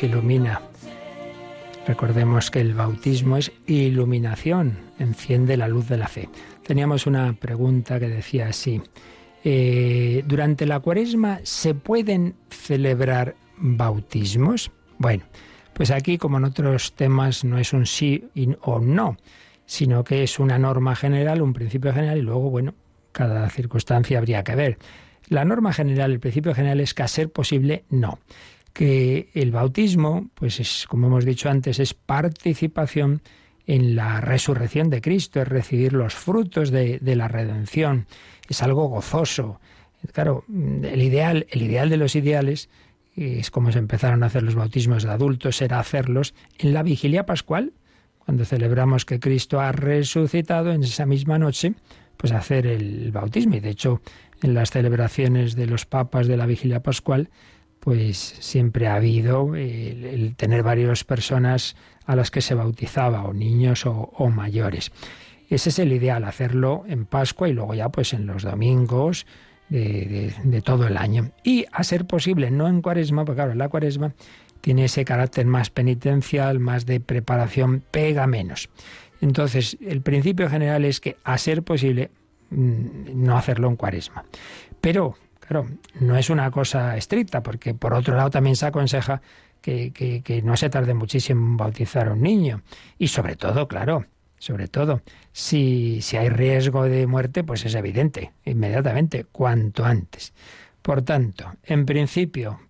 ilumina. 0.00 0.60
Recordemos 1.86 2.50
que 2.50 2.60
el 2.60 2.74
bautismo 2.74 3.36
es 3.36 3.50
iluminación, 3.66 4.78
enciende 5.00 5.56
la 5.56 5.66
luz 5.66 5.88
de 5.88 5.96
la 5.96 6.06
fe. 6.06 6.28
Teníamos 6.64 7.06
una 7.06 7.32
pregunta 7.32 7.98
que 7.98 8.08
decía 8.08 8.48
así, 8.48 8.80
eh, 9.42 10.22
¿durante 10.26 10.64
la 10.66 10.78
cuaresma 10.78 11.40
se 11.42 11.74
pueden 11.74 12.36
celebrar 12.50 13.34
bautismos? 13.56 14.70
Bueno, 14.98 15.24
pues 15.72 15.90
aquí 15.90 16.18
como 16.18 16.36
en 16.36 16.44
otros 16.44 16.92
temas 16.92 17.44
no 17.44 17.58
es 17.58 17.72
un 17.72 17.86
sí 17.86 18.28
o 18.60 18.78
no, 18.78 19.16
sino 19.66 20.04
que 20.04 20.22
es 20.22 20.38
una 20.38 20.58
norma 20.58 20.94
general, 20.94 21.42
un 21.42 21.52
principio 21.52 21.92
general 21.92 22.18
y 22.18 22.22
luego, 22.22 22.50
bueno, 22.50 22.74
cada 23.10 23.48
circunstancia 23.50 24.18
habría 24.18 24.44
que 24.44 24.54
ver. 24.54 24.78
La 25.28 25.44
norma 25.44 25.72
general, 25.72 26.12
el 26.12 26.20
principio 26.20 26.54
general 26.54 26.80
es 26.80 26.94
que 26.94 27.02
a 27.02 27.08
ser 27.08 27.30
posible 27.30 27.84
no. 27.90 28.18
Que 28.72 29.30
el 29.34 29.50
bautismo, 29.50 30.30
pues 30.34 30.60
es, 30.60 30.86
como 30.88 31.08
hemos 31.08 31.24
dicho 31.24 31.50
antes, 31.50 31.78
es 31.78 31.94
participación 31.94 33.22
en 33.66 33.94
la 33.94 34.20
resurrección 34.20 34.90
de 34.90 35.00
Cristo, 35.00 35.40
es 35.40 35.48
recibir 35.48 35.92
los 35.92 36.14
frutos 36.14 36.70
de, 36.70 36.98
la 37.02 37.28
redención, 37.28 38.06
es 38.48 38.62
algo 38.62 38.88
gozoso. 38.88 39.60
Claro, 40.12 40.44
el 40.48 41.02
ideal, 41.02 41.46
el 41.50 41.62
ideal 41.62 41.88
de 41.88 41.96
los 41.96 42.16
ideales 42.16 42.68
es 43.14 43.50
como 43.50 43.70
se 43.72 43.78
empezaron 43.78 44.22
a 44.22 44.26
hacer 44.26 44.42
los 44.42 44.54
bautismos 44.54 45.02
de 45.02 45.10
adultos, 45.10 45.60
era 45.62 45.78
hacerlos 45.78 46.34
en 46.58 46.72
la 46.72 46.82
vigilia 46.82 47.26
pascual, 47.26 47.72
cuando 48.18 48.44
celebramos 48.44 49.04
que 49.04 49.20
Cristo 49.20 49.60
ha 49.60 49.72
resucitado 49.72 50.72
en 50.72 50.82
esa 50.82 51.06
misma 51.06 51.38
noche, 51.38 51.74
pues 52.16 52.32
hacer 52.32 52.66
el 52.66 53.10
bautismo. 53.10 53.56
Y 53.56 53.60
de 53.60 53.70
hecho, 53.70 54.00
en 54.42 54.54
las 54.54 54.70
celebraciones 54.70 55.56
de 55.56 55.66
los 55.66 55.86
papas 55.86 56.26
de 56.28 56.36
la 56.36 56.46
vigilia 56.46 56.82
pascual, 56.82 57.30
pues 57.82 58.16
siempre 58.16 58.86
ha 58.86 58.94
habido 58.94 59.56
el, 59.56 60.34
tener 60.36 60.62
varias 60.62 61.04
personas 61.04 61.76
a 62.06 62.16
las 62.16 62.30
que 62.30 62.40
se 62.40 62.54
bautizaba, 62.54 63.24
o 63.24 63.32
niños 63.32 63.84
o, 63.86 64.30
mayores. 64.30 64.92
Ese 65.50 65.70
es 65.70 65.78
el 65.78 65.92
ideal, 65.92 66.24
hacerlo 66.24 66.84
en 66.88 67.06
Pascua 67.06 67.48
y 67.48 67.52
luego 67.52 67.74
ya 67.74 67.88
pues 67.88 68.12
en 68.12 68.26
los 68.26 68.42
domingos 68.42 69.26
de, 69.68 70.32
de, 70.44 70.62
todo 70.62 70.86
el 70.86 70.96
año. 70.96 71.32
Y 71.42 71.66
a 71.72 71.82
ser 71.84 72.06
posible, 72.06 72.50
no 72.50 72.68
en 72.68 72.82
cuaresma, 72.82 73.24
porque 73.24 73.38
claro, 73.38 73.54
la 73.54 73.68
cuaresma 73.68 74.14
tiene 74.60 74.84
ese 74.84 75.04
carácter 75.04 75.46
más 75.46 75.70
penitencial, 75.70 76.60
más 76.60 76.86
de 76.86 77.00
preparación, 77.00 77.82
pega 77.90 78.26
menos. 78.26 78.70
Entonces, 79.20 79.76
el 79.80 80.02
principio 80.02 80.48
general 80.48 80.84
es 80.84 81.00
que 81.00 81.16
a 81.24 81.36
ser 81.36 81.62
posible 81.62 82.10
Mm, 82.52 83.24
no 83.24 83.36
hacerlo 83.36 83.68
en 83.68 83.76
cuaresma. 83.76 84.24
Pero, 84.80 85.14
no 86.00 86.16
es 86.16 86.30
una 86.30 86.50
cosa 86.50 86.96
estricta, 86.96 87.42
porque 87.42 87.74
por 87.74 87.94
otro 87.94 88.16
lado 88.16 88.30
también 88.30 88.56
se 88.56 88.66
aconseja 88.66 89.20
que, 89.60 89.92
que, 89.92 90.42
no 90.42 90.56
se 90.56 90.70
tarde 90.70 90.94
muchísimo 90.94 91.40
en 91.40 91.56
bautizar 91.56 92.08
a 92.08 92.12
un 92.12 92.22
niño. 92.22 92.62
Y 92.98 93.08
sobre 93.08 93.36
todo, 93.36 93.68
claro, 93.68 94.06
sobre 94.38 94.68
todo, 94.68 95.02
si, 95.32 96.00
si 96.02 96.16
hay 96.16 96.28
riesgo 96.28 96.84
de 96.84 97.06
muerte, 97.06 97.44
pues 97.44 97.64
es 97.64 97.74
evidente, 97.74 98.32
inmediatamente, 98.44 99.24
cuanto 99.30 99.84
antes. 99.84 100.32
Por 100.82 101.02
tanto, 101.02 101.52
en 101.62 101.86
principio, 101.86 102.60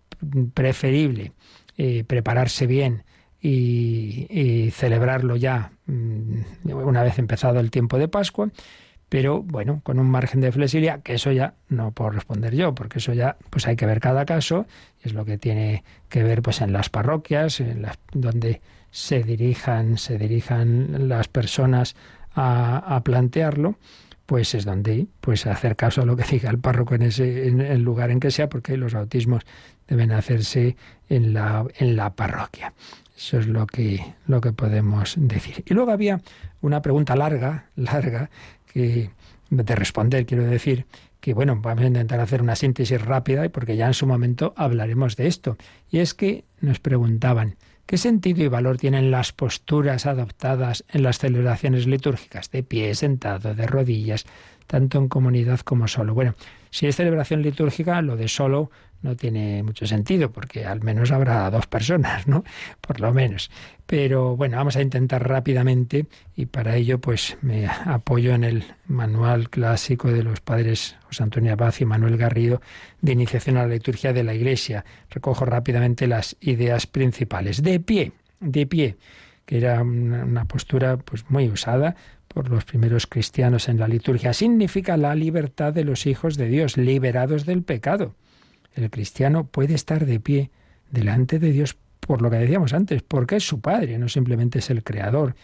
preferible 0.53 1.33
eh, 1.78 2.05
prepararse 2.05 2.66
bien 2.66 3.05
y, 3.41 4.26
y, 4.28 4.70
celebrarlo 4.70 5.37
ya 5.37 5.72
mm, 5.87 6.70
una 6.70 7.03
vez 7.03 7.18
empezado 7.18 7.59
el 7.59 7.70
tiempo 7.70 7.99
de 7.99 8.07
Pascua 8.07 8.51
pero 9.12 9.42
bueno, 9.42 9.82
con 9.82 9.98
un 9.98 10.10
margen 10.10 10.40
de 10.40 10.50
flexibilidad, 10.50 11.02
que 11.02 11.12
eso 11.12 11.32
ya 11.32 11.52
no 11.68 11.90
puedo 11.90 12.08
responder 12.08 12.54
yo, 12.54 12.74
porque 12.74 12.98
eso 12.98 13.12
ya 13.12 13.36
pues 13.50 13.66
hay 13.66 13.76
que 13.76 13.84
ver 13.84 14.00
cada 14.00 14.24
caso, 14.24 14.64
y 15.04 15.08
es 15.08 15.12
lo 15.12 15.26
que 15.26 15.36
tiene 15.36 15.84
que 16.08 16.22
ver 16.22 16.40
pues 16.40 16.62
en 16.62 16.72
las 16.72 16.88
parroquias, 16.88 17.60
en 17.60 17.82
las, 17.82 17.98
donde 18.14 18.62
se 18.90 19.22
dirijan, 19.22 19.98
se 19.98 20.16
dirijan 20.16 21.10
las 21.10 21.28
personas 21.28 21.94
a, 22.34 23.02
plantearlo, 23.04 23.76
pues 24.24 24.54
es 24.54 24.64
donde 24.64 25.08
pues 25.20 25.46
hacer 25.46 25.76
caso 25.76 26.00
a 26.00 26.06
lo 26.06 26.16
que 26.16 26.24
diga 26.24 26.48
el 26.48 26.58
párroco 26.58 26.94
en 26.94 27.02
ese 27.02 27.48
en 27.48 27.60
el 27.60 27.82
lugar 27.82 28.10
en 28.10 28.18
que 28.18 28.30
sea, 28.30 28.48
porque 28.48 28.78
los 28.78 28.94
bautismos 28.94 29.42
deben 29.88 30.12
hacerse 30.12 30.74
en 31.10 31.34
la, 31.34 31.66
en 31.76 31.96
la 31.96 32.14
parroquia. 32.14 32.72
Eso 33.14 33.38
es 33.38 33.46
lo 33.46 33.66
que, 33.66 34.14
lo 34.26 34.40
que 34.40 34.52
podemos 34.52 35.16
decir. 35.18 35.62
Y 35.66 35.74
luego 35.74 35.90
había 35.90 36.22
una 36.62 36.80
pregunta 36.80 37.14
larga, 37.14 37.66
larga, 37.76 38.30
de 38.75 39.75
responder, 39.75 40.27
quiero 40.27 40.45
decir, 40.45 40.87
que 41.23 41.35
bueno, 41.35 41.61
vamos 41.62 41.85
a 41.85 41.87
intentar 41.87 42.18
hacer 42.18 42.43
una 42.43 42.57
síntesis 42.57 43.01
rápida 43.01 43.49
porque 43.49 43.77
ya 43.77 43.87
en 43.87 43.95
su 43.95 44.07
momento 44.09 44.55
hablaremos 44.57 45.16
de 45.16 45.29
esto. 45.29 45.57
Y 45.89 45.99
es 45.99 46.14
que 46.14 46.45
nos 46.61 46.81
preguntaban, 46.81 47.55
¿qué 47.87 47.97
sentido 47.97 48.43
y 48.43 48.49
valor 48.49 48.77
tienen 48.77 49.12
las 49.12 49.33
posturas 49.33 50.07
adoptadas 50.07 50.85
en 50.89 51.05
las 51.05 51.18
celebraciones 51.18 51.87
litúrgicas? 51.87 52.51
De 52.51 52.64
pie, 52.64 52.95
sentado, 52.97 53.55
de 53.55 53.66
rodillas, 53.68 54.27
tanto 54.66 54.99
en 54.99 55.09
comunidad 55.09 55.61
como 55.61 55.87
solo. 55.87 56.12
Bueno, 56.12 56.35
si 56.70 56.87
es 56.87 56.97
celebración 56.97 57.43
litúrgica, 57.43 58.03
lo 58.03 58.16
de 58.16 58.27
solo 58.27 58.73
no 59.03 59.16
tiene 59.16 59.62
mucho 59.62 59.86
sentido, 59.86 60.30
porque 60.30 60.64
al 60.64 60.82
menos 60.82 61.11
habrá 61.11 61.50
dos 61.50 61.66
personas, 61.66 62.26
¿no? 62.26 62.44
Por 62.80 63.00
lo 63.00 63.12
menos. 63.12 63.50
Pero 63.86 64.36
bueno, 64.36 64.57
vamos 64.57 64.76
a 64.76 64.82
intentar 64.82 65.28
rápidamente 65.28 66.07
y 66.34 66.46
para 66.46 66.76
ello 66.76 67.00
pues 67.00 67.36
me 67.42 67.66
apoyo 67.66 68.32
en 68.34 68.44
el 68.44 68.64
manual 68.86 69.50
clásico 69.50 70.11
de 70.11 70.22
los 70.22 70.40
padres 70.40 70.96
José 71.03 71.24
Antonio 71.24 71.53
Abad 71.53 71.74
y 71.78 71.84
Manuel 71.84 72.16
Garrido 72.16 72.62
de 73.00 73.12
iniciación 73.12 73.57
a 73.57 73.62
la 73.62 73.74
liturgia 73.74 74.12
de 74.12 74.22
la 74.22 74.34
Iglesia. 74.34 74.84
Recojo 75.11 75.44
rápidamente 75.44 76.07
las 76.07 76.36
ideas 76.40 76.86
principales. 76.86 77.62
De 77.62 77.80
pie, 77.80 78.12
de 78.40 78.66
pie, 78.66 78.96
que 79.44 79.59
era 79.59 79.82
una, 79.82 80.24
una 80.24 80.44
postura 80.46 80.96
pues 80.96 81.28
muy 81.28 81.48
usada 81.48 81.96
por 82.28 82.48
los 82.48 82.64
primeros 82.64 83.07
cristianos 83.07 83.68
en 83.68 83.78
la 83.78 83.88
liturgia, 83.88 84.32
significa 84.32 84.96
la 84.96 85.14
libertad 85.14 85.72
de 85.74 85.84
los 85.84 86.07
hijos 86.07 86.38
de 86.38 86.48
Dios, 86.48 86.78
liberados 86.78 87.44
del 87.44 87.62
pecado. 87.62 88.14
El 88.75 88.91
cristiano 88.91 89.45
puede 89.45 89.75
estar 89.75 90.07
de 90.07 90.20
pie 90.20 90.51
delante 90.91 91.39
de 91.39 91.53
Dios 91.53 91.77
por 92.01 92.20
lo 92.20 92.31
que 92.31 92.37
decíamos 92.37 92.73
antes, 92.73 93.03
porque 93.03 93.37
es 93.37 93.47
su 93.47 93.61
Padre, 93.61 93.99
no 93.99 94.09
simplemente 94.09 94.59
es 94.59 94.70
el 94.70 94.83
Creador. 94.83 95.35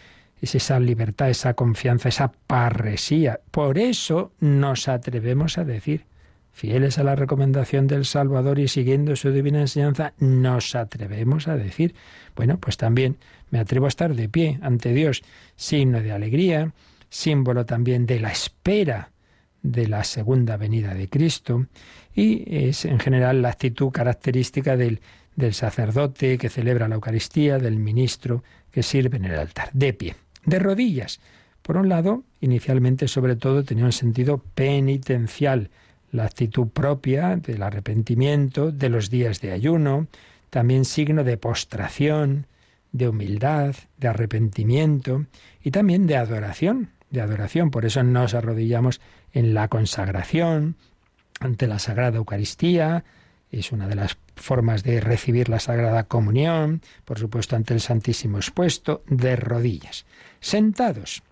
Es 0.41 0.55
esa 0.55 0.79
libertad, 0.79 1.29
esa 1.29 1.53
confianza, 1.53 2.09
esa 2.09 2.31
parresía. 2.47 3.39
Por 3.51 3.77
eso 3.77 4.31
nos 4.39 4.87
atrevemos 4.87 5.57
a 5.57 5.65
decir, 5.65 6.05
fieles 6.51 6.97
a 6.97 7.03
la 7.03 7.15
recomendación 7.15 7.87
del 7.87 8.05
Salvador 8.05 8.59
y 8.59 8.67
siguiendo 8.67 9.15
su 9.15 9.31
divina 9.31 9.61
enseñanza, 9.61 10.13
nos 10.19 10.75
atrevemos 10.75 11.47
a 11.47 11.55
decir, 11.55 11.95
bueno, 12.35 12.57
pues 12.57 12.77
también 12.77 13.17
me 13.51 13.59
atrevo 13.59 13.85
a 13.85 13.89
estar 13.89 14.13
de 14.15 14.29
pie 14.29 14.59
ante 14.61 14.93
Dios, 14.93 15.23
signo 15.55 16.01
de 16.01 16.11
alegría, 16.11 16.73
símbolo 17.09 17.65
también 17.65 18.05
de 18.05 18.19
la 18.19 18.31
espera 18.31 19.11
de 19.61 19.87
la 19.87 20.03
segunda 20.03 20.57
venida 20.57 20.93
de 20.93 21.09
Cristo 21.09 21.65
y 22.15 22.43
es 22.47 22.85
en 22.85 22.99
general 22.99 23.41
la 23.41 23.49
actitud 23.49 23.89
característica 23.89 24.77
del, 24.77 25.01
del 25.35 25.53
sacerdote 25.53 26.37
que 26.37 26.49
celebra 26.49 26.87
la 26.87 26.95
Eucaristía, 26.95 27.57
del 27.57 27.77
ministro 27.77 28.43
que 28.71 28.83
sirve 28.83 29.17
en 29.17 29.25
el 29.25 29.37
altar, 29.37 29.69
de 29.73 29.93
pie, 29.93 30.15
de 30.45 30.59
rodillas. 30.59 31.19
Por 31.61 31.77
un 31.77 31.89
lado, 31.89 32.23
inicialmente 32.41 33.07
sobre 33.07 33.35
todo 33.35 33.63
tenía 33.63 33.85
un 33.85 33.91
sentido 33.91 34.43
penitencial, 34.55 35.69
la 36.11 36.25
actitud 36.25 36.67
propia 36.67 37.35
del 37.35 37.61
arrepentimiento, 37.61 38.71
de 38.71 38.89
los 38.89 39.09
días 39.09 39.41
de 39.41 39.51
ayuno, 39.51 40.07
también 40.49 40.85
signo 40.85 41.23
de 41.23 41.37
postración, 41.37 42.47
de 42.91 43.07
humildad, 43.07 43.75
de 43.97 44.07
arrepentimiento 44.07 45.25
y 45.63 45.71
también 45.71 46.07
de 46.07 46.17
adoración, 46.17 46.89
de 47.09 47.21
adoración. 47.21 47.71
Por 47.71 47.85
eso 47.85 48.03
nos 48.03 48.33
arrodillamos 48.33 49.01
en 49.33 49.53
la 49.53 49.67
consagración, 49.67 50.75
ante 51.39 51.67
la 51.67 51.79
Sagrada 51.79 52.17
Eucaristía, 52.17 53.03
es 53.51 53.71
una 53.71 53.87
de 53.87 53.95
las 53.95 54.17
formas 54.35 54.83
de 54.83 55.01
recibir 55.01 55.49
la 55.49 55.59
Sagrada 55.59 56.03
Comunión, 56.03 56.81
por 57.05 57.17
supuesto 57.17 57.55
ante 57.55 57.73
el 57.73 57.81
Santísimo 57.81 58.37
expuesto, 58.37 59.03
de 59.07 59.35
rodillas. 59.35 60.05
Sentados. 60.39 61.23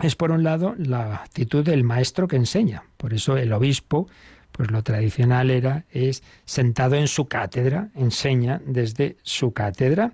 Es 0.00 0.14
por 0.14 0.30
un 0.30 0.44
lado 0.44 0.74
la 0.78 1.16
actitud 1.16 1.64
del 1.64 1.84
maestro 1.84 2.28
que 2.28 2.36
enseña. 2.36 2.84
Por 2.96 3.14
eso 3.14 3.36
el 3.36 3.52
obispo, 3.52 4.08
pues 4.52 4.70
lo 4.70 4.82
tradicional 4.82 5.50
era, 5.50 5.84
es 5.90 6.22
sentado 6.44 6.94
en 6.96 7.08
su 7.08 7.26
cátedra, 7.26 7.88
enseña 7.94 8.60
desde 8.64 9.16
su 9.22 9.52
cátedra. 9.52 10.12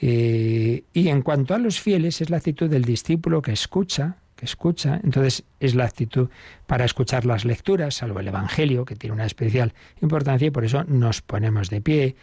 Eh, 0.00 0.84
y 0.92 1.08
en 1.08 1.22
cuanto 1.22 1.54
a 1.54 1.58
los 1.58 1.80
fieles, 1.80 2.20
es 2.20 2.30
la 2.30 2.36
actitud 2.36 2.70
del 2.70 2.84
discípulo 2.84 3.42
que 3.42 3.52
escucha, 3.52 4.16
que 4.36 4.44
escucha. 4.44 5.00
Entonces 5.02 5.44
es 5.58 5.74
la 5.74 5.84
actitud 5.84 6.28
para 6.66 6.84
escuchar 6.84 7.26
las 7.26 7.44
lecturas, 7.44 7.96
salvo 7.96 8.20
el 8.20 8.28
Evangelio, 8.28 8.84
que 8.84 8.94
tiene 8.94 9.14
una 9.14 9.26
especial 9.26 9.74
importancia 10.00 10.46
y 10.46 10.50
por 10.50 10.64
eso 10.64 10.84
nos 10.84 11.22
ponemos 11.22 11.70
de 11.70 11.80
pie. 11.80 12.16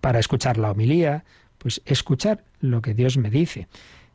para 0.00 0.18
escuchar 0.18 0.58
la 0.58 0.70
homilía, 0.70 1.24
pues 1.58 1.82
escuchar 1.86 2.44
lo 2.60 2.82
que 2.82 2.94
Dios 2.94 3.16
me 3.16 3.30
dice. 3.30 3.66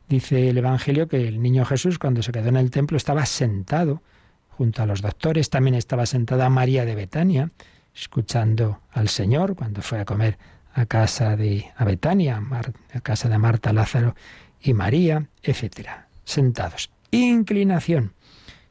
Dice 0.08 0.48
el 0.48 0.58
Evangelio 0.58 1.08
que 1.08 1.26
el 1.26 1.42
niño 1.42 1.64
Jesús 1.64 1.98
cuando 1.98 2.22
se 2.22 2.30
quedó 2.30 2.48
en 2.48 2.56
el 2.56 2.70
templo 2.70 2.96
estaba 2.96 3.26
sentado 3.26 4.02
junto 4.50 4.82
a 4.82 4.86
los 4.86 5.02
doctores, 5.02 5.50
también 5.50 5.74
estaba 5.74 6.06
sentada 6.06 6.48
María 6.48 6.84
de 6.84 6.94
Betania, 6.94 7.50
escuchando 7.94 8.80
al 8.92 9.08
Señor 9.08 9.56
cuando 9.56 9.82
fue 9.82 9.98
a 9.98 10.04
comer 10.04 10.38
a 10.76 10.86
casa 10.86 11.36
de 11.36 11.66
a 11.76 11.84
a 11.84 13.00
casa 13.00 13.28
de 13.28 13.38
Marta, 13.38 13.72
Lázaro 13.72 14.14
y 14.60 14.74
María, 14.74 15.26
etcétera 15.42 16.06
sentados. 16.26 16.90
Inclinación. 17.10 18.12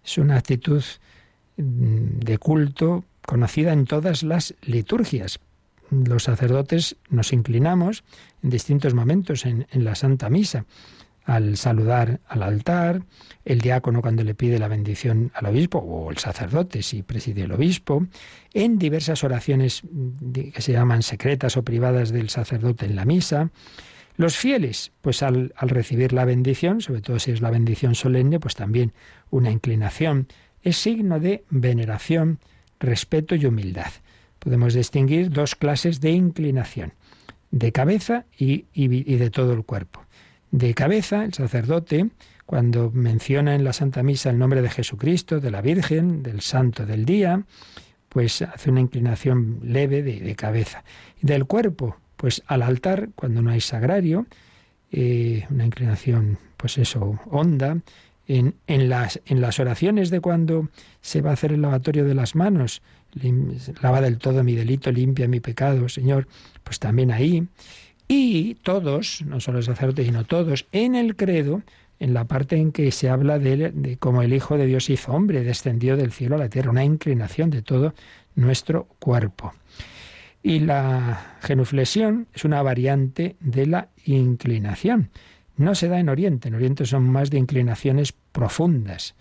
Es 0.03 0.19
una 0.19 0.37
actitud 0.37 0.83
mm, 1.57 2.19
de 2.19 2.37
culto 2.37 3.05
conocida 3.25 3.73
en 3.73 3.85
todas 3.85 4.21
las 4.21 4.53
liturgias. 4.61 5.39
Los 5.89 6.23
sacerdotes 6.23 6.95
nos 7.09 7.33
inclinamos 7.33 8.03
en 8.43 8.51
distintos 8.51 8.93
momentos 8.93 9.45
en, 9.45 9.65
la 9.71 9.95
Santa 9.95 10.29
Misa 10.29 10.65
al 11.25 11.57
saludar 11.57 12.19
al 12.27 12.43
altar, 12.43 13.01
el 13.43 13.59
diácono 13.59 14.01
cuando 14.01 14.23
le 14.23 14.35
pide 14.35 14.59
la 14.59 14.67
bendición 14.67 15.31
al 15.33 15.47
obispo, 15.47 15.79
o 15.79 16.11
el 16.11 16.17
sacerdote 16.17 16.83
si 16.83 17.01
preside 17.01 17.43
el 17.43 17.51
obispo, 17.51 18.05
en 18.53 18.77
diversas 18.77 19.23
oraciones 19.23 19.83
mm, 19.83 20.51
que 20.53 20.61
se 20.61 20.71
llaman 20.71 21.01
secretas 21.01 21.57
o 21.57 21.63
privadas 21.63 22.11
del 22.11 22.29
sacerdote 22.29 22.85
en 22.85 22.95
la 22.95 23.05
misa, 23.05 23.49
los 24.17 24.37
fieles, 24.37 24.91
pues 25.01 25.23
al, 25.23 25.51
recibir 25.59 26.13
la 26.13 26.25
bendición, 26.25 26.79
sobre 26.79 27.01
todo 27.01 27.19
si 27.19 27.31
es 27.31 27.41
la 27.41 27.49
bendición 27.49 27.95
solemne, 27.95 28.39
pues 28.39 28.55
también 28.55 28.93
una 29.29 29.51
inclinación, 29.51 30.27
es 30.63 30.77
signo 30.77 31.19
de 31.19 31.43
veneración, 31.49 32.39
respeto 32.79 33.35
y 33.35 33.45
humildad. 33.45 33.91
Podemos 34.39 34.73
distinguir 34.73 35.31
dos 35.31 35.55
clases 35.55 35.99
de 35.99 36.11
inclinación, 36.11 36.93
de 37.51 37.71
cabeza 37.71 38.25
y, 38.37 38.65
y 38.73 38.87
de 38.87 39.29
todo 39.31 39.53
el 39.53 39.65
cuerpo. 39.65 40.04
De 40.55 40.73
cabeza, 40.73 41.25
el 41.25 41.33
sacerdote, 41.33 42.11
cuando 42.45 42.89
menciona 42.89 43.55
en 43.55 43.65
la 43.65 43.73
Santa 43.73 44.03
Misa 44.03 44.29
el 44.29 44.39
nombre 44.39 44.61
de 44.61 44.69
Jesucristo, 44.69 45.41
de 45.41 45.51
la 45.51 45.61
Virgen, 45.61 46.23
del 46.23 46.39
Santo 46.39 46.85
del 46.85 47.03
día, 47.03 47.43
pues 48.07 48.41
hace 48.41 48.71
una 48.71 48.79
inclinación 48.79 49.59
leve 49.63 50.01
de, 50.01 50.21
de 50.21 50.35
cabeza. 50.37 50.85
Del 51.21 51.43
cuerpo, 51.43 51.97
pues 52.15 52.41
al 52.47 52.61
altar, 52.61 53.09
cuando 53.15 53.41
no 53.41 53.51
hay 53.51 53.59
sagrario, 53.59 54.27
eh, 54.93 55.45
una 55.49 55.65
inclinación, 55.65 56.39
pues 56.55 56.77
eso, 56.77 57.19
honda, 57.29 57.77
en, 58.25 58.55
en, 58.67 58.87
las, 58.87 59.19
en 59.25 59.41
las 59.41 59.59
oraciones 59.59 60.09
de 60.09 60.21
cuando 60.21 60.69
se 61.01 61.21
va 61.21 61.31
a 61.31 61.33
hacer 61.33 61.51
el 61.51 61.63
lavatorio 61.63 62.05
de 62.05 62.15
las 62.15 62.33
manos, 62.33 62.81
lava 63.81 63.99
del 63.99 64.19
todo 64.19 64.41
mi 64.41 64.55
delito, 64.55 64.89
limpia 64.89 65.27
mi 65.27 65.41
pecado, 65.41 65.89
Señor, 65.89 66.29
pues 66.63 66.79
también 66.79 67.11
ahí. 67.11 67.45
Y 68.07 68.55
todos, 68.55 69.23
no 69.25 69.39
solo 69.39 69.59
el 69.59 69.63
sacerdote, 69.63 70.05
sino 70.05 70.23
todos, 70.25 70.67
en 70.71 70.95
el 70.95 71.15
credo, 71.15 71.63
en 71.99 72.13
la 72.13 72.25
parte 72.25 72.57
en 72.57 72.71
que 72.71 72.91
se 72.91 73.09
habla 73.09 73.39
de, 73.39 73.71
de 73.71 73.97
cómo 73.97 74.21
el 74.21 74.33
Hijo 74.33 74.57
de 74.57 74.65
Dios 74.67 74.89
hizo 74.89 75.13
hombre, 75.13 75.43
descendió 75.43 75.97
del 75.97 76.11
cielo 76.11 76.35
a 76.35 76.39
la 76.39 76.49
tierra, 76.49 76.71
una 76.71 76.83
inclinación 76.83 77.49
de 77.49 77.61
todo 77.61 77.93
nuestro 78.35 78.87
cuerpo. 78.99 79.53
Y 80.43 80.59
la 80.59 81.37
genuflexión 81.41 82.27
es 82.33 82.45
una 82.45 82.61
variante 82.61 83.35
de 83.39 83.65
la 83.65 83.89
inclinación. 84.05 85.09
No 85.57 85.73
se 85.73 85.87
da 85.87 85.99
en 85.99 86.09
Oriente, 86.09 86.49
en 86.49 86.55
Oriente 86.55 86.85
son 86.85 87.09
más 87.09 87.31
de 87.31 87.39
inclinaciones 87.39 88.13
profundas. 88.31 89.15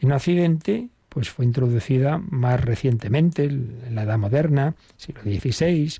En 0.00 0.10
Occidente, 0.10 0.88
pues 1.08 1.30
fue 1.30 1.44
introducida 1.44 2.18
más 2.18 2.60
recientemente, 2.60 3.44
en 3.44 3.94
la 3.94 4.02
Edad 4.02 4.18
Moderna, 4.18 4.74
siglo 4.96 5.22
XVI, 5.22 5.92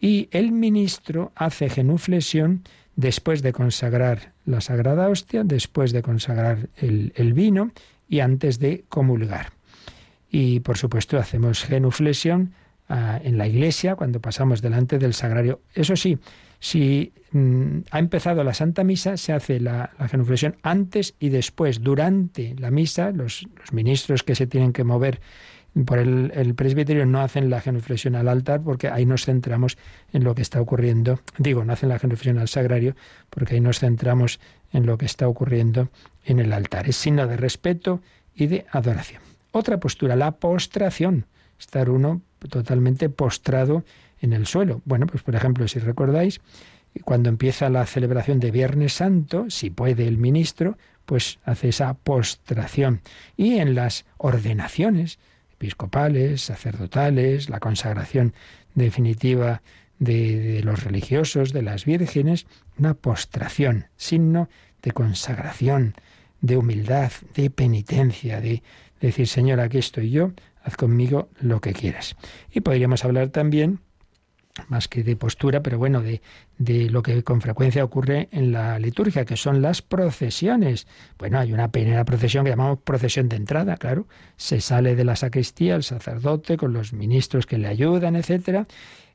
y 0.00 0.28
el 0.30 0.52
ministro 0.52 1.32
hace 1.34 1.68
genuflexión 1.68 2.62
después 2.96 3.42
de 3.42 3.52
consagrar 3.52 4.32
la 4.44 4.60
Sagrada 4.60 5.08
Hostia, 5.08 5.44
después 5.44 5.92
de 5.92 6.02
consagrar 6.02 6.68
el, 6.76 7.32
vino 7.34 7.72
y 8.08 8.20
antes 8.20 8.58
de 8.58 8.84
comulgar. 8.88 9.52
Y 10.30 10.60
por 10.60 10.78
supuesto 10.78 11.18
hacemos 11.18 11.64
genuflexión 11.64 12.54
en 12.88 13.36
la 13.36 13.48
iglesia 13.48 13.96
cuando 13.96 14.20
pasamos 14.20 14.62
delante 14.62 14.98
del 14.98 15.12
sagrario. 15.12 15.60
Eso 15.74 15.96
sí, 15.96 16.18
si 16.60 17.12
mm, 17.32 17.78
ha 17.90 17.98
empezado 17.98 18.42
la 18.44 18.54
Santa 18.54 18.84
Misa, 18.84 19.16
se 19.16 19.32
hace 19.32 19.60
la, 19.60 19.90
genuflexión 20.08 20.56
antes 20.62 21.14
y 21.18 21.28
después. 21.28 21.82
Durante 21.82 22.54
la 22.58 22.70
misa, 22.70 23.10
los, 23.10 23.46
ministros 23.72 24.22
que 24.22 24.34
se 24.34 24.46
tienen 24.46 24.72
que 24.72 24.84
mover 24.84 25.20
por 25.84 25.98
el, 25.98 26.54
presbiterio 26.54 27.04
no 27.04 27.20
hacen 27.20 27.50
la 27.50 27.60
genuflexión 27.60 28.14
al 28.14 28.28
altar 28.28 28.62
porque 28.62 28.88
ahí 28.88 29.04
nos 29.04 29.26
centramos 29.26 29.76
en 30.12 30.24
lo 30.24 30.34
que 30.34 30.42
está 30.42 30.60
ocurriendo. 30.60 31.20
Digo, 31.36 31.64
no 31.64 31.72
hacen 31.72 31.90
la 31.90 31.98
genuflexión 31.98 32.38
al 32.38 32.48
sagrario 32.48 32.96
porque 33.28 33.54
ahí 33.54 33.60
nos 33.60 33.80
centramos 33.80 34.40
en 34.72 34.86
lo 34.86 34.96
que 34.96 35.04
está 35.04 35.28
ocurriendo 35.28 35.88
en 36.24 36.38
el 36.38 36.52
altar. 36.52 36.88
Es 36.88 36.96
signo 36.96 37.26
de 37.26 37.36
respeto 37.36 38.00
y 38.34 38.46
de 38.46 38.66
adoración. 38.70 39.20
Otra 39.52 39.78
postura, 39.78 40.16
la 40.16 40.32
postración. 40.32 41.26
Estar 41.58 41.90
uno 41.90 42.22
totalmente 42.48 43.08
postrado 43.08 43.84
en 44.20 44.32
el 44.32 44.46
suelo. 44.46 44.80
Bueno, 44.84 45.06
pues 45.06 45.22
por 45.22 45.34
ejemplo, 45.34 45.68
si 45.68 45.78
recordáis, 45.78 46.40
cuando 47.04 47.28
empieza 47.28 47.68
la 47.68 47.84
celebración 47.86 48.40
de 48.40 48.50
Viernes 48.50 48.94
Santo, 48.94 49.46
si 49.50 49.70
puede 49.70 50.08
el 50.08 50.16
ministro, 50.16 50.78
pues 51.04 51.38
hace 51.44 51.68
esa 51.68 51.94
postración. 51.94 53.00
Y 53.36 53.58
en 53.58 53.74
las 53.74 54.06
ordenaciones 54.16 55.18
episcopales, 55.56 56.42
sacerdotales, 56.42 57.48
la 57.48 57.60
consagración 57.60 58.34
definitiva 58.74 59.62
de, 59.98 60.60
los 60.62 60.84
religiosos, 60.84 61.52
de 61.52 61.62
las 61.62 61.84
vírgenes, 61.84 62.46
una 62.78 62.94
postración, 62.94 63.86
signo 63.96 64.48
de 64.82 64.92
consagración, 64.92 65.94
de 66.40 66.56
humildad, 66.56 67.10
de 67.34 67.50
penitencia, 67.50 68.40
de 68.40 68.62
decir, 69.00 69.26
Señor, 69.26 69.60
aquí 69.60 69.78
estoy 69.78 70.10
yo, 70.10 70.32
haz 70.62 70.76
conmigo 70.76 71.30
lo 71.40 71.60
que 71.60 71.72
quieras. 71.72 72.16
Y 72.52 72.60
podríamos 72.60 73.04
hablar 73.04 73.30
también, 73.30 73.80
más 74.68 74.88
que 74.88 75.02
de 75.02 75.16
postura, 75.16 75.62
pero 75.62 75.78
bueno, 75.78 76.00
de, 76.02 76.20
de 76.58 76.90
lo 76.90 77.02
que 77.02 77.22
con 77.22 77.40
frecuencia 77.40 77.84
ocurre 77.84 78.28
en 78.32 78.52
la 78.52 78.78
liturgia, 78.78 79.24
que 79.24 79.36
son 79.36 79.62
las 79.62 79.82
procesiones. 79.82 80.86
Bueno, 81.18 81.38
hay 81.38 81.52
una 81.52 81.70
primera 81.70 82.04
procesión 82.04 82.44
que 82.44 82.50
llamamos 82.50 82.78
procesión 82.82 83.28
de 83.28 83.36
entrada, 83.36 83.76
claro. 83.76 84.06
Se 84.36 84.60
sale 84.60 84.96
de 84.96 85.04
la 85.04 85.16
sacristía 85.16 85.76
el 85.76 85.82
sacerdote 85.82 86.56
con 86.56 86.72
los 86.72 86.92
ministros 86.92 87.46
que 87.46 87.58
le 87.58 87.68
ayudan, 87.68 88.16
etcétera, 88.16 88.66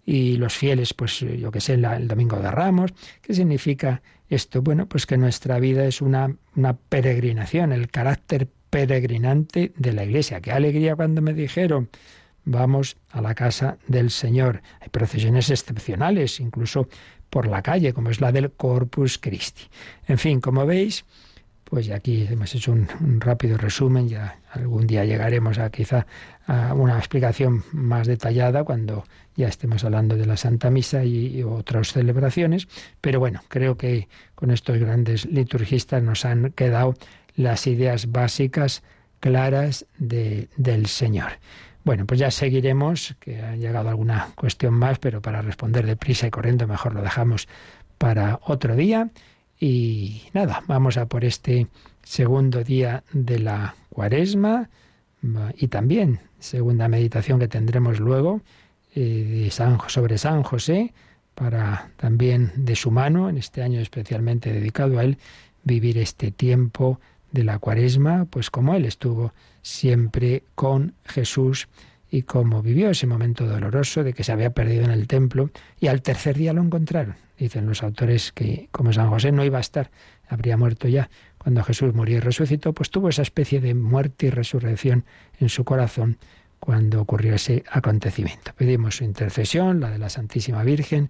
y 0.06 0.38
los 0.38 0.54
fieles, 0.56 0.94
pues 0.94 1.20
yo 1.20 1.52
que 1.52 1.62
sé, 1.62 1.74
el 1.74 2.08
domingo 2.08 2.38
de 2.38 2.52
Ramos. 2.52 2.92
¿Qué 3.22 3.34
significa 3.34 4.02
esto? 4.30 4.62
Bueno, 4.62 4.88
pues 4.88 5.06
que 5.06 5.18
nuestra 5.18 5.60
vida 5.60 5.86
es 5.86 6.02
una, 6.02 6.36
una 6.56 6.74
peregrinación, 6.74 7.72
el 7.72 7.90
carácter 7.90 8.48
peregrinante 8.70 9.74
de 9.76 9.94
la 9.94 10.04
iglesia. 10.04 10.42
Qué 10.42 10.52
alegría 10.52 10.96
cuando 10.96 11.22
me 11.22 11.34
dijeron, 11.34 11.90
vamos 12.46 12.98
a 13.10 13.22
la 13.22 13.36
casa 13.36 13.78
del 13.88 14.10
Señor. 14.10 14.62
Hay 14.80 14.90
procesiones 14.90 15.50
excepcionales, 15.50 16.40
incluso 16.40 16.88
por 17.30 17.48
la 17.48 17.62
calle, 17.62 17.94
como 17.94 18.10
es 18.10 18.22
la 18.22 18.32
del 18.32 18.52
Corpus 18.52 19.18
Christi. 19.18 19.64
En 20.08 20.18
fin, 20.18 20.42
como 20.42 20.66
veis, 20.66 21.06
pues 21.72 21.90
aquí 21.90 22.28
hemos 22.30 22.54
hecho 22.54 22.74
un, 22.74 23.22
rápido 23.22 23.58
resumen, 23.58 24.10
ya 24.10 24.40
algún 24.52 24.86
día 24.86 25.06
llegaremos 25.06 25.58
a 25.58 25.70
quizá 25.70 26.06
a 26.46 26.74
una 26.74 26.98
explicación 26.98 27.64
más 27.72 28.08
detallada 28.08 28.66
cuando 28.66 29.06
ya 29.38 29.48
estemos 29.48 29.86
hablando 29.86 30.18
de 30.18 30.26
la 30.26 30.36
Santa 30.36 30.70
Misa 30.70 31.06
y, 31.06 31.42
otras 31.44 31.94
celebraciones, 31.94 32.68
pero 33.00 33.22
bueno, 33.22 33.42
creo 33.48 33.78
que 33.78 34.10
con 34.36 34.52
estos 34.52 34.78
grandes 34.80 35.26
liturgistas 35.26 36.04
nos 36.04 36.26
han 36.26 36.52
quedado 36.52 36.96
las 37.38 37.66
ideas 37.68 38.12
básicas 38.12 38.84
claras 39.22 39.86
de, 39.98 40.50
del 40.58 40.88
Señor. 40.88 41.32
Bueno, 41.84 42.06
pues 42.06 42.20
ya 42.20 42.30
seguiremos, 42.30 43.16
que 43.20 43.42
ha 43.42 43.56
llegado 43.56 43.90
alguna 43.90 44.30
cuestión 44.36 44.76
más, 44.76 45.00
pero 45.00 45.22
para 45.22 45.42
responder 45.42 45.86
deprisa 45.86 46.28
y 46.28 46.32
corriendo 46.32 46.68
mejor 46.68 46.94
lo 46.94 47.02
dejamos 47.02 47.48
para 47.98 48.40
otro 48.44 48.76
día. 48.76 49.10
Y 49.60 50.24
nada, 50.34 50.64
vamos 50.68 50.98
a 50.98 51.08
por 51.08 51.26
este 51.26 51.68
segundo 52.04 52.64
día 52.64 53.04
de 53.14 53.40
la 53.40 53.76
cuaresma 53.90 54.70
y 55.56 55.68
también 55.68 56.20
segunda 56.40 56.88
meditación 56.88 57.40
que 57.40 57.48
tendremos 57.48 58.00
luego 58.00 58.42
eh, 58.96 59.50
sobre 59.88 60.18
San 60.18 60.44
José, 60.44 60.94
para 61.36 61.92
también 61.98 62.52
de 62.56 62.76
su 62.76 62.92
mano, 62.92 63.30
en 63.30 63.38
este 63.38 63.62
año 63.62 63.80
especialmente 63.80 64.52
dedicado 64.52 65.00
a 65.00 65.04
él, 65.04 65.18
vivir 65.64 65.98
este 65.98 66.32
tiempo 66.32 67.00
de 67.32 67.44
la 67.44 67.60
cuaresma, 67.60 68.26
pues 68.26 68.50
como 68.50 68.76
él 68.76 68.86
estuvo 68.86 69.34
siempre 69.62 70.44
con 70.56 70.94
Jesús 71.06 71.68
y 72.10 72.24
como 72.24 72.62
vivió 72.62 72.90
ese 72.90 73.08
momento 73.08 73.48
doloroso 73.48 74.04
de 74.04 74.14
que 74.14 74.24
se 74.24 74.32
había 74.34 74.50
perdido 74.50 74.84
en 74.84 74.92
el 74.92 75.08
templo 75.08 75.50
y 75.80 75.88
al 75.88 76.02
tercer 76.02 76.38
día 76.38 76.54
lo 76.54 76.62
encontraron. 76.62 77.16
Dicen 77.38 77.66
los 77.66 77.82
autores 77.84 78.32
que 78.34 78.68
como 78.72 78.92
San 78.94 79.10
José 79.10 79.32
no 79.32 79.46
iba 79.46 79.58
a 79.58 79.62
estar, 79.62 79.90
habría 80.28 80.58
muerto 80.58 80.88
ya 80.88 81.10
cuando 81.38 81.64
Jesús 81.64 81.94
murió 81.94 82.18
y 82.18 82.20
resucitó, 82.20 82.74
pues 82.74 82.92
tuvo 82.92 83.10
esa 83.10 83.24
especie 83.24 83.62
de 83.62 83.74
muerte 83.74 84.28
y 84.28 84.30
resurrección 84.30 85.06
en 85.40 85.50
su 85.50 85.64
corazón 85.64 86.18
cuando 86.60 87.02
ocurrió 87.02 87.34
ese 87.34 87.64
acontecimiento. 87.72 88.52
Pedimos 88.56 88.98
su 88.98 89.06
intercesión, 89.06 89.80
la 89.80 89.90
de 89.90 89.98
la 89.98 90.10
Santísima 90.10 90.64
Virgen 90.64 91.10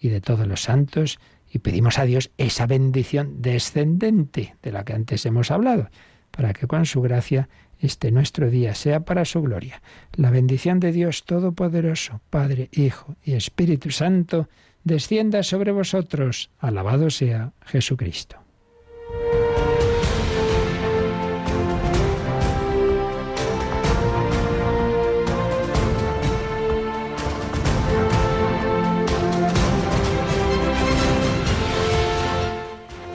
y 0.00 0.10
de 0.10 0.20
todos 0.20 0.46
los 0.46 0.62
santos, 0.62 1.18
y 1.52 1.58
pedimos 1.58 1.98
a 1.98 2.04
Dios 2.06 2.30
esa 2.38 2.66
bendición 2.66 3.42
descendente 3.42 4.56
de 4.62 4.72
la 4.72 4.84
que 4.84 4.94
antes 4.94 5.26
hemos 5.26 5.50
hablado, 5.50 5.90
para 6.30 6.54
que 6.54 6.66
con 6.66 6.86
su 6.86 7.02
gracia 7.02 7.48
este 7.78 8.10
nuestro 8.10 8.48
día 8.50 8.74
sea 8.74 9.00
para 9.00 9.24
su 9.24 9.42
gloria. 9.42 9.82
La 10.14 10.30
bendición 10.30 10.80
de 10.80 10.92
Dios 10.92 11.24
Todopoderoso, 11.24 12.20
Padre, 12.30 12.70
Hijo 12.72 13.16
y 13.22 13.34
Espíritu 13.34 13.90
Santo, 13.90 14.48
descienda 14.84 15.42
sobre 15.42 15.72
vosotros. 15.72 16.50
Alabado 16.58 17.10
sea 17.10 17.52
Jesucristo. 17.66 18.41